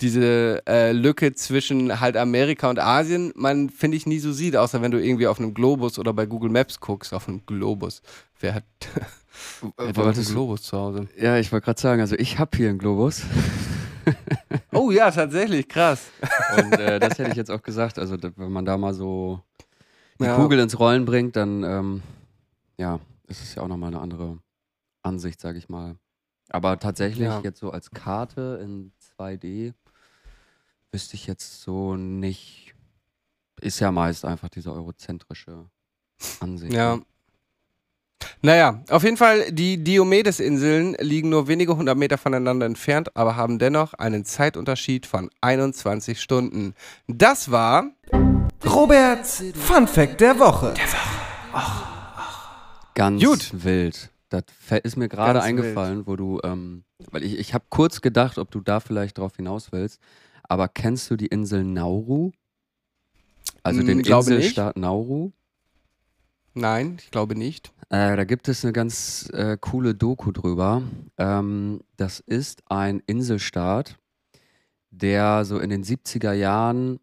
diese 0.00 0.62
äh, 0.66 0.92
Lücke 0.92 1.34
zwischen 1.34 2.00
halt 2.00 2.16
Amerika 2.16 2.68
und 2.68 2.78
Asien, 2.78 3.32
man 3.36 3.70
finde 3.70 3.96
ich 3.96 4.06
nie 4.06 4.18
so 4.18 4.32
sieht, 4.32 4.56
außer 4.56 4.82
wenn 4.82 4.90
du 4.90 5.02
irgendwie 5.02 5.26
auf 5.26 5.38
einem 5.38 5.54
Globus 5.54 5.98
oder 5.98 6.12
bei 6.12 6.26
Google 6.26 6.50
Maps 6.50 6.80
guckst, 6.80 7.14
auf 7.14 7.28
einem 7.28 7.44
Globus. 7.46 8.02
Wer 8.40 8.54
hat, 8.54 8.64
wer 9.76 9.88
hat 9.88 10.16
einen 10.16 10.24
Globus 10.24 10.62
zu 10.62 10.76
Hause? 10.76 11.08
Ja, 11.18 11.38
ich 11.38 11.52
wollte 11.52 11.64
gerade 11.64 11.80
sagen, 11.80 12.00
also 12.00 12.16
ich 12.16 12.38
habe 12.38 12.56
hier 12.56 12.70
einen 12.70 12.78
Globus 12.78 13.22
Oh 14.72 14.90
ja, 14.90 15.10
tatsächlich, 15.10 15.68
krass. 15.68 16.10
und 16.56 16.72
äh, 16.78 16.98
das 17.00 17.18
hätte 17.18 17.30
ich 17.30 17.36
jetzt 17.36 17.50
auch 17.50 17.62
gesagt. 17.62 17.98
Also 17.98 18.16
wenn 18.36 18.52
man 18.52 18.64
da 18.64 18.76
mal 18.78 18.94
so 18.94 19.42
die 20.20 20.24
Ja. 20.24 20.36
Kugel 20.36 20.58
ins 20.60 20.78
Rollen 20.78 21.04
bringt, 21.04 21.36
dann 21.36 21.62
ähm, 21.64 22.02
ja, 22.78 23.00
ist 23.26 23.42
es 23.42 23.54
ja 23.54 23.62
auch 23.62 23.68
nochmal 23.68 23.88
eine 23.88 24.00
andere 24.00 24.38
Ansicht, 25.02 25.40
sage 25.40 25.58
ich 25.58 25.68
mal. 25.68 25.96
Aber 26.50 26.78
tatsächlich 26.78 27.24
Ja. 27.26 27.40
jetzt 27.42 27.60
so 27.60 27.70
als 27.70 27.90
Karte 27.90 28.58
in 28.62 28.92
2D 29.18 29.72
wüsste 30.92 31.14
ich 31.14 31.26
jetzt 31.26 31.62
so 31.62 31.96
nicht. 31.96 32.74
Ist 33.60 33.80
ja 33.80 33.92
meist 33.92 34.24
einfach 34.24 34.48
diese 34.48 34.72
eurozentrische 34.72 35.68
Ansicht. 36.40 36.72
Ja. 36.72 36.98
Naja, 38.42 38.82
auf 38.88 39.04
jeden 39.04 39.18
Fall, 39.18 39.52
die 39.52 39.84
Diomedes-Inseln 39.84 40.96
liegen 40.98 41.28
nur 41.28 41.46
wenige 41.46 41.76
hundert 41.76 41.98
Meter 41.98 42.16
voneinander 42.16 42.64
entfernt, 42.64 43.14
aber 43.14 43.36
haben 43.36 43.58
dennoch 43.58 43.92
einen 43.94 44.24
Zeitunterschied 44.24 45.04
von 45.04 45.28
21 45.42 46.18
Stunden. 46.18 46.74
Das 47.06 47.50
war 47.50 47.90
Roberts 48.64 49.44
Fun 49.54 49.86
Fact 49.86 50.22
der 50.22 50.38
Woche. 50.38 50.72
Ganz 52.94 53.22
Gut. 53.22 53.50
wild. 53.52 54.10
Das 54.30 54.44
ist 54.84 54.96
mir 54.96 55.08
gerade 55.08 55.42
eingefallen, 55.42 56.06
wo 56.06 56.16
du, 56.16 56.40
ähm, 56.44 56.84
weil 57.10 57.24
ich, 57.24 57.38
ich 57.38 57.52
habe 57.52 57.64
kurz 57.68 58.00
gedacht, 58.00 58.38
ob 58.38 58.50
du 58.50 58.60
da 58.60 58.80
vielleicht 58.80 59.18
drauf 59.18 59.36
hinaus 59.36 59.72
willst. 59.72 60.00
Aber 60.44 60.68
kennst 60.68 61.10
du 61.10 61.16
die 61.16 61.26
Insel 61.26 61.64
Nauru? 61.64 62.30
Also 63.62 63.82
Mm, 63.82 63.86
den. 63.86 64.00
Inselstaat 64.00 64.76
Nauru? 64.76 65.32
Nein, 66.54 66.98
ich 67.02 67.10
glaube 67.10 67.36
nicht. 67.36 67.72
Äh, 67.90 68.16
da 68.16 68.24
gibt 68.24 68.48
es 68.48 68.64
eine 68.64 68.72
ganz 68.72 69.28
äh, 69.32 69.56
coole 69.60 69.94
Doku 69.94 70.30
drüber. 70.32 70.82
Ähm, 71.18 71.80
das 71.96 72.20
ist 72.20 72.62
ein 72.68 73.02
Inselstaat, 73.06 73.98
der 74.90 75.44
so 75.44 75.58
in 75.58 75.70
den 75.70 75.84
70er 75.84 76.32
Jahren, 76.32 77.00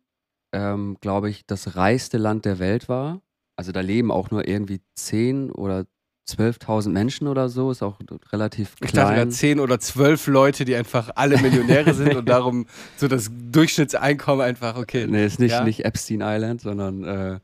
ähm, 0.54 0.98
glaube 1.02 1.30
ich, 1.30 1.46
das 1.46 1.76
reichste 1.76 2.18
Land 2.18 2.46
der 2.46 2.60
Welt 2.60 2.88
war. 2.90 3.22
Also 3.58 3.72
da 3.72 3.82
leben 3.82 4.12
auch 4.12 4.32
nur 4.32 4.48
irgendwie 4.48 4.80
10 4.96 5.52
oder 5.52 5.86
12.000 6.30 6.90
Menschen 6.90 7.28
oder 7.28 7.48
so, 7.48 7.72
ist 7.72 7.82
auch 7.82 8.00
relativ 8.32 8.74
Ich 8.82 8.92
dachte 8.92 9.08
klein. 9.08 9.16
gerade 9.16 9.30
10 9.32 9.60
oder 9.62 9.80
12 9.80 10.28
Leute, 10.28 10.66
die 10.66 10.76
einfach 10.76 11.10
alle 11.16 11.38
Millionäre 11.42 11.94
sind 11.94 12.16
und 12.16 12.28
darum 12.30 12.66
so 12.98 13.08
das 13.08 13.30
Durchschnittseinkommen 13.52 14.46
einfach, 14.46 14.78
okay. 14.78 15.08
Nee, 15.08 15.26
ist 15.26 15.40
nicht, 15.40 15.52
Ja? 15.54 15.64
nicht 15.64 15.86
Epstein 15.86 16.20
Island, 16.22 16.62
sondern 16.62 17.04
äh, 17.06 17.40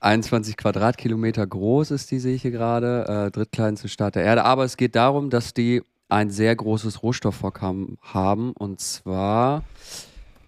21 0.00 0.56
Quadratkilometer 0.56 1.46
groß 1.46 1.90
ist 1.90 2.10
die, 2.10 2.18
sehe 2.18 2.34
ich 2.34 2.42
hier 2.42 2.50
gerade. 2.50 3.26
Äh, 3.26 3.30
drittkleinste 3.30 3.88
Staat 3.88 4.14
der 4.14 4.24
Erde. 4.24 4.44
Aber 4.44 4.64
es 4.64 4.76
geht 4.76 4.94
darum, 4.94 5.30
dass 5.30 5.54
die 5.54 5.82
ein 6.08 6.30
sehr 6.30 6.54
großes 6.54 7.02
Rohstoffvorkommen 7.02 7.98
haben. 8.02 8.52
Und 8.52 8.80
zwar, 8.80 9.64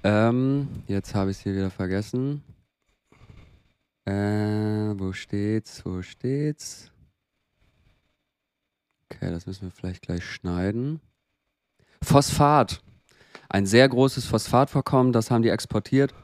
ähm, 0.04 0.68
jetzt 0.86 1.14
habe 1.14 1.30
ich 1.30 1.38
es 1.38 1.42
hier 1.42 1.54
wieder 1.54 1.70
vergessen. 1.70 2.42
Äh, 4.04 4.12
wo 4.98 5.12
steht's? 5.12 5.84
Wo 5.84 6.02
steht's? 6.02 6.90
Okay, 9.10 9.30
das 9.30 9.46
müssen 9.46 9.62
wir 9.62 9.70
vielleicht 9.70 10.02
gleich 10.02 10.24
schneiden. 10.24 11.00
Phosphat. 12.02 12.82
Ein 13.48 13.64
sehr 13.66 13.88
großes 13.88 14.26
Phosphatvorkommen, 14.26 15.12
das 15.12 15.30
haben 15.30 15.42
die 15.42 15.48
exportiert. 15.48 16.14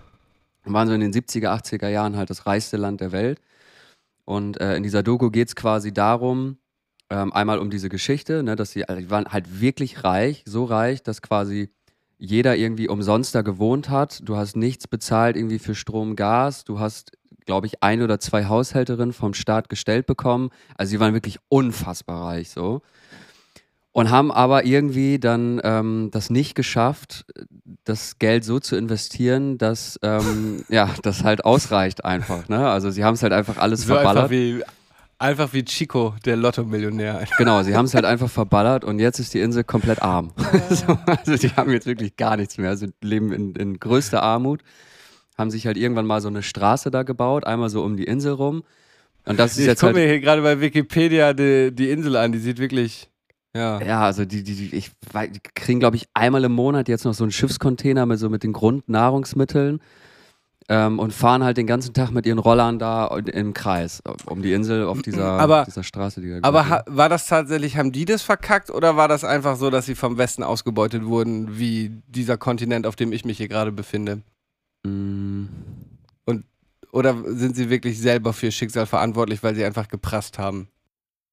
Waren 0.64 0.88
so 0.88 0.94
in 0.94 1.00
den 1.00 1.12
70er, 1.12 1.48
80er 1.48 1.88
Jahren 1.88 2.16
halt 2.16 2.30
das 2.30 2.46
reichste 2.46 2.76
Land 2.76 3.00
der 3.00 3.12
Welt. 3.12 3.40
Und 4.24 4.60
äh, 4.60 4.76
in 4.76 4.82
dieser 4.82 5.02
Doku 5.02 5.30
geht 5.30 5.48
es 5.48 5.56
quasi 5.56 5.92
darum, 5.92 6.56
ähm, 7.10 7.32
einmal 7.32 7.58
um 7.58 7.70
diese 7.70 7.88
Geschichte, 7.88 8.42
ne, 8.42 8.56
dass 8.56 8.70
sie, 8.70 8.88
also 8.88 9.00
die 9.00 9.10
waren 9.10 9.26
halt 9.26 9.60
wirklich 9.60 10.04
reich, 10.04 10.42
so 10.46 10.64
reich, 10.64 11.02
dass 11.02 11.20
quasi 11.20 11.70
jeder 12.16 12.56
irgendwie 12.56 12.88
umsonst 12.88 13.34
da 13.34 13.42
gewohnt 13.42 13.90
hat. 13.90 14.20
Du 14.26 14.36
hast 14.36 14.56
nichts 14.56 14.88
bezahlt 14.88 15.36
irgendwie 15.36 15.58
für 15.58 15.74
Strom, 15.74 16.16
Gas. 16.16 16.64
Du 16.64 16.78
hast, 16.78 17.12
glaube 17.44 17.66
ich, 17.66 17.82
ein 17.82 18.02
oder 18.02 18.18
zwei 18.18 18.46
Haushälterinnen 18.46 19.12
vom 19.12 19.34
Staat 19.34 19.68
gestellt 19.68 20.06
bekommen. 20.06 20.50
Also 20.76 20.90
sie 20.90 21.00
waren 21.00 21.12
wirklich 21.12 21.38
unfassbar 21.48 22.24
reich 22.24 22.50
so. 22.50 22.80
Und 23.97 24.11
haben 24.11 24.32
aber 24.32 24.64
irgendwie 24.66 25.20
dann 25.20 25.61
ähm, 25.62 26.09
das 26.11 26.28
nicht 26.28 26.57
geschafft, 26.57 27.24
das 27.84 28.18
Geld 28.18 28.45
so 28.45 28.59
zu 28.59 28.74
investieren, 28.74 29.57
dass 29.57 30.01
ähm, 30.03 30.64
ja, 30.68 30.90
das 31.03 31.22
halt 31.22 31.45
ausreicht 31.45 32.05
einfach. 32.05 32.49
Ne? 32.49 32.68
Also 32.68 32.90
sie 32.90 33.05
haben 33.05 33.14
es 33.14 33.22
halt 33.22 33.32
einfach 33.32 33.57
alles 33.57 33.82
So 33.82 33.95
verballert. 33.95 34.16
einfach 34.24 34.30
wie, 34.32 34.64
einfach 35.20 35.53
wie 35.53 35.64
Chico, 35.64 36.16
der 36.24 36.34
Lotto-Millionär. 36.34 37.24
Genau, 37.38 37.62
sie 37.62 37.76
haben 37.76 37.84
es 37.84 37.95
halt 37.95 38.05
einfach 38.05 38.28
verballert 38.28 38.84
und 38.84 38.99
jetzt 38.99 39.20
ist 39.20 39.32
die 39.32 39.38
Insel 39.38 39.62
komplett 39.62 40.03
arm. 40.03 40.32
so, 40.70 40.99
also 41.07 41.36
die 41.36 41.51
haben 41.55 41.70
jetzt 41.70 41.86
wirklich 41.86 42.16
gar 42.16 42.36
nichts 42.36 42.59
mehr. 42.59 42.76
Sie 42.76 42.92
leben 43.01 43.30
in, 43.32 43.55
in 43.55 43.78
größter 43.78 44.24
Armut, 44.24 44.62
haben 45.38 45.53
sich 45.53 45.68
halt 45.68 45.76
irgendwann 45.76 46.07
mal 46.07 46.20
so 46.20 46.26
eine 46.26 46.42
Straße 46.42 46.90
da 46.90 47.05
gebaut, 47.05 47.47
einmal 47.47 47.68
so 47.70 47.84
um 47.84 47.97
die 47.97 48.05
Insel 48.05 48.32
rum. 48.32 48.64
Und 49.24 49.38
das 49.38 49.53
ist 49.53 49.59
Ich 49.61 49.66
jetzt 49.66 49.78
gucke 49.78 49.95
halt. 49.95 50.05
mir 50.05 50.09
hier 50.09 50.20
gerade 50.20 50.42
bei 50.42 50.61
Wikipedia 50.61 51.32
die, 51.32 51.70
die 51.72 51.90
Insel 51.90 52.16
an, 52.16 52.32
die 52.32 52.38
sieht 52.40 52.59
wirklich, 52.59 53.09
ja. 53.55 53.80
Ja, 53.82 54.02
also 54.02 54.24
die, 54.24 54.42
die, 54.42 54.55
die, 54.55 54.76
ich 54.76 54.90
die 55.32 55.40
kriegen, 55.55 55.80
glaube 55.80 55.96
ich, 55.96 56.09
einmal 56.14 56.44
im 56.44 56.52
Monat 56.52 56.88
jetzt 56.88 57.05
noch 57.05 57.14
so 57.14 57.24
einen 57.24 57.32
Schiffscontainer 57.32 58.07
mit 58.07 58.18
so 58.18 58.28
mit 58.28 58.42
den 58.42 58.52
Grundnahrungsmitteln 58.52 59.80
ähm, 60.68 60.98
und 60.98 61.12
fahren 61.12 61.44
halt 61.44 61.57
den 61.57 61.66
ganzen 61.66 61.92
Tag 61.94 62.11
mit 62.11 62.26
ihren 62.26 62.38
Rollern 62.38 62.78
da 62.78 63.07
im 63.07 63.52
Kreis 63.52 64.02
um 64.26 64.42
die 64.42 64.52
Insel 64.52 64.86
auf 64.86 65.02
dieser, 65.02 65.24
Aber- 65.32 65.64
dieser 65.66 65.82
Straße, 65.82 66.20
die 66.20 66.30
da 66.30 66.38
Aber 66.42 66.68
ha 66.68 66.84
war 66.86 67.09
das 67.09 67.26
tatsächlich, 67.26 67.76
haben 67.76 67.92
die 67.92 68.07
das 68.07 68.22
verkackt 68.22 68.70
oder 68.70 68.96
war 68.96 69.09
das 69.09 69.24
einfach 69.24 69.57
so, 69.57 69.70
dass 69.70 69.86
sie 69.86 69.94
vom 69.94 70.16
Westen 70.18 70.42
ausgebeutet 70.42 71.05
wurden, 71.05 71.59
wie 71.59 71.90
dieser 72.09 72.38
Kontinent, 72.38 72.86
auf 72.86 72.96
dem 72.96 73.12
ich 73.12 73.24
mich 73.24 73.36
hier 73.36 73.48
gerade 73.48 73.72
befinde? 73.72 74.22
Mm, 74.84 75.44
Oder 76.92 77.16
sind 77.26 77.57
sie 77.57 77.70
wirklich 77.70 77.98
selber 78.00 78.32
für 78.32 78.46
ihr 78.46 78.52
Schicksal 78.52 78.86
verantwortlich, 78.86 79.42
weil 79.42 79.57
sie 79.57 79.64
einfach 79.64 79.88
geprasst 79.88 80.38
haben? 80.38 80.68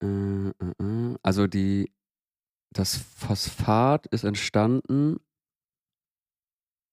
Äh, 0.02 0.08
äh, 0.08 0.52
äh. 0.80 1.16
Also 1.22 1.46
die, 1.46 1.92
das 2.72 2.96
Phosphat 3.18 4.08
ist 4.08 4.24
entstanden 4.24 5.18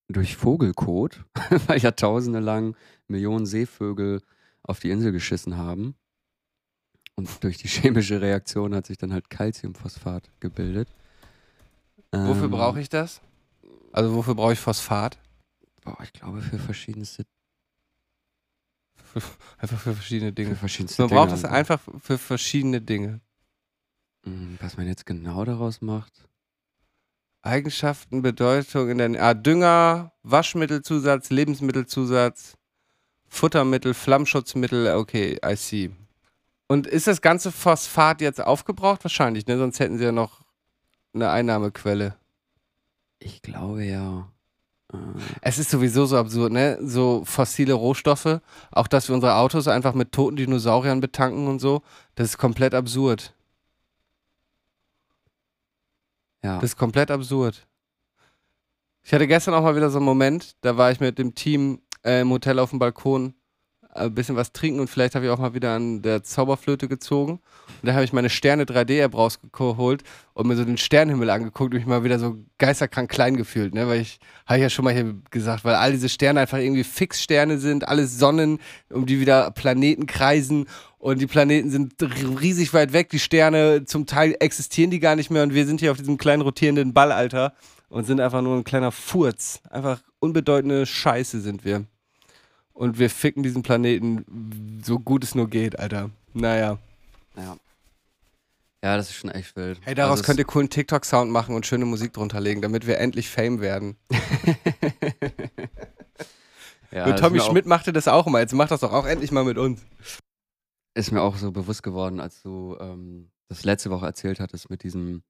durch 0.09 0.37
Vogelkot, 0.37 1.24
weil 1.66 1.79
Jahrtausende 1.81 2.41
lang 2.41 2.76
Millionen 3.07 3.47
Seevögel 3.47 4.22
auf 4.62 4.81
die 4.81 4.91
Insel 4.91 5.12
geschissen 5.12 5.57
haben. 5.57 5.95
Und 7.14 7.43
durch 7.43 7.59
die 7.59 7.68
chemische 7.68 8.20
Reaktion 8.20 8.74
hat 8.74 8.87
sich 8.87 8.99
dann 8.99 9.12
halt 9.12 9.31
Calciumphosphat 9.31 10.31
gebildet. 10.41 10.89
Wofür 12.12 12.45
Ähm, 12.45 12.51
brauche 12.51 12.81
ich 12.81 12.89
das? 12.89 13.20
Also 13.93 14.14
wofür 14.14 14.35
brauche 14.35 14.53
ich 14.53 14.59
Phosphat? 14.61 15.18
Boah, 15.85 15.99
ich 16.03 16.12
glaube 16.12 16.41
für 16.43 16.59
verschiedenste, 16.59 17.24
Einfach 19.59 19.79
für 19.79 19.95
verschiedene 19.95 20.31
für 20.31 20.35
Dinge. 20.35 20.57
verschiedenste 20.57 21.03
Man 21.03 21.11
braucht 21.11 21.29
Dinge. 21.29 21.39
es 21.39 21.45
einfach 21.45 21.81
für 22.01 22.18
verschiedene 22.18 22.81
Dinge. 22.81 23.20
Mm, 24.25 24.57
Was 24.61 24.77
man 24.77 24.87
jetzt 24.87 25.07
genau 25.07 25.45
daraus 25.45 25.81
macht. 25.81 26.29
Eigenschaften, 27.43 28.21
Bedeutung 28.23 28.91
in 28.91 28.99
der 28.99 29.23
ah, 29.23 29.35
Dünger, 29.35 30.12
Waschmittelzusatz, 30.23 31.31
Lebensmittelzusatz, 31.31 32.57
Futtermittel, 33.29 33.95
Flammschutzmittel, 33.95 34.95
okay, 34.97 35.39
I 35.45 35.55
see. 35.55 35.91
Und 36.66 36.87
ist 36.87 37.07
das 37.07 37.23
ganze 37.23 37.53
Phosphat 37.53 38.21
jetzt 38.21 38.41
aufgebraucht? 38.41 39.05
Wahrscheinlich, 39.05 39.47
ne? 39.47 39.57
Sonst 39.57 39.81
hätten 39.81 39.99
sie 39.99 40.05
ja 40.05 40.12
noch 40.12 40.43
eine 41.14 41.31
Einnahmequelle. 41.31 42.16
Ich 43.21 43.41
glaube 43.41 43.85
ja. 43.85 44.31
Äh, 44.93 44.97
Es 45.41 45.59
ist 45.59 45.71
sowieso 45.71 46.05
so 46.07 46.19
absurd, 46.19 46.53
ne? 46.53 46.79
So 46.83 47.23
fossile 47.25 47.73
Rohstoffe, 47.75 48.41
auch 48.71 48.89
dass 48.89 49.09
wir 49.09 49.14
unsere 49.14 49.37
Autos 49.37 49.69
einfach 49.69 49.95
mit 49.95 50.12
toten 50.12 50.37
Dinosauriern 50.37 51.01
betanken 51.01 51.47
und 51.47 51.61
so, 51.61 51.83
das 52.16 52.31
ist 52.31 52.39
komplett 52.39 52.75
absurd. 52.75 53.35
Ja. 56.43 56.57
Das 56.57 56.70
ist 56.70 56.76
komplett 56.76 57.11
absurd. 57.11 57.66
Ich 59.03 59.12
hatte 59.12 59.26
gestern 59.26 59.55
auch 59.55 59.62
mal 59.62 59.76
wieder 59.76 59.91
so 59.91 59.99
einen 59.99 60.05
Moment, 60.05 60.57
da 60.61 60.76
war 60.76 60.91
ich 60.91 61.01
mit 61.01 61.18
dem 61.18 61.34
Team 61.34 61.80
äh, 62.05 62.20
im 62.20 62.30
Hotel 62.30 62.59
auf 62.59 62.70
dem 62.70 62.78
Balkon 62.78 63.34
äh, 63.95 64.01
ein 64.01 64.14
bisschen 64.14 64.36
was 64.36 64.53
trinken 64.53 64.80
und 64.80 64.89
vielleicht 64.89 65.14
habe 65.14 65.24
ich 65.24 65.30
auch 65.30 65.39
mal 65.39 65.55
wieder 65.55 65.74
an 65.74 66.03
der 66.03 66.22
Zauberflöte 66.22 66.89
gezogen. 66.89 67.41
Und 67.80 67.86
da 67.86 67.95
habe 67.95 68.05
ich 68.05 68.12
meine 68.12 68.28
Sterne 68.28 68.64
3D-App 68.64 69.14
rausgeholt 69.14 70.03
und 70.34 70.47
mir 70.47 70.57
so 70.57 70.64
den 70.64 70.76
Sternenhimmel 70.76 71.30
angeguckt 71.30 71.72
und 71.72 71.78
mich 71.78 71.86
mal 71.86 72.05
wieder 72.05 72.18
so 72.18 72.36
geisterkrank 72.59 73.11
klein 73.11 73.36
gefühlt, 73.36 73.74
ne? 73.74 73.89
Weil 73.89 74.01
ich, 74.01 74.18
habe 74.47 74.59
ich 74.59 74.62
ja 74.62 74.70
schon 74.70 74.84
mal 74.84 74.93
hier 74.95 75.14
gesagt, 75.30 75.64
weil 75.64 75.74
all 75.74 75.93
diese 75.93 76.09
Sterne 76.09 76.41
einfach 76.41 76.59
irgendwie 76.59 76.84
Fixsterne 76.84 77.59
sind, 77.59 77.89
alles 77.89 78.18
Sonnen, 78.18 78.59
um 78.91 79.07
die 79.07 79.20
wieder 79.20 79.51
Planeten 79.53 80.07
kreisen 80.07 80.66
und 80.99 81.20
die 81.20 81.26
Planeten 81.26 81.70
sind 81.70 81.94
riesig 82.40 82.74
weit 82.74 82.92
weg, 82.92 83.09
die 83.11 83.20
Sterne, 83.20 83.84
zum 83.84 84.07
Teil 84.07 84.36
existieren 84.40 84.90
die 84.90 84.99
gar 84.99 85.16
nicht 85.16 85.30
mehr 85.30 85.44
und 85.44 85.55
wir 85.55 85.66
sind 85.66 85.80
hier 85.80 85.92
auf 85.92 85.99
diesem 85.99 86.18
kleinen 86.18 86.42
rotierenden 86.42 86.92
Ball, 86.92 87.12
Alter, 87.12 87.55
und 87.88 88.05
sind 88.05 88.20
einfach 88.20 88.42
nur 88.42 88.57
ein 88.57 88.64
kleiner 88.64 88.92
Furz. 88.92 89.61
Einfach 89.70 90.03
unbedeutende 90.18 90.86
Scheiße 90.86 91.40
sind 91.40 91.64
wir. 91.64 91.84
Und 92.72 92.99
wir 92.99 93.11
ficken 93.11 93.42
diesen 93.42 93.62
Planeten 93.62 94.80
so 94.84 94.99
gut 94.99 95.24
es 95.24 95.34
nur 95.34 95.49
geht, 95.49 95.78
Alter. 95.78 96.11
Naja. 96.34 96.78
Ja. 97.36 97.57
Ja, 98.82 98.96
das 98.96 99.11
ist 99.11 99.16
schon 99.16 99.30
echt 99.30 99.57
wild. 99.57 99.80
Hey, 99.82 99.96
daraus 99.96 100.18
Also 100.18 100.24
könnt 100.24 100.38
ihr 100.38 100.44
coolen 100.44 100.70
TikTok-Sound 100.70 101.32
machen 101.32 101.57
und 101.57 101.66
schöne 101.66 101.84
Musik 101.84 102.12
drunter 102.12 102.40
legen, 102.40 102.62
damit 102.62 102.86
wir 102.86 102.99
endlich 102.99 103.28
Fame 103.28 103.61
werden. 103.61 103.96
ja, 106.92 107.07
und 107.07 107.18
Tommy 107.18 107.40
Schmidt 107.40 107.66
machte 107.66 107.92
das 107.92 108.07
auch 108.07 108.28
immer. 108.28 108.38
Jetzt 108.38 108.55
macht 108.55 108.70
das 108.70 108.80
doch 108.80 108.92
auch 108.92 109.07
endlich 109.07 109.32
mal 109.32 109.44
mit 109.44 109.59
uns. 109.59 109.80
Ist 110.99 111.12
mir 111.12 111.22
auch 111.22 111.36
so 111.36 111.53
bewusst 111.53 111.84
geworden, 111.84 112.18
als 112.18 112.42
du 112.42 112.76
ähm, 112.80 113.30
das 113.49 113.62
letzte 113.64 113.90
Woche 113.90 114.05
erzählt 114.07 114.40
hattest 114.40 114.68
mit 114.68 114.82
diesem 114.82 115.22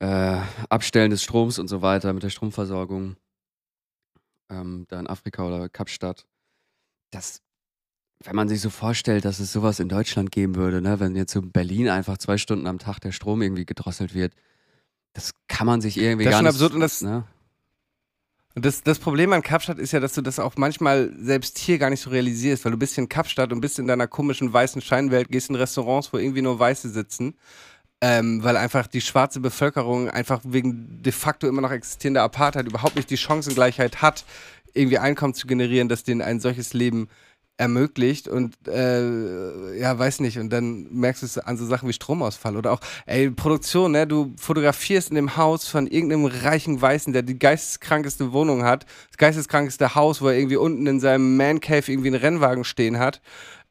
äh, 0.00 0.40
Abstellen 0.68 1.10
des 1.10 1.22
Stroms 1.22 1.60
und 1.60 1.68
so 1.68 1.80
weiter, 1.80 2.12
mit 2.12 2.24
der 2.24 2.30
Stromversorgung 2.30 3.16
ähm, 4.50 4.84
da 4.88 4.98
in 4.98 5.06
Afrika 5.06 5.46
oder 5.46 5.68
Kapstadt. 5.68 6.26
Das, 7.12 7.40
wenn 8.24 8.34
man 8.34 8.48
sich 8.48 8.60
so 8.60 8.68
vorstellt, 8.70 9.24
dass 9.24 9.38
es 9.38 9.52
sowas 9.52 9.78
in 9.78 9.88
Deutschland 9.88 10.32
geben 10.32 10.56
würde, 10.56 10.82
ne, 10.82 10.98
wenn 10.98 11.14
jetzt 11.14 11.32
so 11.32 11.40
in 11.40 11.52
Berlin 11.52 11.88
einfach 11.88 12.18
zwei 12.18 12.36
Stunden 12.36 12.66
am 12.66 12.80
Tag 12.80 12.98
der 12.98 13.12
Strom 13.12 13.42
irgendwie 13.42 13.64
gedrosselt 13.64 14.12
wird, 14.12 14.34
das 15.12 15.34
kann 15.46 15.68
man 15.68 15.80
sich 15.80 15.96
irgendwie 15.98 16.24
Das 16.24 16.32
ist 16.32 16.34
gar 16.34 16.38
schon 16.38 16.46
nicht. 16.46 16.54
absurd 16.54 16.74
und 16.74 16.80
das- 16.80 17.02
ne? 17.02 17.24
Und 18.58 18.64
das, 18.64 18.82
das 18.82 18.98
Problem 18.98 19.32
an 19.32 19.42
Kapstadt 19.42 19.78
ist 19.78 19.92
ja, 19.92 20.00
dass 20.00 20.14
du 20.14 20.20
das 20.20 20.40
auch 20.40 20.56
manchmal 20.56 21.12
selbst 21.16 21.58
hier 21.58 21.78
gar 21.78 21.90
nicht 21.90 22.00
so 22.00 22.10
realisierst, 22.10 22.64
weil 22.64 22.72
du 22.72 22.76
bist 22.76 22.98
in 22.98 23.08
Kapstadt 23.08 23.52
und 23.52 23.60
bist 23.60 23.78
in 23.78 23.86
deiner 23.86 24.08
komischen 24.08 24.52
weißen 24.52 24.82
Scheinwelt, 24.82 25.28
gehst 25.28 25.48
in 25.48 25.54
Restaurants, 25.54 26.12
wo 26.12 26.18
irgendwie 26.18 26.42
nur 26.42 26.58
Weiße 26.58 26.88
sitzen, 26.88 27.36
ähm, 28.00 28.42
weil 28.42 28.56
einfach 28.56 28.88
die 28.88 29.00
schwarze 29.00 29.38
Bevölkerung 29.38 30.10
einfach 30.10 30.40
wegen 30.42 31.00
de 31.04 31.12
facto 31.12 31.46
immer 31.46 31.60
noch 31.60 31.70
existierender 31.70 32.24
Apartheid 32.24 32.66
überhaupt 32.66 32.96
nicht 32.96 33.10
die 33.10 33.16
Chancengleichheit 33.16 34.02
hat, 34.02 34.24
irgendwie 34.74 34.98
Einkommen 34.98 35.34
zu 35.34 35.46
generieren, 35.46 35.88
das 35.88 36.02
denen 36.02 36.20
ein 36.20 36.40
solches 36.40 36.72
Leben 36.72 37.08
ermöglicht 37.58 38.28
und 38.28 38.56
äh, 38.66 39.78
ja, 39.78 39.98
weiß 39.98 40.20
nicht, 40.20 40.38
und 40.38 40.50
dann 40.50 40.86
merkst 40.90 41.22
du 41.22 41.26
es 41.26 41.38
an 41.38 41.56
so 41.56 41.66
Sachen 41.66 41.88
wie 41.88 41.92
Stromausfall 41.92 42.56
oder 42.56 42.72
auch, 42.72 42.80
ey, 43.06 43.30
Produktion, 43.30 43.92
ne, 43.92 44.06
du 44.06 44.32
fotografierst 44.38 45.10
in 45.10 45.16
dem 45.16 45.36
Haus 45.36 45.66
von 45.66 45.86
irgendeinem 45.86 46.26
reichen 46.26 46.80
Weißen, 46.80 47.12
der 47.12 47.22
die 47.22 47.38
geisteskrankeste 47.38 48.32
Wohnung 48.32 48.64
hat, 48.64 48.86
das 49.08 49.18
geisteskrankeste 49.18 49.94
Haus, 49.94 50.22
wo 50.22 50.28
er 50.28 50.38
irgendwie 50.38 50.56
unten 50.56 50.86
in 50.86 51.00
seinem 51.00 51.36
Man 51.36 51.60
Cave 51.60 51.90
irgendwie 51.90 52.08
einen 52.08 52.20
Rennwagen 52.20 52.64
stehen 52.64 52.98
hat 52.98 53.20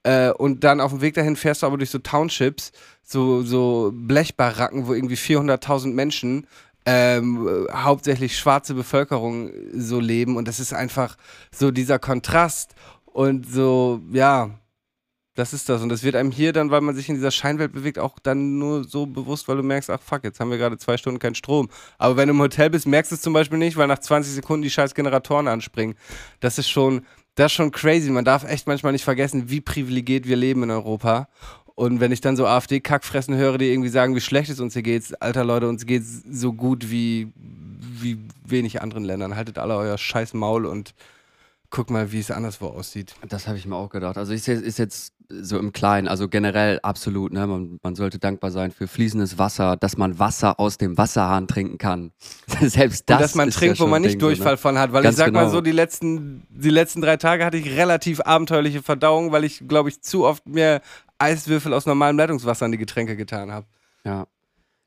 äh, 0.04 0.32
und 0.32 0.64
dann 0.64 0.82
auf 0.82 0.92
dem 0.92 1.02
Weg 1.02 1.16
dahin 1.16 1.36
fährst 1.36 1.64
du 1.64 1.68
aber 1.68 1.78
durch 1.78 1.90
so 1.90 2.00
Townships, 2.00 2.72
so, 3.04 3.42
so 3.42 3.92
Blechbaracken, 3.94 4.88
wo 4.88 4.94
irgendwie 4.94 5.16
400.000 5.16 5.94
Menschen 5.94 6.48
ähm, 6.86 7.48
äh, 7.48 7.74
hauptsächlich 7.74 8.38
schwarze 8.38 8.74
Bevölkerung 8.74 9.52
so 9.74 10.00
leben. 10.00 10.38
Und 10.38 10.48
das 10.48 10.62
ist 10.62 10.74
einfach 10.74 11.18
so 11.52 11.72
dieser 11.72 12.00
Kontrast 12.00 12.76
und 13.18 13.52
so, 13.52 14.00
ja, 14.12 14.52
das 15.34 15.52
ist 15.52 15.68
das. 15.70 15.82
Und 15.82 15.90
das 15.90 16.04
wird 16.04 16.16
einem 16.16 16.30
hier 16.30 16.54
dann, 16.54 16.70
weil 16.70 16.82
man 16.82 16.94
sich 16.94 17.10
in 17.10 17.16
dieser 17.16 17.32
Scheinwelt 17.32 17.74
bewegt, 17.74 17.98
auch 17.98 18.20
dann 18.20 18.60
nur 18.60 18.84
so 18.84 19.08
bewusst, 19.08 19.48
weil 19.48 19.58
du 19.58 19.64
merkst, 19.64 19.90
ach 19.90 20.00
fuck, 20.00 20.24
jetzt 20.24 20.40
haben 20.40 20.52
wir 20.52 20.60
gerade 20.60 20.78
zwei 20.78 20.98
Stunden 20.98 21.18
keinen 21.18 21.34
Strom. 21.34 21.68
Aber 21.98 22.16
wenn 22.16 22.28
du 22.28 22.36
im 22.36 22.40
Hotel 22.40 22.70
bist, 22.70 22.86
merkst 22.86 23.12
du 23.12 23.16
es 23.16 23.22
zum 23.24 23.34
Beispiel 23.34 23.58
nicht, 23.58 23.76
weil 23.76 23.88
nach 23.88 23.98
20 23.98 24.36
Sekunden 24.36 24.62
die 24.62 24.70
scheiß 24.70 24.94
Generatoren 24.94 25.48
anspringen. 25.48 25.96
Das 26.42 26.60
ist 26.60 26.70
schon, 26.70 27.08
das 27.34 27.48
ist 27.48 27.54
schon 27.54 27.72
crazy. 27.72 28.12
Man 28.12 28.24
darf 28.24 28.44
echt 28.44 28.68
manchmal 28.68 28.92
nicht 28.92 29.04
vergessen, 29.04 29.50
wie 29.50 29.62
privilegiert 29.62 30.28
wir 30.28 30.36
leben 30.36 30.62
in 30.62 30.70
Europa. 30.70 31.28
Und 31.74 32.00
wenn 32.00 32.12
ich 32.12 32.22
dann 32.22 32.36
so 32.36 32.46
AfD-Kackfressen 32.46 33.36
höre, 33.36 33.58
die 33.58 33.72
irgendwie 33.72 33.90
sagen, 33.90 34.16
wie 34.16 34.22
schlecht 34.22 34.52
es 34.52 34.60
uns 34.60 34.74
hier 34.74 34.84
geht, 34.84 35.20
alter 35.24 35.44
Leute, 35.44 35.68
uns 35.68 35.88
geht's 35.88 36.22
so 36.30 36.54
gut 36.54 36.92
wie, 36.92 37.34
wie 37.36 38.20
wenig 38.46 38.84
anderen 38.84 39.06
Ländern. 39.06 39.36
Haltet 39.36 39.58
alle 39.58 39.76
euer 39.76 39.98
scheiß 39.98 40.36
Maul 40.36 40.68
und 40.68 40.94
guck 41.70 41.90
mal, 41.90 42.12
wie 42.12 42.20
es 42.20 42.32
anderswo 42.32 42.68
aussieht. 42.68 43.16
Das 43.28 43.48
habe 43.48 43.58
ich 43.58 43.66
mir 43.66 43.76
auch 43.76 43.90
gedacht. 43.90 44.18
Also 44.18 44.34
ist 44.34 44.48
jetzt, 44.48 44.64
ist 44.64 44.80
jetzt 44.80 45.14
so 45.30 45.60
im 45.60 45.74
Kleinen, 45.74 46.08
also 46.08 46.30
generell 46.30 46.80
absolut, 46.82 47.34
ne? 47.34 47.46
Man, 47.46 47.80
man 47.84 47.96
sollte 47.96 48.18
dankbar 48.18 48.52
sein 48.52 48.72
für 48.72 48.88
fließendes 48.88 49.38
Wasser, 49.38 49.76
dass 49.76 49.98
man 49.98 50.20
Wasser 50.20 50.60
aus 50.60 50.78
dem 50.78 50.98
Wasserhahn 50.98 51.48
trinken 51.48 51.78
kann. 51.78 52.12
Selbst 52.62 53.10
das 53.10 53.18
und 53.18 53.22
dass 53.22 53.36
man 53.36 53.50
ist 53.50 53.56
ja 53.56 53.60
trinkt, 53.60 53.80
wo 53.80 53.88
man 53.88 54.02
nicht 54.02 54.14
ne? 54.14 54.20
Durchfall 54.20 54.58
von 54.58 54.78
hat. 54.78 54.94
Weil 54.94 55.04
Ganz 55.04 55.16
ich 55.16 55.18
sag 55.18 55.34
mal 55.34 55.42
genau. 55.42 55.52
so, 55.52 55.62
die 55.62 55.72
letzten, 55.72 56.48
die 56.50 56.70
letzten 56.70 57.02
drei 57.02 57.18
Tage 57.18 57.44
hatte 57.44 57.58
ich 57.58 57.76
relativ 57.76 58.22
abenteuerliche 58.22 58.82
Verdauung, 58.82 59.32
weil 59.32 59.44
ich, 59.44 59.68
glaube 59.68 59.90
ich, 59.90 60.02
zu 60.02 60.26
oft 60.26 60.48
mir 60.48 60.82
Eiswürfel 61.18 61.74
aus 61.74 61.86
normalem 61.86 62.18
Leitungswasser 62.18 62.66
in 62.66 62.72
die 62.72 62.78
Getränke 62.78 63.18
getan 63.18 63.52
habe. 63.52 63.68
Ja. 64.06 64.28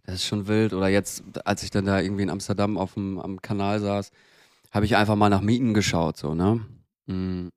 Das 0.06 0.16
ist 0.16 0.26
schon 0.26 0.48
wild. 0.48 0.72
Oder 0.72 0.88
jetzt, 0.88 1.22
als 1.44 1.62
ich 1.62 1.70
dann 1.70 1.84
da 1.84 2.00
irgendwie 2.00 2.22
in 2.22 2.30
Amsterdam 2.30 2.78
auf 2.78 2.94
dem, 2.94 3.18
am 3.20 3.42
Kanal 3.42 3.80
saß, 3.80 4.10
habe 4.70 4.84
ich 4.84 4.96
einfach 4.96 5.16
mal 5.16 5.28
nach 5.28 5.40
Mieten 5.40 5.74
geschaut, 5.74 6.16
so, 6.16 6.34
ne? 6.34 6.60
Mm. 7.06 7.48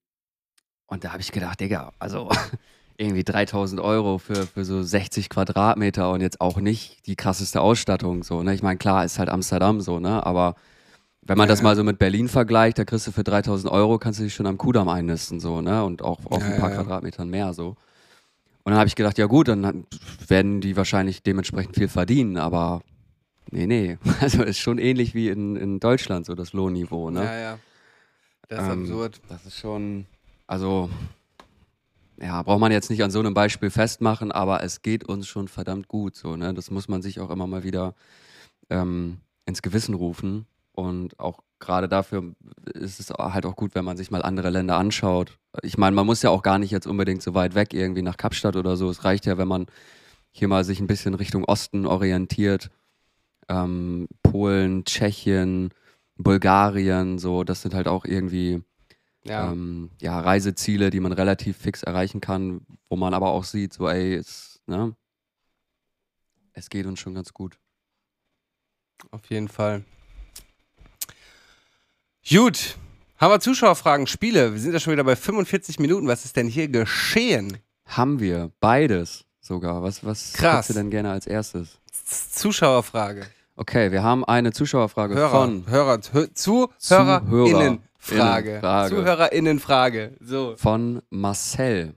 Und 0.88 1.04
da 1.04 1.12
habe 1.12 1.22
ich 1.22 1.32
gedacht, 1.32 1.60
Digga, 1.60 1.92
also 2.00 2.30
irgendwie 2.98 3.24
3000 3.24 3.82
Euro 3.82 4.18
für, 4.18 4.48
für 4.48 4.66
so 4.66 4.82
60 4.84 5.30
Quadratmeter 5.30 6.12
und 6.12 6.22
jetzt 6.22 6.42
auch 6.42 6.58
nicht 6.58 7.06
die 7.08 7.16
krasseste 7.16 7.62
Ausstattung, 7.62 8.24
so, 8.24 8.44
ne? 8.44 8.54
Ich 8.54 8.64
meine, 8.64 8.78
klar, 8.78 9.06
ist 9.06 9.20
halt 9.20 9.30
Amsterdam 9.30 9.82
so, 9.82 10.00
ne? 10.00 10.26
Aber 10.26 10.56
wenn 11.26 11.38
man 11.38 11.48
das 11.48 11.62
mal 11.62 11.76
so 11.76 11.84
mit 11.86 12.00
Berlin 12.00 12.28
vergleicht, 12.28 12.78
da 12.78 12.84
kriegst 12.86 13.08
du 13.08 13.12
für 13.12 13.24
3000 13.24 13.72
Euro, 13.72 13.98
kannst 13.98 14.20
du 14.20 14.24
dich 14.24 14.34
schon 14.34 14.46
am 14.46 14.58
Kudamm 14.58 14.90
einnisten, 14.90 15.40
so, 15.40 15.62
ne? 15.62 15.84
Und 15.84 16.02
auch 16.02 16.20
auf 16.26 16.42
Ja, 16.42 16.50
ein 16.50 16.60
paar 16.60 16.70
ja, 16.70 16.76
ja. 16.76 16.82
Quadratmetern 16.84 17.30
mehr, 17.30 17.54
so. 17.54 17.76
Und 18.66 18.72
dann 18.72 18.78
habe 18.78 18.88
ich 18.88 18.96
gedacht, 18.96 19.18
ja 19.18 19.26
gut, 19.26 19.48
dann 19.48 19.86
werden 20.28 20.62
die 20.62 20.78
wahrscheinlich 20.78 21.22
dementsprechend 21.24 21.76
viel 21.76 21.90
verdienen, 21.90 22.38
aber 22.38 22.82
nee, 23.52 23.66
nee. 23.68 23.98
Also 24.22 24.44
ist 24.44 24.60
schon 24.60 24.78
ähnlich 24.78 25.14
wie 25.14 25.30
in, 25.30 25.56
in 25.56 25.80
Deutschland, 25.80 26.26
so 26.26 26.36
das 26.36 26.54
Lohnniveau, 26.54 27.10
ne? 27.10 27.24
Ja, 27.24 27.40
ja. 27.40 27.60
Das 28.50 28.64
ist 28.64 28.72
Ähm, 28.72 28.82
absurd. 28.82 29.22
Das 29.30 29.46
ist 29.46 29.58
schon, 29.58 30.06
also, 30.48 30.90
ja, 32.22 32.42
braucht 32.44 32.60
man 32.60 32.72
jetzt 32.72 32.90
nicht 32.90 33.04
an 33.04 33.12
so 33.12 33.20
einem 33.20 33.34
Beispiel 33.34 33.70
festmachen, 33.70 34.32
aber 34.32 34.64
es 34.64 34.82
geht 34.82 35.04
uns 35.04 35.28
schon 35.28 35.48
verdammt 35.48 35.88
gut, 35.88 36.16
so, 36.16 36.36
ne? 36.36 36.54
Das 36.54 36.72
muss 36.72 36.88
man 36.88 37.02
sich 37.02 37.20
auch 37.20 37.30
immer 37.30 37.48
mal 37.48 37.64
wieder 37.64 37.96
ähm, 38.70 39.18
ins 39.46 39.62
Gewissen 39.62 39.94
rufen. 39.96 40.46
Und 40.76 41.20
auch 41.20 41.40
gerade 41.60 41.88
dafür 41.88 42.34
ist 42.74 43.00
es 43.00 43.10
halt 43.12 43.46
auch 43.46 43.56
gut, 43.56 43.76
wenn 43.76 43.86
man 43.86 43.96
sich 43.98 44.10
mal 44.10 44.24
andere 44.24 44.50
Länder 44.50 44.78
anschaut. 44.78 45.38
Ich 45.62 45.78
meine, 45.78 45.96
man 45.96 46.06
muss 46.06 46.22
ja 46.24 46.30
auch 46.32 46.42
gar 46.42 46.58
nicht 46.58 46.72
jetzt 46.72 46.88
unbedingt 46.88 47.22
so 47.22 47.34
weit 47.36 47.54
weg, 47.56 47.74
irgendwie 47.74 48.02
nach 48.02 48.18
Kapstadt 48.18 48.56
oder 48.56 48.76
so. 48.76 48.90
Es 48.90 49.04
reicht 49.04 49.26
ja, 49.26 49.38
wenn 49.38 49.48
man 49.48 49.68
hier 50.32 50.48
mal 50.48 50.64
sich 50.64 50.80
ein 50.80 50.88
bisschen 50.88 51.14
Richtung 51.14 51.44
Osten 51.46 51.86
orientiert. 51.86 52.72
Ähm, 53.50 54.08
Polen, 54.22 54.86
Tschechien, 54.86 55.74
Bulgarien, 56.18 57.18
so, 57.20 57.44
das 57.44 57.62
sind 57.62 57.74
halt 57.74 57.88
auch 57.88 58.06
irgendwie 58.06 58.62
Ja. 59.26 59.52
ähm, 59.52 59.90
ja, 60.02 60.20
Reiseziele, 60.20 60.90
die 60.90 61.00
man 61.00 61.12
relativ 61.14 61.58
fix 61.58 61.84
erreichen 61.84 62.22
kann, 62.22 62.66
wo 62.90 62.96
man 62.96 63.14
aber 63.14 63.30
auch 63.32 63.44
sieht, 63.44 63.74
so, 63.74 63.88
ey, 63.90 64.16
es, 64.16 64.62
ne, 64.68 64.96
es 66.54 66.70
geht 66.70 66.86
uns 66.86 67.00
schon 67.00 67.16
ganz 67.16 67.34
gut. 67.34 67.58
Auf 69.12 69.26
jeden 69.30 69.48
Fall. 69.50 69.84
Gut. 72.30 72.78
Haben 73.18 73.32
wir 73.32 73.40
Zuschauerfragen, 73.40 74.08
Spiele? 74.08 74.54
Wir 74.54 74.60
sind 74.60 74.74
ja 74.74 74.80
schon 74.80 74.94
wieder 74.94 75.04
bei 75.04 75.16
45 75.16 75.80
Minuten. 75.80 76.08
Was 76.08 76.26
ist 76.26 76.36
denn 76.36 76.48
hier 76.48 76.68
geschehen? 76.68 77.58
Haben 77.86 78.20
wir 78.20 78.52
beides 78.60 79.26
sogar. 79.40 79.84
Was, 79.84 80.04
was 80.06 80.34
Krass. 80.34 80.68
du 80.68 80.74
denn 80.74 80.90
gerne 80.90 81.12
als 81.12 81.28
erstes? 81.28 81.80
Zuschauerfrage. 82.32 83.26
Okay, 83.56 83.92
wir 83.92 84.04
haben 84.04 84.26
eine 84.26 84.52
Zuschauerfrage 84.52 85.16
Hörer, 85.16 85.30
von, 85.30 85.66
Hörer, 85.68 86.00
Hö 86.12 86.28
ZuhörerInnenfrage. 86.34 88.50
Innenfrage. 88.52 88.90
ZuhörerInnenfrage. 88.90 90.14
So. 90.20 90.56
von 90.58 91.02
Marcel. 91.10 91.94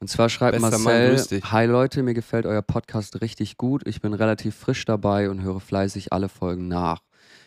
Und 0.00 0.08
zwar 0.08 0.28
schreibt 0.28 0.60
Bester 0.60 0.78
Marcel. 0.78 1.40
Hi 1.44 1.66
Leute, 1.66 2.02
mir 2.02 2.14
gefällt 2.14 2.46
euer 2.46 2.62
Podcast 2.62 3.20
richtig 3.20 3.56
gut. 3.56 3.86
Ich 3.86 4.00
bin 4.00 4.14
relativ 4.14 4.56
frisch 4.56 4.84
dabei 4.84 5.30
und 5.30 5.42
höre 5.42 5.60
fleißig 5.60 6.12
alle 6.12 6.28
Folgen 6.28 6.66
nach. 6.66 7.00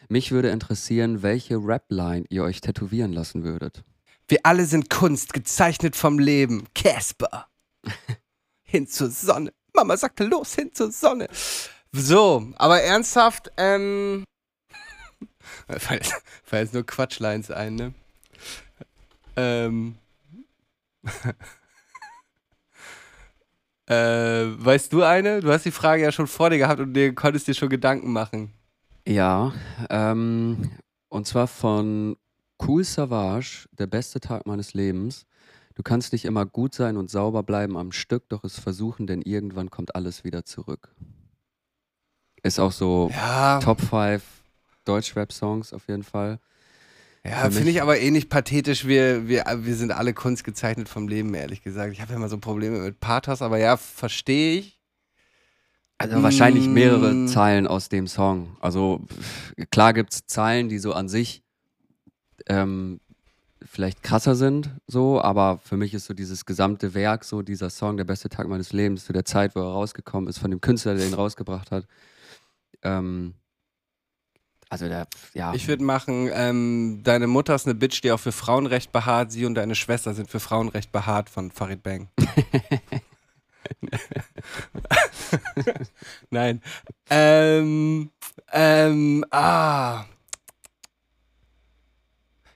Mich 0.08 0.32
würde 0.32 0.50
interessieren, 0.50 1.22
welche 1.22 1.58
Rap-Line 1.58 2.26
ihr 2.30 2.44
euch 2.44 2.62
tätowieren 2.62 3.12
lassen 3.12 3.44
würdet. 3.44 3.84
Wir 4.28 4.40
alle 4.44 4.66
sind 4.66 4.90
Kunst, 4.90 5.34
gezeichnet 5.34 5.96
vom 5.96 6.18
Leben. 6.18 6.66
Casper. 6.74 7.48
hin 8.64 8.88
zur 8.88 9.10
Sonne. 9.10 9.52
Mama 9.74 9.98
sagte, 9.98 10.24
los, 10.24 10.56
hin 10.56 10.72
zur 10.74 10.92
Sonne. 10.92 11.28
So, 11.98 12.52
aber 12.58 12.82
ernsthaft, 12.82 13.52
ähm. 13.56 14.26
Fallen 15.80 16.02
jetzt 16.52 16.74
nur 16.74 16.86
Quatschlines 16.86 17.52
ein, 17.52 17.76
ne? 17.76 17.94
Ähm. 19.38 19.96
äh, 23.88 23.94
weißt 23.96 24.92
du 24.92 25.04
eine? 25.04 25.40
Du 25.40 25.50
hast 25.52 25.64
die 25.64 25.72
Frage 25.72 26.04
ja 26.04 26.12
schon 26.12 26.28
vor 26.28 26.50
dir 26.50 26.58
gehabt 26.58 26.82
und 26.82 26.94
dir 26.94 27.16
konntest 27.16 27.48
dir 27.48 27.54
schon 27.54 27.70
Gedanken 27.70 28.12
machen. 28.12 28.52
Ja, 29.08 29.54
ähm, 29.90 30.72
und 31.08 31.28
zwar 31.28 31.48
von 31.48 32.18
Cool 32.62 32.84
Savage, 32.84 33.70
der 33.72 33.88
beste 33.88 34.20
Tag 34.20 34.46
meines 34.46 34.74
Lebens. 34.74 35.26
Du 35.76 35.84
kannst 35.84 36.12
nicht 36.12 36.26
immer 36.26 36.46
gut 36.46 36.74
sein 36.74 36.98
und 36.98 37.10
sauber 37.10 37.44
bleiben 37.44 37.78
am 37.78 37.94
Stück, 37.94 38.28
doch 38.28 38.44
es 38.44 38.60
versuchen, 38.60 39.08
denn 39.08 39.22
irgendwann 39.22 39.70
kommt 39.70 39.96
alles 39.96 40.26
wieder 40.26 40.44
zurück. 40.44 40.94
Ist 42.46 42.60
auch 42.60 42.72
so 42.72 43.10
Ja, 43.14 43.60
Top 43.60 43.82
5 43.82 44.22
Deutsch-Rap-Songs 44.86 45.74
auf 45.74 45.88
jeden 45.88 46.04
Fall. 46.04 46.40
ja 47.24 47.50
finde 47.50 47.72
ich 47.72 47.82
aber 47.82 48.00
ähnlich 48.00 48.30
pathetisch. 48.30 48.86
Wir, 48.86 49.28
wir, 49.28 49.44
wir 49.62 49.76
sind 49.76 49.92
alle 49.92 50.14
Kunst 50.14 50.44
gezeichnet 50.44 50.88
vom 50.88 51.08
Leben, 51.08 51.34
ehrlich 51.34 51.64
gesagt. 51.64 51.92
Ich 51.92 52.02
habe 52.02 52.12
ja 52.12 52.18
immer 52.18 52.30
so 52.30 52.38
Probleme 52.38 52.78
mit 52.80 53.00
Pathos, 53.00 53.42
aber 53.42 53.58
ja, 53.58 53.78
verstehe 53.78 54.60
ich. 54.60 54.80
Also 55.98 56.22
wahrscheinlich 56.22 56.68
mehrere 56.68 57.14
Mm. 57.14 57.28
Zeilen 57.28 57.66
aus 57.68 57.90
dem 57.90 58.06
Song. 58.06 58.58
Also 58.60 59.02
klar 59.72 59.94
gibt 59.94 60.14
es 60.14 60.28
Zeilen, 60.28 60.70
die 60.70 60.78
so 60.78 60.94
an 60.94 61.08
sich 61.10 61.42
ähm, 62.48 63.00
vielleicht 63.64 64.04
krasser 64.04 64.36
sind, 64.36 64.70
so, 64.86 65.20
aber 65.22 65.58
für 65.64 65.78
mich 65.78 65.94
ist 65.96 66.06
so 66.06 66.14
dieses 66.14 66.46
gesamte 66.46 66.94
Werk, 66.94 67.24
so 67.24 67.42
dieser 67.42 67.72
Song, 67.72 67.98
der 67.98 68.04
beste 68.04 68.30
Tag 68.30 68.48
meines 68.48 68.72
Lebens, 68.74 69.06
zu 69.06 69.14
der 69.14 69.26
Zeit, 69.26 69.56
wo 69.56 69.62
er 69.62 69.72
rausgekommen 69.72 70.30
ist, 70.30 70.38
von 70.38 70.52
dem 70.52 70.62
Künstler, 70.62 70.94
der 70.96 71.08
ihn 71.08 71.14
rausgebracht 71.16 71.72
hat. 71.72 71.88
Ähm, 72.86 73.34
also 74.70 74.88
der, 74.88 75.08
ja. 75.34 75.54
Ich 75.54 75.68
würde 75.68 75.84
machen, 75.84 76.30
ähm, 76.34 77.02
deine 77.04 77.28
Mutter 77.28 77.56
ist 77.56 77.66
eine 77.66 77.76
Bitch, 77.76 78.02
die 78.04 78.12
auch 78.12 78.20
für 78.20 78.32
Frauenrecht 78.32 78.92
beharrt. 78.92 79.32
Sie 79.32 79.46
und 79.46 79.56
deine 79.56 79.76
Schwester 79.76 80.14
sind 80.14 80.30
für 80.30 80.40
Frauenrecht 80.40 80.92
beharrt 80.92 81.30
von 81.30 81.52
Farid 81.52 81.84
Bang. 81.84 82.10
Nein. 86.30 86.62
Ähm, 87.10 88.12
ähm, 88.52 89.26
ah. 89.32 90.06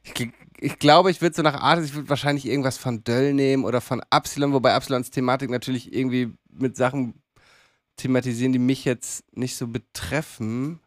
Ich, 0.04 0.30
ich 0.60 0.80
glaube, 0.80 1.12
ich 1.12 1.22
würde 1.22 1.36
so 1.36 1.42
nach 1.42 1.62
Art, 1.62 1.84
ich 1.84 1.94
würde 1.94 2.10
wahrscheinlich 2.10 2.46
irgendwas 2.46 2.78
von 2.78 3.04
Döll 3.04 3.34
nehmen 3.34 3.64
oder 3.64 3.82
von 3.82 4.02
Absilon, 4.10 4.54
wobei 4.54 4.74
Absilons 4.74 5.12
Thematik 5.12 5.50
natürlich 5.50 5.94
irgendwie 5.94 6.34
mit 6.52 6.76
Sachen 6.76 7.22
thematisieren, 8.00 8.52
die 8.54 8.60
mich 8.60 8.86
jetzt 8.86 9.24
nicht 9.36 9.56
so 9.56 9.68
betreffen. 9.68 10.80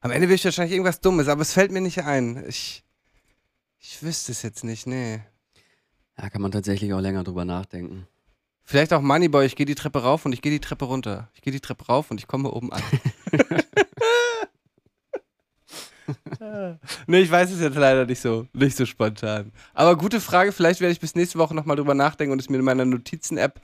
Am 0.00 0.10
Ende 0.10 0.28
will 0.28 0.36
ich 0.36 0.44
wahrscheinlich 0.44 0.72
irgendwas 0.72 1.00
Dummes, 1.00 1.28
aber 1.28 1.42
es 1.42 1.52
fällt 1.52 1.72
mir 1.72 1.80
nicht 1.80 2.04
ein. 2.04 2.44
Ich, 2.46 2.84
ich 3.78 4.02
wüsste 4.02 4.32
es 4.32 4.42
jetzt 4.42 4.64
nicht, 4.64 4.86
nee. 4.86 5.20
Da 6.16 6.30
kann 6.30 6.42
man 6.42 6.52
tatsächlich 6.52 6.92
auch 6.92 7.00
länger 7.00 7.24
drüber 7.24 7.44
nachdenken. 7.44 8.06
Vielleicht 8.64 8.92
auch 8.92 9.00
Moneyboy, 9.00 9.46
ich 9.46 9.56
gehe 9.56 9.66
die 9.66 9.74
Treppe 9.74 10.02
rauf 10.02 10.26
und 10.26 10.32
ich 10.32 10.42
gehe 10.42 10.52
die 10.52 10.60
Treppe 10.60 10.84
runter. 10.84 11.30
Ich 11.34 11.40
gehe 11.40 11.52
die 11.52 11.60
Treppe 11.60 11.86
rauf 11.86 12.10
und 12.10 12.20
ich 12.20 12.26
komme 12.26 12.50
oben 12.50 12.72
an. 12.72 12.82
nee, 17.06 17.20
ich 17.20 17.30
weiß 17.30 17.50
es 17.50 17.60
jetzt 17.60 17.76
leider 17.76 18.06
nicht 18.06 18.20
so, 18.20 18.46
nicht 18.52 18.76
so 18.76 18.86
spontan. 18.86 19.52
Aber 19.74 19.96
gute 19.96 20.20
Frage, 20.20 20.52
vielleicht 20.52 20.80
werde 20.80 20.92
ich 20.92 21.00
bis 21.00 21.14
nächste 21.14 21.38
Woche 21.38 21.54
nochmal 21.54 21.76
drüber 21.76 21.94
nachdenken 21.94 22.32
und 22.32 22.40
es 22.40 22.48
mir 22.48 22.58
in 22.58 22.64
meiner 22.64 22.84
Notizen-App 22.84 23.60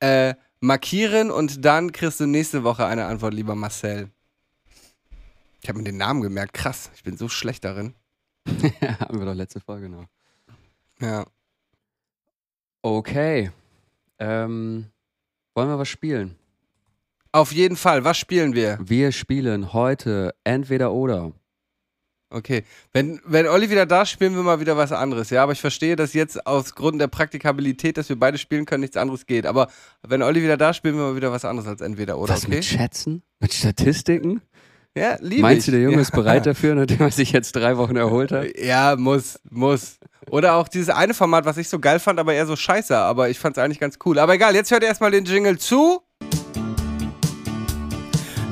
äh, 0.00 0.34
markieren 0.60 1.30
und 1.30 1.64
dann 1.64 1.92
kriegst 1.92 2.20
du 2.20 2.26
nächste 2.26 2.64
Woche 2.64 2.86
eine 2.86 3.06
Antwort, 3.06 3.34
lieber 3.34 3.54
Marcel. 3.54 4.10
Ich 5.62 5.68
habe 5.68 5.78
mir 5.78 5.84
den 5.84 5.96
Namen 5.96 6.20
gemerkt, 6.20 6.54
krass, 6.54 6.90
ich 6.94 7.02
bin 7.02 7.16
so 7.16 7.28
schlecht 7.28 7.64
darin. 7.64 7.94
Haben 9.00 9.18
wir 9.18 9.26
doch 9.26 9.34
letzte 9.34 9.60
Folge 9.60 9.88
noch. 9.88 10.06
Ja. 11.00 11.24
Okay. 12.82 13.50
Ähm, 14.18 14.90
wollen 15.54 15.68
wir 15.68 15.78
was 15.78 15.88
spielen? 15.88 16.36
Auf 17.32 17.50
jeden 17.52 17.76
Fall, 17.76 18.04
was 18.04 18.18
spielen 18.18 18.54
wir? 18.54 18.78
Wir 18.80 19.10
spielen 19.10 19.72
heute 19.72 20.34
entweder 20.44 20.92
oder. 20.92 21.32
Okay, 22.34 22.64
wenn, 22.92 23.20
wenn 23.24 23.46
Olli 23.46 23.70
wieder 23.70 23.86
da 23.86 24.02
ist, 24.02 24.10
spielen 24.10 24.34
wir 24.34 24.42
mal 24.42 24.58
wieder 24.58 24.76
was 24.76 24.90
anderes, 24.90 25.30
ja. 25.30 25.44
Aber 25.44 25.52
ich 25.52 25.60
verstehe, 25.60 25.94
dass 25.94 26.14
jetzt 26.14 26.48
aus 26.48 26.74
Grund 26.74 27.00
der 27.00 27.06
Praktikabilität, 27.06 27.96
dass 27.96 28.08
wir 28.08 28.18
beide 28.18 28.38
spielen 28.38 28.66
können, 28.66 28.80
nichts 28.80 28.96
anderes 28.96 29.26
geht. 29.26 29.46
Aber 29.46 29.68
wenn 30.02 30.20
Olli 30.20 30.42
wieder 30.42 30.56
da 30.56 30.70
ist, 30.70 30.78
spielen 30.78 30.96
wir 30.96 31.04
mal 31.04 31.16
wieder 31.16 31.30
was 31.30 31.44
anderes 31.44 31.68
als 31.68 31.80
entweder 31.80 32.18
oder, 32.18 32.34
Was 32.34 32.44
okay? 32.44 32.56
mit 32.56 32.64
Schätzen? 32.64 33.22
Mit 33.38 33.54
Statistiken? 33.54 34.42
Ja, 34.96 35.16
liebe 35.20 35.42
Meinst 35.42 35.60
ich. 35.60 35.64
du, 35.66 35.70
der 35.72 35.82
Junge 35.82 35.96
ja. 35.96 36.02
ist 36.02 36.10
bereit 36.10 36.44
dafür, 36.46 36.74
nachdem 36.74 37.00
er 37.00 37.12
sich 37.12 37.30
jetzt 37.30 37.54
drei 37.54 37.76
Wochen 37.76 37.94
erholt 37.94 38.32
hat? 38.32 38.46
Ja, 38.58 38.96
muss, 38.96 39.38
muss. 39.48 39.98
Oder 40.28 40.56
auch 40.56 40.66
dieses 40.66 40.90
eine 40.90 41.14
Format, 41.14 41.44
was 41.44 41.56
ich 41.56 41.68
so 41.68 41.78
geil 41.78 42.00
fand, 42.00 42.18
aber 42.18 42.34
eher 42.34 42.46
so 42.46 42.56
scheiße. 42.56 42.96
Aber 42.96 43.28
ich 43.28 43.38
fand 43.38 43.56
es 43.56 43.62
eigentlich 43.62 43.80
ganz 43.80 43.98
cool. 44.04 44.18
Aber 44.18 44.34
egal, 44.34 44.56
jetzt 44.56 44.72
hört 44.72 44.82
ihr 44.82 44.88
erstmal 44.88 45.12
den 45.12 45.24
Jingle 45.24 45.56
zu. 45.56 46.00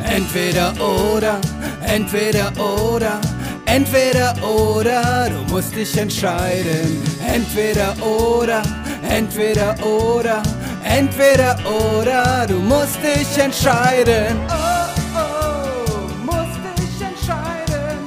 Entweder 0.04 0.74
oder, 0.80 1.40
entweder 1.86 2.52
oder, 2.58 3.20
entweder 3.74 4.34
oder, 4.42 5.30
du 5.30 5.52
musst 5.52 5.74
dich 5.74 5.96
entscheiden. 5.96 7.02
Entweder 7.26 7.96
oder, 8.04 8.62
entweder 9.08 9.74
oder, 9.84 10.42
Entweder 10.84 11.56
oder, 11.64 12.46
du 12.46 12.58
musst 12.58 12.98
dich 13.02 13.38
entscheiden. 13.38 14.36
Oh, 14.50 14.88
oh, 15.16 16.08
musst 16.22 16.60
dich 16.76 17.00
entscheiden. 17.00 17.98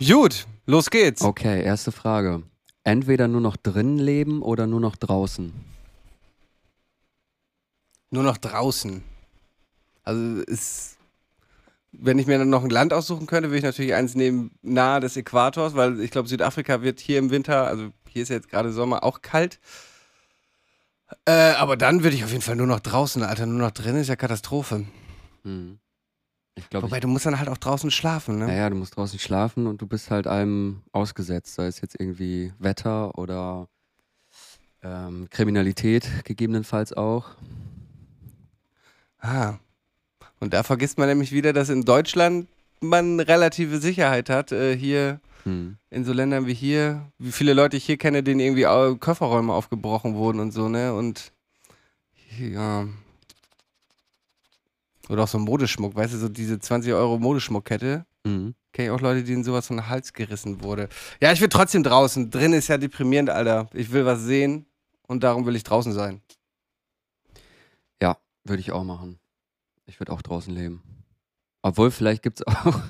Gut, 0.00 0.46
los 0.64 0.90
geht's. 0.90 1.22
Okay, 1.22 1.62
erste 1.62 1.92
Frage. 1.92 2.42
Entweder 2.82 3.28
nur 3.28 3.40
noch 3.40 3.56
drinnen 3.56 3.98
leben 3.98 4.42
oder 4.42 4.66
nur 4.66 4.80
noch 4.80 4.96
draußen? 4.96 5.52
Nur 8.10 8.22
noch 8.24 8.38
draußen. 8.38 9.04
Also 10.02 10.42
ist, 10.42 10.96
wenn 11.98 12.18
ich 12.18 12.26
mir 12.26 12.38
dann 12.38 12.50
noch 12.50 12.64
ein 12.64 12.70
Land 12.70 12.92
aussuchen 12.92 13.26
könnte, 13.26 13.48
würde 13.48 13.58
ich 13.58 13.64
natürlich 13.64 13.94
eins 13.94 14.14
nehmen 14.14 14.50
nahe 14.62 15.00
des 15.00 15.16
Äquators, 15.16 15.74
weil 15.74 16.00
ich 16.00 16.10
glaube, 16.10 16.28
Südafrika 16.28 16.82
wird 16.82 17.00
hier 17.00 17.18
im 17.18 17.30
Winter, 17.30 17.66
also 17.66 17.90
hier 18.08 18.22
ist 18.22 18.28
ja 18.28 18.36
jetzt 18.36 18.48
gerade 18.48 18.72
Sommer, 18.72 19.04
auch 19.04 19.22
kalt. 19.22 19.60
Äh, 21.24 21.32
aber 21.32 21.76
dann 21.76 22.02
würde 22.02 22.16
ich 22.16 22.24
auf 22.24 22.30
jeden 22.30 22.42
Fall 22.42 22.56
nur 22.56 22.66
noch 22.66 22.80
draußen, 22.80 23.22
Alter. 23.22 23.46
Nur 23.46 23.60
noch 23.60 23.70
drin 23.70 23.96
ist 23.96 24.08
ja 24.08 24.16
Katastrophe. 24.16 24.86
Hm. 25.42 25.78
Ich 26.56 26.70
glaube, 26.70 26.86
Wobei, 26.86 27.00
du 27.00 27.08
musst 27.08 27.26
dann 27.26 27.38
halt 27.38 27.50
auch 27.50 27.58
draußen 27.58 27.90
schlafen, 27.90 28.38
ne? 28.38 28.46
naja, 28.46 28.70
du 28.70 28.76
musst 28.76 28.96
draußen 28.96 29.18
schlafen 29.18 29.66
und 29.66 29.82
du 29.82 29.86
bist 29.86 30.10
halt 30.10 30.26
einem 30.26 30.82
ausgesetzt. 30.90 31.54
Sei 31.54 31.66
es 31.66 31.82
jetzt 31.82 32.00
irgendwie 32.00 32.52
Wetter 32.58 33.16
oder 33.18 33.68
ähm, 34.82 35.28
Kriminalität 35.28 36.24
gegebenenfalls 36.24 36.94
auch. 36.94 37.36
Ah. 39.18 39.58
Und 40.40 40.52
da 40.52 40.62
vergisst 40.62 40.98
man 40.98 41.08
nämlich 41.08 41.32
wieder, 41.32 41.52
dass 41.52 41.68
in 41.68 41.84
Deutschland 41.84 42.48
man 42.80 43.20
relative 43.20 43.78
Sicherheit 43.78 44.28
hat. 44.30 44.52
Äh, 44.52 44.76
hier 44.76 45.20
Hm. 45.44 45.76
in 45.90 46.04
so 46.04 46.12
Ländern 46.12 46.46
wie 46.46 46.54
hier, 46.54 47.10
wie 47.18 47.30
viele 47.30 47.52
Leute 47.54 47.76
ich 47.76 47.84
hier 47.86 47.96
kenne, 47.96 48.22
denen 48.24 48.40
irgendwie 48.40 48.98
Kofferräume 48.98 49.52
aufgebrochen 49.52 50.14
wurden 50.16 50.40
und 50.40 50.50
so, 50.50 50.68
ne? 50.68 50.92
Und 50.92 51.32
ja. 52.38 52.86
Oder 55.08 55.22
auch 55.22 55.28
so 55.28 55.38
Modeschmuck, 55.38 55.94
weißt 55.94 56.14
du, 56.14 56.18
so 56.18 56.28
diese 56.28 56.58
20 56.58 56.92
Euro 56.92 57.18
Modeschmuckkette. 57.18 58.04
Mhm. 58.24 58.54
Kenne 58.72 58.88
ich 58.88 58.90
auch 58.90 59.00
Leute, 59.00 59.22
denen 59.22 59.44
sowas 59.44 59.68
von 59.68 59.76
den 59.76 59.88
Hals 59.88 60.12
gerissen 60.12 60.62
wurde. 60.64 60.88
Ja, 61.20 61.32
ich 61.32 61.40
will 61.40 61.48
trotzdem 61.48 61.84
draußen. 61.84 62.30
Drin 62.30 62.52
ist 62.52 62.66
ja 62.66 62.76
deprimierend, 62.76 63.30
Alter. 63.30 63.68
Ich 63.72 63.92
will 63.92 64.04
was 64.04 64.22
sehen 64.22 64.66
und 65.06 65.22
darum 65.22 65.46
will 65.46 65.54
ich 65.54 65.62
draußen 65.62 65.92
sein. 65.92 66.20
Ja, 68.02 68.18
würde 68.44 68.60
ich 68.60 68.72
auch 68.72 68.82
machen. 68.82 69.20
Ich 69.86 70.00
würde 70.00 70.12
auch 70.12 70.22
draußen 70.22 70.52
leben. 70.54 70.82
Obwohl, 71.62 71.90
vielleicht 71.90 72.22
gibt 72.22 72.40
es 72.40 72.46
auch, 72.46 72.80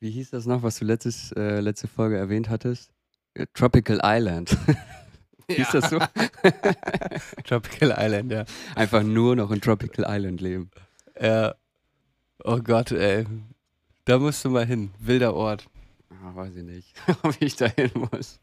wie 0.00 0.10
hieß 0.10 0.30
das 0.30 0.46
noch, 0.46 0.62
was 0.62 0.78
du 0.78 0.84
letztes, 0.84 1.32
äh, 1.32 1.60
letzte 1.60 1.88
Folge 1.88 2.16
erwähnt 2.16 2.48
hattest? 2.48 2.92
Äh, 3.34 3.46
Tropical 3.54 4.00
Island. 4.02 4.56
Hieß 5.48 5.68
das 5.72 5.90
so? 5.90 5.98
Tropical 7.44 7.94
Island, 7.96 8.32
ja. 8.32 8.44
Einfach 8.74 9.04
nur 9.04 9.36
noch 9.36 9.52
in 9.52 9.60
Tropical 9.60 10.04
Island 10.08 10.40
leben. 10.40 10.70
Ja. 11.20 11.54
Oh 12.42 12.58
Gott, 12.58 12.90
ey. 12.90 13.24
Da 14.04 14.18
musst 14.18 14.44
du 14.44 14.50
mal 14.50 14.66
hin. 14.66 14.90
Wilder 14.98 15.34
Ort. 15.34 15.68
Ah, 16.10 16.34
weiß 16.34 16.56
ich 16.56 16.64
nicht, 16.64 16.94
ob 17.22 17.40
ich 17.40 17.54
da 17.54 17.66
hin 17.66 17.92
muss. 17.94 18.40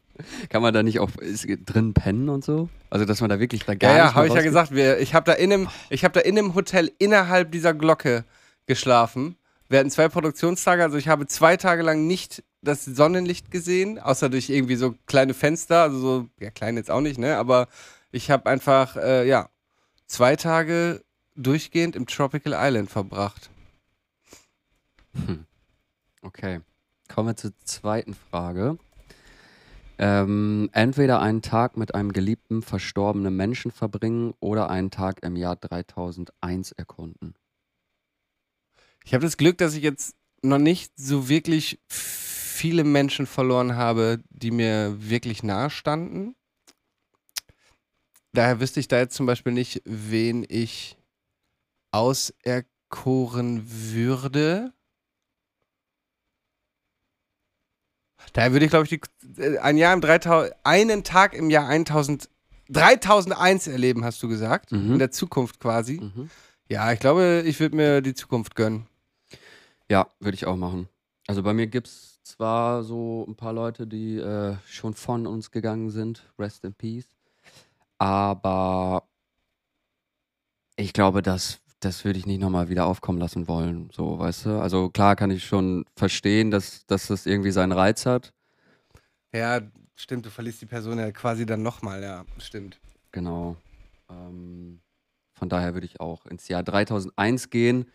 Kann 0.49 0.61
man 0.61 0.74
da 0.74 0.84
nicht 0.84 0.99
auch 0.99 1.09
ist, 1.18 1.47
drin 1.66 1.93
pennen 1.93 2.30
und 2.30 2.43
so? 2.45 2.70
Also, 2.89 3.05
dass 3.05 3.20
man 3.22 3.30
da 3.30 3.39
wirklich 3.39 3.66
da 3.66 3.74
gar 3.76 3.91
Ja, 3.91 3.97
ja, 3.97 4.03
nicht 4.05 4.16
habe 4.16 4.28
mehr 4.28 4.36
ich 4.38 4.43
ja 4.43 4.47
gesagt. 4.47 4.72
Wir, 4.72 4.99
ich 4.99 5.14
habe 5.16 5.26
da, 5.26 5.34
in 5.34 5.51
einem- 5.51 5.70
ich 5.89 6.05
hab 6.05 6.14
da 6.14 6.20
in 6.20 6.38
einem 6.38 6.53
Hotel 6.55 6.91
innerhalb 6.99 7.51
dieser 7.51 7.74
Glocke 7.74 8.24
geschlafen. 8.68 9.36
Wir 9.70 9.80
hatten 9.80 9.89
zwei 9.89 10.09
Produktionstage, 10.09 10.84
also 10.84 10.97
ich 10.97 11.07
habe 11.07 11.26
zwei 11.26 11.57
Tage 11.57 11.82
lang 11.82 12.05
nicht 12.05 12.43
das 12.61 12.86
Sonnenlicht 12.86 13.49
gesehen, 13.49 13.97
außer 13.97 14.30
durch 14.30 14.49
irgendwie 14.49 14.76
so 14.76 14.93
kleine 15.07 15.34
Fenster, 15.34 15.82
also 15.82 15.97
so, 15.99 16.30
ja, 16.39 16.51
klein 16.51 16.78
jetzt 16.78 16.91
auch 16.91 17.01
nicht, 17.01 17.18
ne? 17.18 17.38
Aber 17.38 17.68
ich 18.11 18.30
habe 18.30 18.49
einfach, 18.49 18.95
äh, 18.97 19.28
ja, 19.28 19.49
zwei 20.05 20.36
Tage 20.36 21.01
durchgehend 21.36 21.95
im 21.95 22.05
Tropical 22.05 22.53
Island 22.55 22.91
verbracht. 22.91 23.49
Okay. 26.22 26.61
Kommen 27.14 27.30
wir 27.30 27.36
zur 27.36 27.51
zweiten 27.66 28.14
Frage. 28.14 28.78
Ähm, 29.99 30.69
entweder 30.73 31.21
einen 31.21 31.41
Tag 31.41 31.77
mit 31.77 31.93
einem 31.93 32.13
geliebten, 32.13 32.61
verstorbenen 32.61 33.35
Menschen 33.35 33.71
verbringen 33.71 34.33
oder 34.39 34.69
einen 34.69 34.91
Tag 34.91 35.23
im 35.23 35.35
Jahr 35.35 35.55
3001 35.55 36.71
erkunden. 36.73 37.35
Ich 39.05 39.13
habe 39.13 39.23
das 39.23 39.37
Glück, 39.37 39.57
dass 39.57 39.75
ich 39.75 39.83
jetzt 39.83 40.15
noch 40.41 40.57
nicht 40.57 40.93
so 40.95 41.29
wirklich 41.29 41.79
viele 41.87 42.83
Menschen 42.83 43.27
verloren 43.27 43.75
habe, 43.75 44.23
die 44.29 44.51
mir 44.51 44.95
wirklich 44.97 45.43
nahe 45.43 45.69
standen. 45.69 46.35
Daher 48.33 48.59
wüsste 48.59 48.79
ich 48.79 48.87
da 48.87 48.97
jetzt 48.97 49.15
zum 49.15 49.25
Beispiel 49.25 49.53
nicht, 49.53 49.81
wen 49.85 50.45
ich 50.47 50.97
auserkoren 51.91 53.63
würde. 53.67 54.73
Daher 58.32 58.53
würde 58.53 58.65
ich, 58.65 58.71
glaube 58.71 58.86
ich, 58.86 58.89
die, 58.89 59.41
äh, 59.41 59.57
ein 59.59 59.78
Jahr 59.78 59.93
im 59.93 60.01
3000, 60.01 60.55
einen 60.63 61.03
Tag 61.03 61.34
im 61.34 61.49
Jahr 61.49 61.67
1000, 61.67 62.30
3001 62.69 63.67
erleben, 63.67 64.05
hast 64.05 64.24
du 64.24 64.28
gesagt. 64.28 64.71
Mhm. 64.71 64.93
In 64.93 64.99
der 64.99 65.11
Zukunft 65.11 65.59
quasi. 65.59 65.99
Mhm. 65.99 66.30
Ja, 66.69 66.91
ich 66.91 66.99
glaube, 66.99 67.43
ich 67.45 67.59
würde 67.59 67.76
mir 67.76 68.01
die 68.01 68.13
Zukunft 68.13 68.55
gönnen. 68.55 68.88
Ja, 69.89 70.07
würde 70.19 70.36
ich 70.36 70.45
auch 70.45 70.55
machen. 70.55 70.88
Also 71.28 71.43
bei 71.43 71.53
mir 71.53 71.67
gibt 71.67 71.88
es 71.88 72.21
zwar 72.24 72.84
so 72.84 73.26
ein 73.28 73.36
paar 73.36 73.53
Leute, 73.53 73.86
die 73.86 74.17
äh, 74.17 74.55
schon 74.65 74.93
von 74.93 75.28
uns 75.28 75.51
gegangen 75.51 75.89
sind, 75.89 76.24
rest 76.39 76.63
in 76.63 76.74
peace, 76.74 77.07
aber 77.97 79.03
ich 80.76 80.93
glaube, 80.93 81.21
das, 81.21 81.59
das 81.86 82.03
würde 82.05 82.19
ich 82.19 82.25
nicht 82.25 82.39
nochmal 82.39 82.69
wieder 82.69 82.86
aufkommen 82.86 83.19
lassen 83.19 83.47
wollen, 83.47 83.89
so, 83.91 84.19
weißt 84.19 84.45
du? 84.45 84.59
Also 84.59 84.89
klar 84.89 85.15
kann 85.15 85.31
ich 85.31 85.43
schon 85.45 85.86
verstehen, 85.95 86.51
dass, 86.51 86.86
dass 86.86 87.07
das 87.07 87.25
irgendwie 87.25 87.51
seinen 87.51 87.71
Reiz 87.71 88.05
hat, 88.05 88.34
Ja, 89.34 89.61
stimmt, 89.95 90.25
du 90.25 90.29
verlierst 90.29 90.61
die 90.61 90.65
Person 90.65 90.99
ja 90.99 91.11
quasi 91.11 91.45
dann 91.45 91.61
nochmal, 91.63 92.01
ja, 92.03 92.25
stimmt. 92.38 92.79
genau. 93.11 93.55
Ähm, 94.09 94.81
von 95.34 95.49
daher 95.49 95.73
würde 95.73 95.86
ich 95.86 95.99
auch 95.99 96.25
ins 96.25 96.47
Jahr 96.47 96.63
3001 96.63 97.49
gehen, 97.49 97.86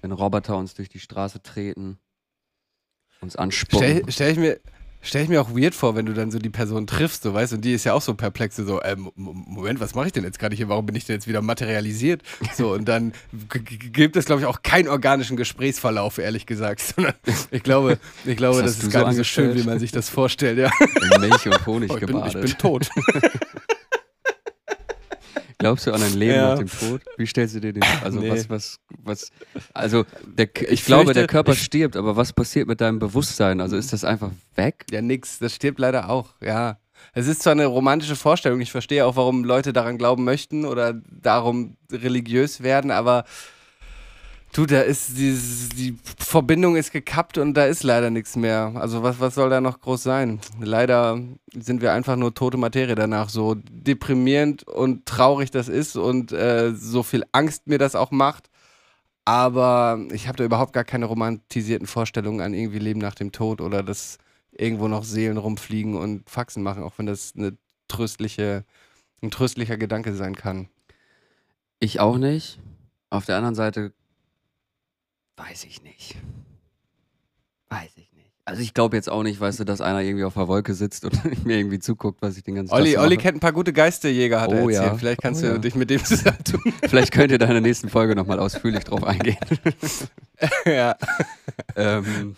wenn 0.00 0.12
Roboter 0.12 0.56
uns 0.56 0.74
durch 0.74 0.88
die 0.88 1.00
Straße 1.00 1.42
treten, 1.42 1.98
uns 3.20 3.36
anspucken. 3.36 4.02
Stell, 4.02 4.12
stell, 4.12 4.32
ich 4.32 4.38
mir, 4.38 4.60
stell 5.06 5.22
ich 5.22 5.28
mir 5.28 5.40
auch 5.40 5.50
weird 5.50 5.74
vor, 5.74 5.94
wenn 5.96 6.04
du 6.06 6.12
dann 6.12 6.30
so 6.30 6.38
die 6.38 6.50
Person 6.50 6.86
triffst, 6.86 7.22
so 7.22 7.32
weißt 7.32 7.52
und 7.54 7.64
die 7.64 7.72
ist 7.72 7.84
ja 7.84 7.92
auch 7.94 8.02
so 8.02 8.14
perplex, 8.14 8.56
so, 8.56 8.80
äh, 8.80 8.96
Mo- 8.96 9.12
Moment, 9.16 9.80
was 9.80 9.94
mache 9.94 10.06
ich 10.08 10.12
denn 10.12 10.24
jetzt 10.24 10.38
gerade 10.38 10.54
hier? 10.56 10.68
Warum 10.68 10.84
bin 10.86 10.96
ich 10.96 11.04
denn 11.04 11.14
jetzt 11.16 11.26
wieder 11.28 11.40
materialisiert? 11.42 12.22
So, 12.56 12.72
und 12.74 12.86
dann 12.86 13.12
gibt 13.62 14.16
es, 14.16 14.26
glaube 14.26 14.40
ich, 14.42 14.46
auch 14.46 14.62
keinen 14.62 14.88
organischen 14.88 15.36
Gesprächsverlauf, 15.36 16.18
ehrlich 16.18 16.46
gesagt. 16.46 16.94
Ich 17.50 17.62
glaube, 17.62 17.98
ich 18.24 18.36
glaube, 18.36 18.62
das 18.62 18.78
du 18.78 18.86
ist 18.86 18.92
gar 18.92 19.02
so 19.02 19.08
nicht 19.08 19.16
so 19.18 19.24
schön, 19.24 19.54
wie 19.56 19.62
man 19.62 19.78
sich 19.78 19.92
das 19.92 20.08
vorstellt, 20.08 20.58
ja. 20.58 20.70
in 21.14 21.20
Milch 21.20 21.46
und 21.46 21.66
Honig 21.66 21.90
Oh, 21.90 21.96
ich, 21.98 22.06
bin, 22.06 22.22
ich 22.26 22.32
bin 22.34 22.58
tot. 22.58 22.88
Glaubst 25.58 25.86
du 25.86 25.92
an 25.92 26.02
ein 26.02 26.12
Leben 26.14 26.34
Ja. 26.34 26.48
nach 26.50 26.58
dem 26.58 26.68
Tod? 26.68 27.00
Wie 27.16 27.26
stellst 27.26 27.54
du 27.54 27.60
dir 27.60 27.72
den? 27.72 27.82
Also 28.04 28.20
Nee. 28.20 28.30
was, 28.30 28.50
was, 28.50 28.78
was? 29.02 29.30
Also 29.72 30.04
der, 30.26 30.48
ich, 30.54 30.62
Ich 30.70 30.84
glaube, 30.84 31.04
fürchte, 31.06 31.20
der 31.20 31.26
Körper 31.28 31.52
ich- 31.52 31.62
stirbt, 31.62 31.96
aber 31.96 32.14
was 32.16 32.32
passiert 32.34 32.68
mit 32.68 32.80
deinem 32.82 32.98
Bewusstsein? 32.98 33.60
Also 33.62 33.76
ist 33.76 33.92
das 33.92 34.04
einfach 34.04 34.30
weg? 34.54 34.84
Ja, 34.90 35.00
nix. 35.00 35.38
Das 35.38 35.54
stirbt 35.54 35.78
leider 35.78 36.10
auch, 36.10 36.34
ja. 36.42 36.78
Es 37.14 37.26
ist 37.26 37.42
zwar 37.42 37.52
eine 37.52 37.66
romantische 37.66 38.16
Vorstellung, 38.16 38.60
ich 38.60 38.70
verstehe 38.72 39.06
auch, 39.06 39.16
warum 39.16 39.44
Leute 39.44 39.72
daran 39.72 39.96
glauben 39.96 40.24
möchten 40.24 40.64
oder 40.66 40.92
darum 40.92 41.76
religiös 41.90 42.62
werden, 42.62 42.90
aber 42.90 43.24
du, 44.52 44.66
da 44.66 44.80
ist 44.80 45.16
dieses, 45.16 45.68
die 45.70 45.96
Verbindung 46.26 46.76
ist 46.76 46.92
gekappt 46.92 47.38
und 47.38 47.54
da 47.54 47.66
ist 47.66 47.84
leider 47.84 48.10
nichts 48.10 48.34
mehr. 48.34 48.72
Also 48.74 49.02
was, 49.02 49.20
was 49.20 49.34
soll 49.36 49.48
da 49.48 49.60
noch 49.60 49.80
groß 49.80 50.02
sein? 50.02 50.40
Leider 50.60 51.20
sind 51.54 51.80
wir 51.80 51.92
einfach 51.92 52.16
nur 52.16 52.34
tote 52.34 52.56
Materie 52.56 52.96
danach, 52.96 53.28
so 53.28 53.54
deprimierend 53.54 54.64
und 54.64 55.06
traurig 55.06 55.50
das 55.52 55.68
ist 55.68 55.96
und 55.96 56.32
äh, 56.32 56.74
so 56.74 57.02
viel 57.02 57.24
Angst 57.32 57.68
mir 57.68 57.78
das 57.78 57.94
auch 57.94 58.10
macht. 58.10 58.50
Aber 59.24 60.00
ich 60.12 60.26
habe 60.26 60.36
da 60.36 60.44
überhaupt 60.44 60.72
gar 60.72 60.84
keine 60.84 61.06
romantisierten 61.06 61.86
Vorstellungen 61.86 62.40
an 62.40 62.54
irgendwie 62.54 62.80
Leben 62.80 63.00
nach 63.00 63.14
dem 63.14 63.30
Tod 63.32 63.60
oder 63.60 63.82
dass 63.82 64.18
irgendwo 64.50 64.88
noch 64.88 65.04
Seelen 65.04 65.36
rumfliegen 65.36 65.96
und 65.96 66.28
Faxen 66.28 66.62
machen, 66.62 66.82
auch 66.82 66.94
wenn 66.96 67.06
das 67.06 67.34
eine 67.36 67.56
tröstliche, 67.88 68.64
ein 69.22 69.30
tröstlicher 69.30 69.76
Gedanke 69.76 70.14
sein 70.14 70.34
kann. 70.34 70.68
Ich 71.78 72.00
auch 72.00 72.18
nicht. 72.18 72.58
Auf 73.10 73.26
der 73.26 73.36
anderen 73.36 73.54
Seite 73.54 73.92
weiß 75.36 75.64
ich 75.64 75.82
nicht. 75.82 76.16
Weiß 77.68 77.90
ich 77.96 78.12
nicht. 78.12 78.30
Also 78.44 78.62
ich 78.62 78.74
glaube 78.74 78.94
jetzt 78.96 79.08
auch 79.10 79.22
nicht, 79.24 79.40
weißt 79.40 79.58
du, 79.60 79.64
dass 79.64 79.80
einer 79.80 80.00
irgendwie 80.02 80.24
auf 80.24 80.34
der 80.34 80.46
Wolke 80.46 80.74
sitzt 80.74 81.04
und 81.04 81.18
mir 81.46 81.58
irgendwie 81.58 81.78
zuguckt, 81.80 82.22
was 82.22 82.36
ich 82.36 82.44
den 82.44 82.54
ganzen 82.54 82.72
Olli, 82.72 82.92
Tag 82.92 83.00
so 83.00 83.04
Olli 83.06 83.16
mache. 83.16 83.22
kennt 83.24 83.36
ein 83.38 83.40
paar 83.40 83.52
gute 83.52 83.72
Geisterjäger, 83.72 84.40
hat 84.40 84.52
er 84.52 84.62
Oh 84.64 84.68
ja. 84.68 84.82
erzählt. 84.82 85.00
Vielleicht 85.00 85.22
kannst 85.22 85.42
Oh 85.42 85.46
du 85.46 85.52
ja. 85.54 85.58
dich 85.58 85.74
mit 85.74 85.90
dem 85.90 86.04
zusammentun. 86.04 86.60
Vielleicht 86.84 87.12
könnt 87.12 87.32
ihr 87.32 87.38
da 87.38 87.46
in 87.46 87.52
der 87.52 87.60
nächsten 87.60 87.88
Folge 87.88 88.14
nochmal 88.14 88.38
ausführlich 88.38 88.84
drauf 88.84 89.02
eingehen. 89.04 89.36
ja. 90.64 90.96
ähm, 91.74 92.36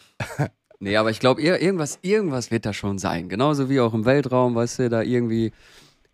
nee, 0.81 0.97
aber 0.97 1.11
ich 1.11 1.21
glaube, 1.21 1.43
ir 1.43 1.61
irgendwas, 1.61 1.99
irgendwas 2.03 2.51
wird 2.51 2.65
da 2.65 2.73
schon 2.73 2.99
sein. 2.99 3.29
Genauso 3.29 3.69
wie 3.69 3.81
auch 3.81 3.93
im 3.93 4.05
Weltraum, 4.07 4.55
weißt 4.55 4.79
du, 4.79 4.89
da 4.89 5.03
irgendwie 5.03 5.53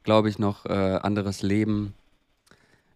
glaube 0.03 0.28
ich, 0.28 0.39
noch 0.39 0.66
äh, 0.66 0.68
anderes 0.72 1.41
Leben 1.43 1.95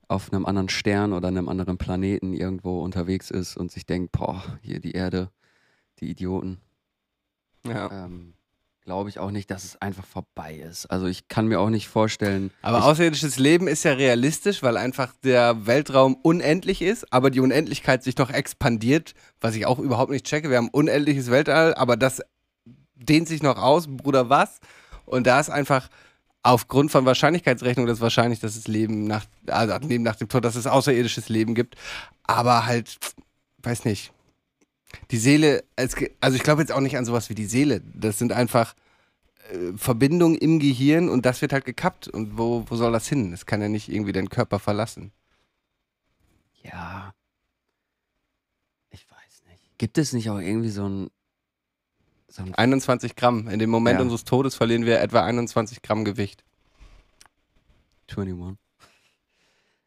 auf 0.09 0.33
einem 0.33 0.47
anderen 0.47 0.69
Stern 0.69 1.13
oder 1.13 1.29
einem 1.29 1.49
anderen 1.49 1.79
Planeten 1.79 2.33
irgendwo 2.33 2.81
unterwegs 2.83 3.31
ist 3.31 3.57
und 3.57 3.71
sich 3.71 3.87
denkt, 3.87 4.13
boah, 4.13 4.43
hier 4.63 4.81
die 4.81 4.93
Erde, 4.93 5.31
die 6.01 6.11
Idioten. 6.11 6.61
Ja. 7.67 8.07
Ähm, 8.07 8.35
glaube 8.89 9.11
ich 9.11 9.19
auch 9.19 9.31
nicht, 9.31 9.51
dass 9.51 9.65
es 9.65 9.77
einfach 9.83 10.07
vorbei 10.07 10.55
ist. 10.55 10.87
Also 10.87 11.05
ich 11.05 11.29
kann 11.29 11.47
mir 11.47 11.61
auch 11.61 11.69
nicht 11.69 11.89
vorstellen. 11.89 12.51
Aber 12.63 12.87
außerirdisches 12.87 13.39
Leben 13.39 13.69
ist 13.69 13.85
ja 13.85 13.93
realistisch, 13.93 14.63
weil 14.63 14.79
einfach 14.79 15.13
der 15.23 15.67
Weltraum 15.67 16.15
unendlich 16.15 16.81
ist, 16.81 17.13
aber 17.13 17.29
die 17.31 17.41
Unendlichkeit 17.41 18.03
sich 18.03 18.15
doch 18.15 18.31
expandiert, 18.31 19.13
was 19.43 19.55
ich 19.57 19.67
auch 19.67 19.79
überhaupt 19.79 20.11
nicht 20.11 20.25
checke. 20.25 20.49
Wir 20.49 20.57
haben 20.57 20.71
unendliches 20.71 21.31
Weltall, 21.31 21.75
aber 21.75 21.99
das 21.99 22.23
dehnt 22.95 23.29
sich 23.29 23.43
noch 23.43 23.59
aus, 23.59 23.87
Bruder, 23.89 24.31
was? 24.31 24.59
Und 25.05 25.27
da 25.27 25.39
ist 25.39 25.51
einfach 25.51 25.91
aufgrund 26.49 26.91
von 26.91 27.05
Wahrscheinlichkeitsrechnung 27.07 27.87
das 27.87 28.01
wahrscheinlich, 28.01 28.41
dass 28.41 28.57
es 28.57 28.67
Leben 28.69 29.05
nach, 29.05 29.25
also 29.47 29.79
neben 29.87 30.05
nach 30.05 30.17
dem 30.17 30.29
Tod, 30.29 30.45
dass 30.45 30.57
es 30.57 30.67
außerirdisches 30.67 31.29
Leben 31.29 31.55
gibt. 31.55 31.77
Aber 32.25 32.67
halt, 32.67 32.99
weiß 33.63 33.85
nicht. 33.85 34.13
Die 35.11 35.19
Seele, 35.19 35.65
ge- 35.77 36.13
also 36.21 36.37
ich 36.37 36.43
glaube 36.43 36.63
jetzt 36.63 36.73
auch 36.73 36.81
nicht 36.81 36.97
an 36.97 37.05
sowas 37.05 37.29
wie 37.31 37.35
die 37.35 37.45
Seele. 37.47 37.83
Das 37.95 38.19
sind 38.19 38.33
einfach 38.33 38.75
äh, 39.53 39.77
Verbindungen 39.77 40.39
im 40.39 40.59
Gehirn 40.61 41.09
und 41.09 41.27
das 41.27 41.43
wird 41.43 41.53
halt 41.53 41.65
gekappt. 41.67 42.09
Und 42.09 42.39
wo, 42.39 42.65
wo 42.69 42.77
soll 42.77 42.93
das 42.93 43.07
hin? 43.09 43.33
Es 43.33 43.45
kann 43.47 43.61
ja 43.61 43.69
nicht 43.69 43.89
irgendwie 43.91 44.13
den 44.13 44.29
Körper 44.31 44.59
verlassen. 44.59 45.13
ja. 46.63 47.13
Ich 48.91 49.07
weiß 49.11 49.43
nicht. 49.51 49.79
Gibt 49.79 49.99
es 49.99 50.13
nicht 50.15 50.31
auch 50.31 50.39
irgendwie 50.39 50.71
so 50.71 50.89
ein. 50.89 51.11
Ein 52.39 52.55
21 52.55 53.17
Gramm. 53.17 53.49
In 53.49 53.59
dem 53.59 53.71
Moment 53.71 53.99
Ja. 53.99 54.03
unseres 54.03 54.25
Todes 54.25 54.55
verlieren 54.55 54.87
wir 54.87 55.01
etwa 55.01 55.23
21 55.25 55.83
Gramm 55.83 56.05
Gewicht. 56.05 56.45
21. 58.11 58.57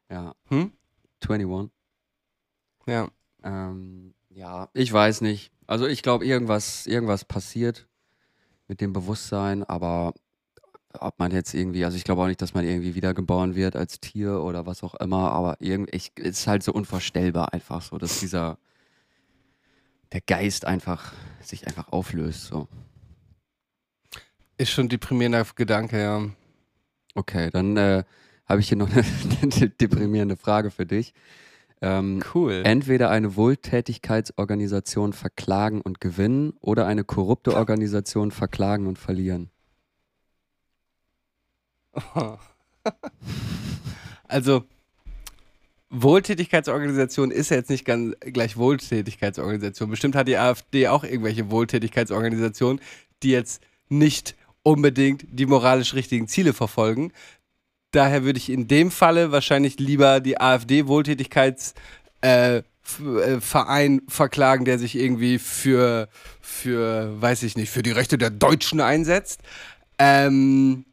Ja. 0.09 0.33
Hm? 0.49 0.71
21. 1.27 1.71
Ja. 2.87 3.07
Ähm, 3.43 4.13
ja, 4.29 4.69
ich 4.73 4.91
weiß 4.91 5.21
nicht. 5.21 5.51
Also 5.67 5.87
ich 5.87 6.03
glaube, 6.03 6.25
irgendwas, 6.25 6.85
irgendwas 6.87 7.25
passiert 7.25 7.87
mit 8.67 8.81
dem 8.81 8.93
Bewusstsein, 8.93 9.63
aber 9.63 10.13
ob 10.99 11.17
man 11.19 11.31
jetzt 11.31 11.53
irgendwie, 11.53 11.85
also 11.85 11.95
ich 11.95 12.03
glaube 12.03 12.21
auch 12.21 12.27
nicht, 12.27 12.41
dass 12.41 12.53
man 12.53 12.65
irgendwie 12.65 12.95
wiedergeboren 12.95 13.55
wird 13.55 13.75
als 13.75 13.99
Tier 14.01 14.41
oder 14.41 14.65
was 14.65 14.83
auch 14.83 14.95
immer, 14.95 15.31
aber 15.31 15.55
irgendwie, 15.59 15.95
ich, 15.95 16.11
es 16.17 16.39
ist 16.41 16.47
halt 16.47 16.63
so 16.63 16.73
unvorstellbar 16.73 17.53
einfach 17.53 17.81
so, 17.81 17.97
dass 17.97 18.19
dieser, 18.19 18.57
der 20.11 20.21
Geist 20.21 20.65
einfach, 20.65 21.13
sich 21.41 21.67
einfach 21.67 21.91
auflöst, 21.91 22.45
so. 22.45 22.67
Ist 24.57 24.71
schon 24.71 24.89
deprimierender 24.89 25.45
Gedanke, 25.55 26.01
ja. 26.01 26.29
Okay, 27.15 27.49
dann 27.51 27.77
äh, 27.77 28.03
habe 28.45 28.61
ich 28.61 28.67
hier 28.69 28.77
noch 28.77 28.91
eine, 28.91 29.03
eine 29.41 29.69
deprimierende 29.69 30.37
Frage 30.37 30.71
für 30.71 30.85
dich. 30.85 31.13
Ähm, 31.81 32.21
Cool. 32.33 32.61
Entweder 32.63 33.09
eine 33.09 33.35
Wohltätigkeitsorganisation 33.35 35.13
verklagen 35.13 35.81
und 35.81 35.99
gewinnen 35.99 36.53
oder 36.59 36.85
eine 36.85 37.03
korrupte 37.03 37.55
Organisation 37.55 38.31
verklagen 38.31 38.87
und 38.87 38.99
verlieren. 38.99 39.49
Also, 44.27 44.63
Wohltätigkeitsorganisation 45.91 47.31
ist 47.31 47.51
ja 47.51 47.57
jetzt 47.57 47.69
nicht 47.69 47.83
ganz 47.83 48.15
gleich 48.21 48.55
Wohltätigkeitsorganisation. 48.55 49.89
Bestimmt 49.89 50.15
hat 50.15 50.29
die 50.29 50.37
AfD 50.37 50.87
auch 50.87 51.03
irgendwelche 51.03 51.51
Wohltätigkeitsorganisationen, 51.51 52.81
die 53.23 53.31
jetzt 53.31 53.61
nicht 53.89 54.35
unbedingt 54.63 55.25
die 55.29 55.45
moralisch 55.45 55.93
richtigen 55.93 56.29
Ziele 56.29 56.53
verfolgen. 56.53 57.11
Daher 57.91 58.23
würde 58.23 58.37
ich 58.37 58.49
in 58.49 58.69
dem 58.69 58.89
Falle 58.89 59.33
wahrscheinlich 59.33 59.79
lieber 59.79 60.21
die 60.21 60.39
AfD-Wohltätigkeitsverein 60.39 61.83
äh, 62.21 62.59
äh, 62.59 64.01
verklagen, 64.07 64.63
der 64.63 64.79
sich 64.79 64.95
irgendwie 64.95 65.39
für, 65.39 66.07
für, 66.39 67.21
weiß 67.21 67.43
ich 67.43 67.57
nicht, 67.57 67.69
für 67.69 67.83
die 67.83 67.91
Rechte 67.91 68.17
der 68.17 68.29
Deutschen 68.29 68.79
einsetzt. 68.79 69.41
Ähm, 69.99 70.85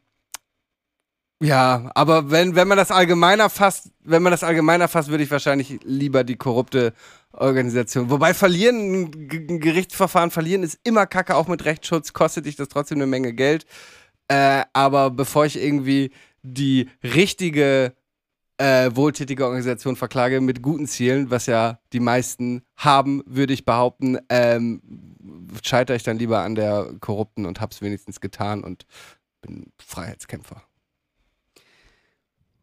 ja, 1.41 1.89
aber 1.95 2.31
wenn, 2.31 2.55
wenn 2.55 2.67
man 2.67 2.77
das 2.77 2.91
allgemeiner 2.91 3.49
fasst, 3.49 3.91
wenn 4.03 4.21
man 4.21 4.31
das 4.31 4.43
allgemeiner 4.43 4.87
fasst, 4.87 5.09
würde 5.09 5.23
ich 5.23 5.31
wahrscheinlich 5.31 5.79
lieber 5.83 6.23
die 6.23 6.35
korrupte 6.35 6.93
Organisation. 7.31 8.09
Wobei 8.09 8.33
verlieren, 8.33 9.11
ein 9.29 9.59
Gerichtsverfahren 9.59 10.31
verlieren 10.31 10.63
ist 10.63 10.79
immer 10.83 11.05
kacke, 11.05 11.35
auch 11.35 11.47
mit 11.47 11.63
Rechtsschutz, 11.65 12.13
kostet 12.13 12.45
dich 12.45 12.55
das 12.55 12.67
trotzdem 12.67 12.97
eine 12.97 13.07
Menge 13.07 13.33
Geld. 13.33 13.65
Äh, 14.27 14.63
aber 14.73 15.11
bevor 15.11 15.45
ich 15.45 15.57
irgendwie 15.57 16.11
die 16.43 16.89
richtige 17.03 17.93
äh, 18.57 18.91
wohltätige 18.93 19.45
Organisation 19.45 19.95
verklage 19.95 20.41
mit 20.41 20.61
guten 20.61 20.87
Zielen, 20.87 21.31
was 21.31 21.45
ja 21.45 21.79
die 21.93 22.01
meisten 22.01 22.63
haben, 22.75 23.23
würde 23.25 23.53
ich 23.53 23.63
behaupten, 23.63 24.17
ähm, 24.29 24.81
scheitere 25.63 25.95
ich 25.95 26.03
dann 26.03 26.19
lieber 26.19 26.39
an 26.39 26.55
der 26.55 26.91
korrupten 26.99 27.45
und 27.45 27.61
hab's 27.61 27.81
wenigstens 27.81 28.19
getan 28.19 28.63
und 28.63 28.85
bin 29.41 29.71
Freiheitskämpfer. 29.77 30.61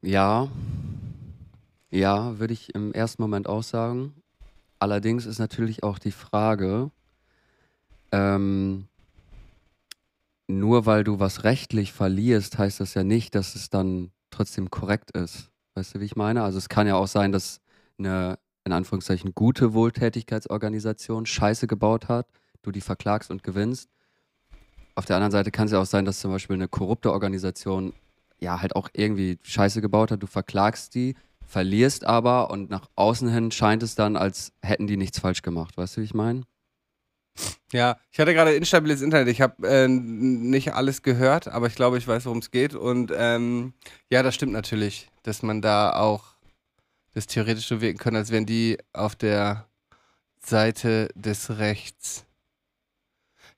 Ja, 0.03 0.49
ja, 1.90 2.38
würde 2.38 2.53
ich 2.53 2.74
im 2.74 2.92
ersten 2.92 3.22
Moment 3.22 3.49
auch 3.49 3.62
sagen. 3.62 4.14
Allerdings 4.78 5.26
ist 5.26 5.38
natürlich 5.38 5.82
auch 5.82 5.99
die 5.99 6.12
Frage, 6.12 6.90
ähm, 8.12 8.88
nur 10.49 10.86
weil 10.86 11.05
du 11.05 11.18
was 11.18 11.44
rechtlich 11.44 11.92
verlierst, 11.92 12.59
heißt 12.59 12.80
das 12.80 12.94
ja 12.94 13.03
nicht, 13.03 13.34
dass 13.34 13.55
es 13.55 13.70
dann 13.70 14.12
trotzdem 14.30 14.70
korrekt 14.70 15.11
ist. 15.12 15.51
Weißt 15.74 15.94
du, 15.94 16.01
wie 16.01 16.05
ich 16.05 16.16
meine? 16.16 16.42
Also 16.42 16.59
es 16.59 16.68
kann 16.68 16.86
ja 16.86 16.97
auch 16.97 17.09
sein, 17.09 17.32
dass 17.32 17.61
eine, 17.99 18.38
in 18.64 18.72
Anführungszeichen, 18.72 19.34
gute 19.34 19.74
Wohltätigkeitsorganisation 19.74 21.26
Scheiße 21.26 21.66
gebaut 21.66 22.09
hat, 22.09 22.28
du 22.62 22.70
die 22.70 22.80
verklagst 22.80 23.30
und 23.30 23.42
gewinnst. 23.42 23.90
Auf 24.94 25.05
der 25.05 25.16
anderen 25.16 25.32
Seite 25.32 25.51
kann 25.51 25.66
es 25.66 25.72
ja 25.72 25.80
auch 25.80 25.86
sein, 25.86 26.05
dass 26.05 26.20
zum 26.20 26.30
Beispiel 26.30 26.55
eine 26.55 26.68
korrupte 26.68 27.12
Organisation 27.12 27.92
ja 28.41 28.61
halt 28.61 28.76
auch 28.76 28.89
irgendwie 28.93 29.39
Scheiße 29.43 29.80
gebaut 29.80 30.11
hat, 30.11 30.22
du 30.22 30.26
verklagst 30.26 30.95
die, 30.95 31.14
verlierst 31.45 32.05
aber 32.05 32.51
und 32.51 32.70
nach 32.70 32.89
außen 32.97 33.28
hin 33.28 33.51
scheint 33.51 33.82
es 33.82 33.95
dann, 33.95 34.16
als 34.16 34.53
hätten 34.62 34.87
die 34.87 34.97
nichts 34.97 35.18
falsch 35.18 35.43
gemacht. 35.43 35.76
Weißt 35.76 35.97
du, 35.97 36.01
wie 36.01 36.05
ich 36.05 36.14
meine? 36.14 36.43
Ja, 37.72 37.99
ich 38.11 38.18
hatte 38.18 38.32
gerade 38.32 38.55
instabiles 38.55 39.03
Internet. 39.03 39.28
Ich 39.28 39.41
habe 39.41 39.66
äh, 39.66 39.89
nicht 39.89 40.72
alles 40.74 41.03
gehört, 41.03 41.49
aber 41.49 41.66
ich 41.66 41.74
glaube, 41.74 41.99
ich 41.99 42.07
weiß, 42.07 42.24
worum 42.26 42.39
es 42.39 42.51
geht. 42.51 42.74
Und 42.74 43.12
ähm, 43.14 43.74
ja, 44.11 44.22
das 44.22 44.34
stimmt 44.34 44.53
natürlich, 44.53 45.09
dass 45.22 45.43
man 45.43 45.61
da 45.61 45.93
auch 45.93 46.24
das 47.12 47.26
theoretisch 47.26 47.66
so 47.66 47.80
wirken 47.80 47.99
kann, 47.99 48.16
als 48.16 48.30
wären 48.30 48.47
die 48.47 48.78
auf 48.93 49.16
der 49.16 49.66
Seite 50.39 51.09
des 51.14 51.59
Rechts. 51.59 52.26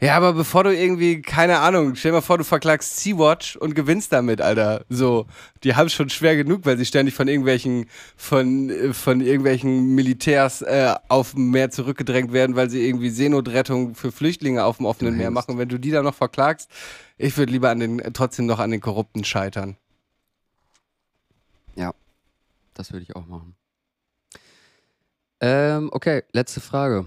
Ja, 0.00 0.16
aber 0.16 0.32
bevor 0.32 0.62
du 0.62 0.72
irgendwie, 0.72 1.22
keine 1.22 1.58
Ahnung, 1.58 1.96
stell 1.96 2.12
dir 2.12 2.18
mal 2.18 2.22
vor, 2.22 2.38
du 2.38 2.44
verklagst 2.44 2.98
Sea-Watch 3.00 3.56
und 3.56 3.74
gewinnst 3.74 4.12
damit, 4.12 4.40
Alter. 4.40 4.84
So, 4.88 5.26
die 5.64 5.74
haben 5.74 5.86
es 5.88 5.92
schon 5.92 6.08
schwer 6.08 6.36
genug, 6.36 6.64
weil 6.66 6.78
sie 6.78 6.86
ständig 6.86 7.14
von 7.14 7.26
irgendwelchen, 7.26 7.86
von, 8.16 8.70
äh, 8.70 8.92
von 8.92 9.20
irgendwelchen 9.20 9.96
Militärs 9.96 10.62
äh, 10.62 10.94
auf 11.08 11.32
dem 11.32 11.50
Meer 11.50 11.70
zurückgedrängt 11.70 12.32
werden, 12.32 12.54
weil 12.54 12.70
sie 12.70 12.86
irgendwie 12.86 13.10
Seenotrettung 13.10 13.96
für 13.96 14.12
Flüchtlinge 14.12 14.64
auf 14.64 14.76
dem 14.76 14.86
offenen 14.86 15.16
Meer 15.16 15.32
machen. 15.32 15.52
Und 15.52 15.58
wenn 15.58 15.68
du 15.68 15.78
die 15.78 15.90
dann 15.90 16.04
noch 16.04 16.14
verklagst, 16.14 16.70
ich 17.16 17.36
würde 17.36 17.50
lieber 17.50 17.70
an 17.70 17.80
den, 17.80 18.02
trotzdem 18.12 18.46
noch 18.46 18.60
an 18.60 18.70
den 18.70 18.80
Korrupten 18.80 19.24
scheitern. 19.24 19.76
Das 22.78 22.92
würde 22.92 23.02
ich 23.02 23.16
auch 23.16 23.26
machen. 23.26 23.56
Ähm, 25.40 25.90
okay, 25.92 26.22
letzte 26.32 26.60
Frage. 26.60 27.04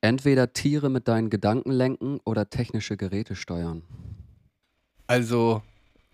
Entweder 0.00 0.52
Tiere 0.52 0.88
mit 0.88 1.08
deinen 1.08 1.30
Gedanken 1.30 1.70
lenken 1.70 2.20
oder 2.24 2.48
technische 2.48 2.96
Geräte 2.96 3.36
steuern. 3.36 3.82
Also, 5.06 5.62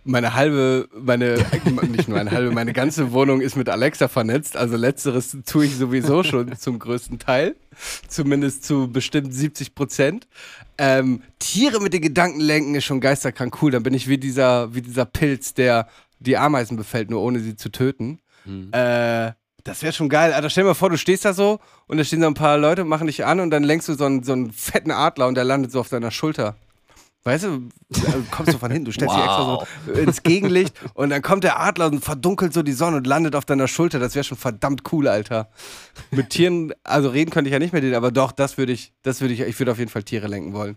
meine 0.02 0.34
halbe, 0.34 0.88
meine, 0.98 1.36
nicht 1.88 2.08
nur 2.08 2.18
eine 2.18 2.30
halbe, 2.30 2.50
meine 2.52 2.72
ganze 2.72 3.12
Wohnung 3.12 3.40
ist 3.40 3.56
mit 3.56 3.68
Alexa 3.68 4.08
vernetzt. 4.08 4.56
Also, 4.56 4.76
letzteres 4.76 5.36
tue 5.44 5.66
ich 5.66 5.76
sowieso 5.76 6.24
schon 6.24 6.56
zum 6.58 6.78
größten 6.78 7.18
Teil. 7.18 7.54
Zumindest 8.08 8.64
zu 8.64 8.90
bestimmt 8.90 9.32
70 9.32 9.74
Prozent. 9.74 10.26
Ähm, 10.78 11.22
Tiere 11.38 11.80
mit 11.80 11.92
den 11.92 12.02
Gedanken 12.02 12.40
lenken 12.40 12.74
ist 12.74 12.84
schon 12.84 13.00
geisterkrank 13.00 13.62
cool. 13.62 13.70
Dann 13.70 13.82
bin 13.82 13.94
ich 13.94 14.08
wie 14.08 14.18
dieser, 14.18 14.74
wie 14.74 14.82
dieser 14.82 15.04
Pilz, 15.04 15.54
der 15.54 15.88
die 16.18 16.36
Ameisen 16.36 16.76
befällt, 16.76 17.10
nur 17.10 17.22
ohne 17.22 17.38
sie 17.40 17.56
zu 17.56 17.70
töten. 17.70 18.20
Hm. 18.44 18.70
Äh, 18.72 19.32
das 19.66 19.82
wäre 19.82 19.92
schon 19.92 20.08
geil. 20.08 20.32
Alter, 20.32 20.48
stell 20.50 20.64
dir 20.64 20.68
mal 20.68 20.74
vor, 20.74 20.90
du 20.90 20.96
stehst 20.98 21.24
da 21.24 21.32
so 21.32 21.58
und 21.86 21.98
da 21.98 22.04
stehen 22.04 22.20
so 22.20 22.26
ein 22.26 22.34
paar 22.34 22.56
Leute 22.58 22.82
und 22.82 22.88
machen 22.88 23.06
dich 23.06 23.24
an 23.24 23.40
und 23.40 23.50
dann 23.50 23.62
lenkst 23.64 23.88
du 23.88 23.94
so 23.94 24.04
einen, 24.04 24.22
so 24.22 24.32
einen 24.32 24.52
fetten 24.52 24.90
Adler 24.90 25.26
und 25.26 25.34
der 25.34 25.44
landet 25.44 25.72
so 25.72 25.80
auf 25.80 25.88
deiner 25.88 26.10
Schulter. 26.10 26.56
Weißt 27.24 27.42
du, 27.44 27.68
also 27.92 28.24
kommst 28.30 28.52
du 28.54 28.58
von 28.58 28.70
hinten, 28.70 28.84
du 28.84 28.92
stellst 28.92 29.16
dich 29.16 29.24
extra 29.24 29.66
so 29.84 29.92
ins 29.92 30.22
Gegenlicht 30.22 30.72
und 30.94 31.10
dann 31.10 31.22
kommt 31.22 31.42
der 31.42 31.58
Adler 31.58 31.86
und 31.86 32.04
verdunkelt 32.04 32.52
so 32.54 32.62
die 32.62 32.70
Sonne 32.72 32.98
und 32.98 33.06
landet 33.08 33.34
auf 33.34 33.44
deiner 33.44 33.66
Schulter. 33.66 33.98
Das 33.98 34.14
wäre 34.14 34.22
schon 34.22 34.38
verdammt 34.38 34.82
cool, 34.92 35.08
Alter. 35.08 35.48
Mit 36.12 36.30
Tieren, 36.30 36.72
also 36.84 37.08
reden 37.08 37.32
könnte 37.32 37.48
ich 37.48 37.52
ja 37.52 37.58
nicht 37.58 37.72
mit 37.72 37.82
denen, 37.82 37.96
aber 37.96 38.12
doch, 38.12 38.30
das 38.30 38.58
würde 38.58 38.72
ich, 38.72 38.92
das 39.02 39.20
würde 39.20 39.34
ich, 39.34 39.40
ich 39.40 39.58
würde 39.58 39.72
auf 39.72 39.78
jeden 39.78 39.90
Fall 39.90 40.04
Tiere 40.04 40.28
lenken 40.28 40.52
wollen. 40.52 40.76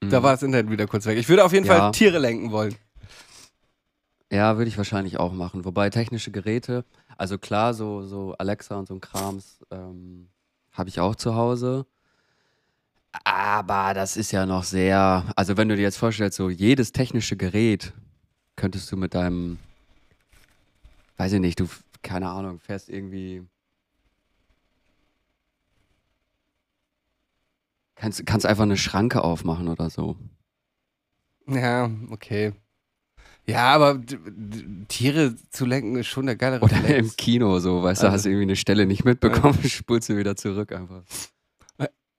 Da 0.00 0.20
Mhm. 0.20 0.22
war 0.22 0.32
das 0.32 0.42
Internet 0.44 0.70
wieder 0.70 0.86
kurz 0.86 1.04
weg. 1.06 1.18
Ich 1.18 1.28
würde 1.28 1.44
auf 1.44 1.52
jeden 1.52 1.66
Ja. 1.66 1.78
Fall 1.78 1.92
Tiere 1.92 2.18
lenken 2.18 2.52
wollen. 2.52 2.76
Ja, 4.32 4.56
würde 4.56 4.68
ich 4.68 4.78
wahrscheinlich 4.78 5.18
auch 5.18 5.32
machen. 5.32 5.64
Wobei 5.64 5.90
technische 5.90 6.30
Geräte, 6.30 6.84
also 7.18 7.38
klar, 7.38 7.74
so, 7.74 8.02
so 8.02 8.34
Alexa 8.38 8.76
und 8.78 8.88
so 8.88 8.94
ein 8.94 9.00
Krams 9.00 9.64
ähm, 9.70 10.28
habe 10.72 10.88
ich 10.88 11.00
auch 11.00 11.14
zu 11.14 11.34
Hause. 11.34 11.86
Aber 13.24 13.92
das 13.94 14.16
ist 14.16 14.32
ja 14.32 14.46
noch 14.46 14.64
sehr, 14.64 15.30
also 15.36 15.56
wenn 15.56 15.68
du 15.68 15.76
dir 15.76 15.82
jetzt 15.82 15.98
vorstellst, 15.98 16.36
so 16.36 16.48
jedes 16.48 16.92
technische 16.92 17.36
Gerät 17.36 17.92
könntest 18.56 18.90
du 18.90 18.96
mit 18.96 19.14
deinem, 19.14 19.58
weiß 21.18 21.34
ich 21.34 21.40
nicht, 21.40 21.60
du, 21.60 21.68
keine 22.02 22.30
Ahnung, 22.30 22.58
fährst 22.58 22.88
irgendwie, 22.88 23.46
kannst, 27.96 28.24
kannst 28.26 28.46
einfach 28.46 28.64
eine 28.64 28.78
Schranke 28.78 29.22
aufmachen 29.22 29.68
oder 29.68 29.90
so. 29.90 30.16
Ja, 31.46 31.90
okay. 32.10 32.52
Ja, 33.46 33.72
aber 33.74 34.00
Tiere 34.88 35.34
zu 35.50 35.64
lenken 35.66 35.96
ist 35.96 36.06
schon 36.06 36.26
der 36.26 36.36
geilere 36.36 36.62
Oder 36.64 36.76
Reflex. 36.76 36.98
im 37.10 37.16
Kino 37.16 37.58
so, 37.58 37.82
weißt 37.82 38.02
du, 38.02 38.06
Also- 38.06 38.14
hast 38.16 38.26
irgendwie 38.26 38.42
eine 38.44 38.56
Stelle 38.56 38.86
nicht 38.86 39.04
mitbekommen, 39.04 39.58
spulst 39.68 40.08
du 40.08 40.16
wieder 40.16 40.36
zurück 40.36 40.72
einfach. 40.72 41.02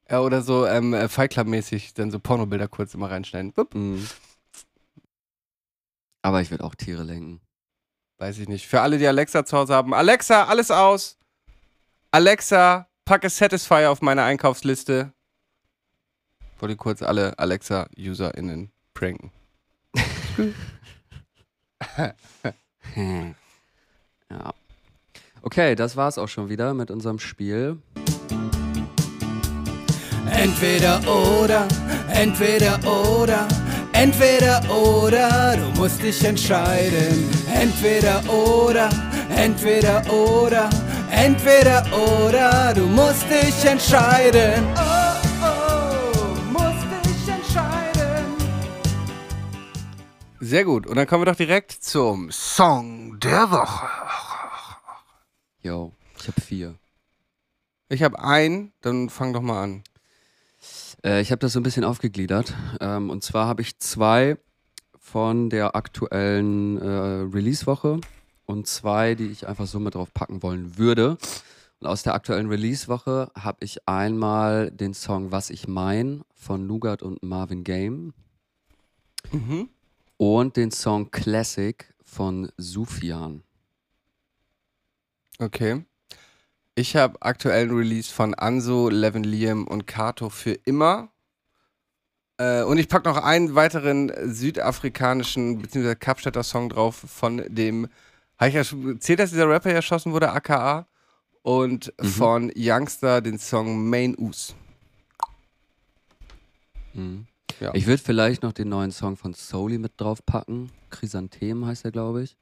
Ja, 0.09 0.19
oder 0.19 0.41
so 0.41 0.67
ähm, 0.67 0.93
äh, 0.93 1.07
Fight 1.07 1.31
Club-mäßig 1.31 1.93
dann 1.93 2.11
so 2.11 2.19
Pornobilder 2.19 2.67
kurz 2.67 2.93
immer 2.93 3.09
reinschneiden. 3.09 3.53
Mhm. 3.73 4.05
Aber 6.21 6.41
ich 6.41 6.51
würde 6.51 6.63
auch 6.65 6.75
Tiere 6.75 7.03
lenken. 7.03 7.39
Weiß 8.17 8.37
ich 8.37 8.47
nicht. 8.47 8.67
Für 8.67 8.81
alle, 8.81 8.97
die 8.97 9.07
Alexa 9.07 9.45
zu 9.45 9.57
Hause 9.57 9.73
haben. 9.73 9.93
Alexa, 9.93 10.43
alles 10.43 10.71
aus. 10.71 11.17
Alexa, 12.11 12.87
packe 13.05 13.29
Satisfyer 13.29 13.89
auf 13.89 14.01
meine 14.01 14.23
Einkaufsliste. 14.23 15.13
Wollte 16.59 16.75
kurz 16.75 17.01
alle 17.01 17.39
Alexa-UserInnen 17.39 18.71
pranken. 18.93 19.31
ja. 24.29 24.53
Okay, 25.41 25.75
das 25.75 25.95
war's 25.95 26.17
auch 26.17 26.27
schon 26.27 26.49
wieder 26.49 26.73
mit 26.73 26.89
unserem 26.89 27.19
Spiel. 27.19 27.77
Entweder 30.31 30.99
oder, 31.07 31.67
entweder 32.09 32.79
oder, 32.85 33.47
entweder 33.91 34.61
oder, 34.69 35.55
du 35.57 35.79
musst 35.79 36.01
dich 36.01 36.23
entscheiden. 36.23 37.29
Entweder 37.53 38.23
oder, 38.29 38.89
entweder 39.35 40.01
oder, 40.11 40.69
entweder 41.11 41.85
oder, 41.93 42.73
du 42.73 42.87
musst 42.87 43.25
dich 43.29 43.65
entscheiden. 43.65 44.65
Oh, 44.75 45.02
Sehr 50.43 50.65
gut. 50.65 50.85
Und 50.87 50.97
dann 50.97 51.07
kommen 51.07 51.21
wir 51.21 51.31
doch 51.31 51.37
direkt 51.37 51.71
zum 51.71 52.29
Song 52.29 53.17
der 53.21 53.49
Woche. 53.49 53.87
Yo, 55.61 55.93
ich 56.19 56.27
habe 56.27 56.41
vier. 56.41 56.75
Ich 57.87 58.03
habe 58.03 58.19
einen, 58.19 58.73
dann 58.81 59.09
fang 59.09 59.31
doch 59.31 59.41
mal 59.41 59.63
an. 59.63 59.83
Äh, 61.01 61.21
ich 61.21 61.31
habe 61.31 61.39
das 61.39 61.53
so 61.53 61.61
ein 61.61 61.63
bisschen 61.63 61.85
aufgegliedert. 61.85 62.53
Ähm, 62.81 63.09
und 63.09 63.23
zwar 63.23 63.47
habe 63.47 63.61
ich 63.61 63.79
zwei 63.79 64.37
von 64.99 65.49
der 65.49 65.77
aktuellen 65.77 66.77
äh, 66.77 66.87
Release-Woche 67.33 68.01
und 68.45 68.67
zwei, 68.67 69.15
die 69.15 69.27
ich 69.27 69.47
einfach 69.47 69.65
so 69.65 69.79
mit 69.79 69.95
drauf 69.95 70.13
packen 70.13 70.43
wollen 70.43 70.77
würde. 70.77 71.17
Und 71.79 71.87
aus 71.87 72.03
der 72.03 72.15
aktuellen 72.15 72.49
Release-Woche 72.49 73.31
habe 73.33 73.63
ich 73.63 73.87
einmal 73.87 74.71
den 74.71 74.93
Song 74.93 75.31
Was 75.31 75.49
ich 75.49 75.69
mein 75.69 76.23
von 76.35 76.67
Nougat 76.67 77.01
und 77.01 77.23
Marvin 77.23 77.63
Game 77.63 78.13
Mhm. 79.31 79.69
Und 80.17 80.57
den 80.57 80.71
Song 80.71 81.11
Classic 81.11 81.93
von 82.03 82.51
Sufjan. 82.57 83.43
Okay. 85.39 85.83
Ich 86.75 86.95
habe 86.95 87.21
aktuellen 87.21 87.71
Release 87.71 88.11
von 88.11 88.33
Anso, 88.33 88.89
Levin 88.89 89.23
Liam 89.23 89.67
und 89.67 89.85
Kato 89.85 90.29
für 90.29 90.53
immer. 90.65 91.09
Äh, 92.37 92.63
und 92.63 92.77
ich 92.79 92.89
packe 92.89 93.07
noch 93.07 93.17
einen 93.17 93.53
weiteren 93.53 94.11
südafrikanischen 94.33 95.59
bzw. 95.59 95.95
Kapstädter 95.95 96.43
Song 96.43 96.69
drauf 96.69 96.95
von 96.95 97.43
dem, 97.47 97.87
habe 98.39 98.49
ich 98.49 98.55
ja 98.55 98.63
schon 98.63 98.93
erzählt, 98.95 99.19
dass 99.19 99.29
dieser 99.29 99.47
Rapper 99.47 99.69
erschossen 99.71 100.13
wurde, 100.13 100.31
aka. 100.31 100.87
Und 101.43 101.93
Mhm. 102.01 102.07
von 102.07 102.51
Youngster 102.55 103.21
den 103.21 103.37
Song 103.37 103.89
Main 103.89 104.17
Us. 104.17 104.55
Mhm. 106.93 107.27
Ja. 107.59 107.71
Ich 107.73 107.87
würde 107.87 108.01
vielleicht 108.01 108.43
noch 108.43 108.53
den 108.53 108.69
neuen 108.69 108.91
Song 108.91 109.15
von 109.17 109.33
Soli 109.33 109.77
mit 109.77 109.93
draufpacken. 109.97 110.71
Chrysanthemum 110.89 111.65
heißt 111.65 111.85
er, 111.85 111.91
glaube 111.91 112.23
ich. 112.23 112.37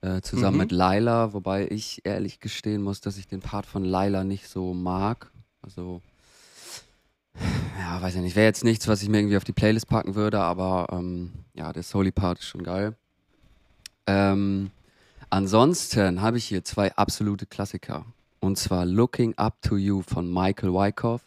Äh, 0.00 0.20
zusammen 0.20 0.56
Mhm. 0.56 0.62
mit 0.62 0.72
Laila, 0.72 1.32
wobei 1.32 1.66
ich 1.68 2.02
ehrlich 2.04 2.40
gestehen 2.40 2.82
muss, 2.82 3.00
dass 3.00 3.16
ich 3.16 3.26
den 3.26 3.40
Part 3.40 3.64
von 3.66 3.84
Laila 3.84 4.22
nicht 4.24 4.48
so 4.48 4.74
mag. 4.74 5.30
Also, 5.62 6.02
ja, 7.80 8.00
weiß 8.02 8.14
ich 8.16 8.20
nicht. 8.20 8.36
Wäre 8.36 8.46
jetzt 8.46 8.64
nichts, 8.64 8.86
was 8.86 9.02
ich 9.02 9.08
mir 9.08 9.18
irgendwie 9.18 9.36
auf 9.36 9.44
die 9.44 9.52
Playlist 9.52 9.88
packen 9.88 10.14
würde, 10.14 10.40
aber 10.40 10.88
ähm, 10.92 11.32
ja, 11.54 11.72
der 11.72 11.82
Soli-Part 11.82 12.38
ist 12.40 12.46
schon 12.46 12.62
geil. 12.62 12.94
Ähm, 14.06 14.70
ansonsten 15.30 16.20
habe 16.20 16.36
ich 16.38 16.44
hier 16.44 16.64
zwei 16.64 16.94
absolute 16.96 17.46
Klassiker. 17.46 18.04
Und 18.40 18.58
zwar 18.58 18.84
Looking 18.84 19.34
Up 19.38 19.62
to 19.62 19.76
You 19.76 20.02
von 20.02 20.30
Michael 20.32 20.72
Wyckoff 20.74 21.22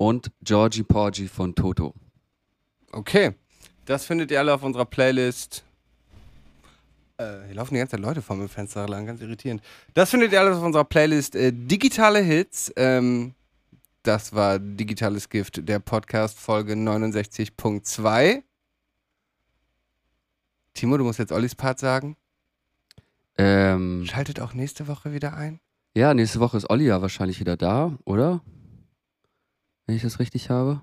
und 0.00 0.30
Georgie 0.42 0.82
Porgy 0.82 1.28
von 1.28 1.54
Toto. 1.54 1.92
Okay. 2.90 3.34
Das 3.84 4.06
findet 4.06 4.30
ihr 4.30 4.38
alle 4.38 4.54
auf 4.54 4.62
unserer 4.62 4.86
Playlist. 4.86 5.62
Äh, 7.18 7.44
hier 7.44 7.56
laufen 7.56 7.74
die 7.74 7.80
ganze 7.80 7.92
Zeit 7.92 8.00
Leute 8.00 8.22
vor 8.22 8.34
mir 8.36 8.48
Fenster 8.48 8.88
lang, 8.88 9.04
ganz 9.04 9.20
irritierend. 9.20 9.62
Das 9.92 10.08
findet 10.08 10.32
ihr 10.32 10.40
alles 10.40 10.56
auf 10.56 10.62
unserer 10.64 10.84
Playlist. 10.84 11.36
Äh, 11.36 11.52
digitale 11.52 12.20
Hits. 12.20 12.72
Ähm, 12.76 13.34
das 14.02 14.32
war 14.32 14.58
Digitales 14.58 15.28
Gift, 15.28 15.68
der 15.68 15.80
Podcast 15.80 16.40
Folge 16.40 16.72
69.2. 16.72 18.42
Timo, 20.72 20.96
du 20.96 21.04
musst 21.04 21.18
jetzt 21.18 21.32
Ollis 21.32 21.54
Part 21.54 21.78
sagen. 21.78 22.16
Ähm, 23.36 24.06
Schaltet 24.06 24.40
auch 24.40 24.54
nächste 24.54 24.88
Woche 24.88 25.12
wieder 25.12 25.34
ein. 25.36 25.60
ja, 25.94 26.14
nächste 26.14 26.40
Woche 26.40 26.56
ist 26.56 26.70
Olli 26.70 26.86
ja 26.86 27.02
wahrscheinlich 27.02 27.38
wieder 27.38 27.58
da, 27.58 27.98
oder? 28.06 28.40
Wenn 29.90 29.96
ich 29.96 30.02
das 30.04 30.20
richtig 30.20 30.50
habe. 30.50 30.80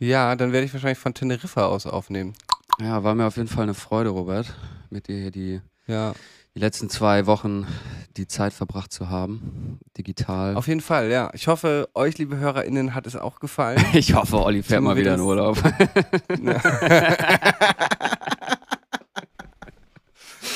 Ja, 0.00 0.34
dann 0.34 0.50
werde 0.50 0.66
ich 0.66 0.72
wahrscheinlich 0.72 0.98
von 0.98 1.14
Teneriffa 1.14 1.66
aus 1.66 1.86
aufnehmen. 1.86 2.32
Ja, 2.80 3.04
war 3.04 3.14
mir 3.14 3.24
auf 3.24 3.36
jeden 3.36 3.46
Fall 3.46 3.62
eine 3.62 3.74
Freude, 3.74 4.10
Robert, 4.10 4.52
mit 4.90 5.06
dir 5.06 5.16
hier 5.16 5.30
die, 5.30 5.60
Ja. 5.86 6.12
die 6.56 6.58
letzten 6.58 6.90
zwei 6.90 7.26
Wochen 7.26 7.68
die 8.16 8.26
Zeit 8.26 8.52
verbracht 8.52 8.92
zu 8.92 9.10
haben. 9.10 9.78
Digital. 9.96 10.56
Auf 10.56 10.66
jeden 10.66 10.80
Fall, 10.80 11.08
ja. 11.08 11.30
Ich 11.34 11.46
hoffe, 11.46 11.88
euch, 11.94 12.18
liebe 12.18 12.36
HörerInnen, 12.36 12.96
hat 12.96 13.06
es 13.06 13.14
auch 13.14 13.38
gefallen. 13.38 13.80
ich 13.92 14.12
hoffe, 14.12 14.42
Olli 14.42 14.64
fährt 14.64 14.80
Timo 14.80 14.88
mal 14.90 14.96
wieder 14.96 15.14
in 15.14 15.20
Urlaub. 15.20 15.56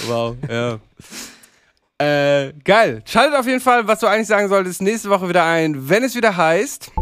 Wow, 0.08 0.36
ja. 0.48 0.78
Äh, 2.00 2.52
geil. 2.64 3.02
Schaltet 3.04 3.38
auf 3.38 3.46
jeden 3.46 3.60
Fall, 3.60 3.86
was 3.88 3.98
du 4.00 4.06
eigentlich 4.06 4.28
sagen 4.28 4.48
solltest, 4.48 4.80
nächste 4.82 5.10
Woche 5.10 5.28
wieder 5.28 5.44
ein, 5.44 5.88
wenn 5.88 6.04
es 6.04 6.14
wieder 6.14 6.36
heißt. 6.36 6.92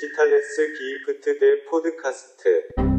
디지털 0.00 0.32
S 0.32 0.72
기프트 0.78 1.38
대 1.38 1.62
포드카스트 1.68 2.89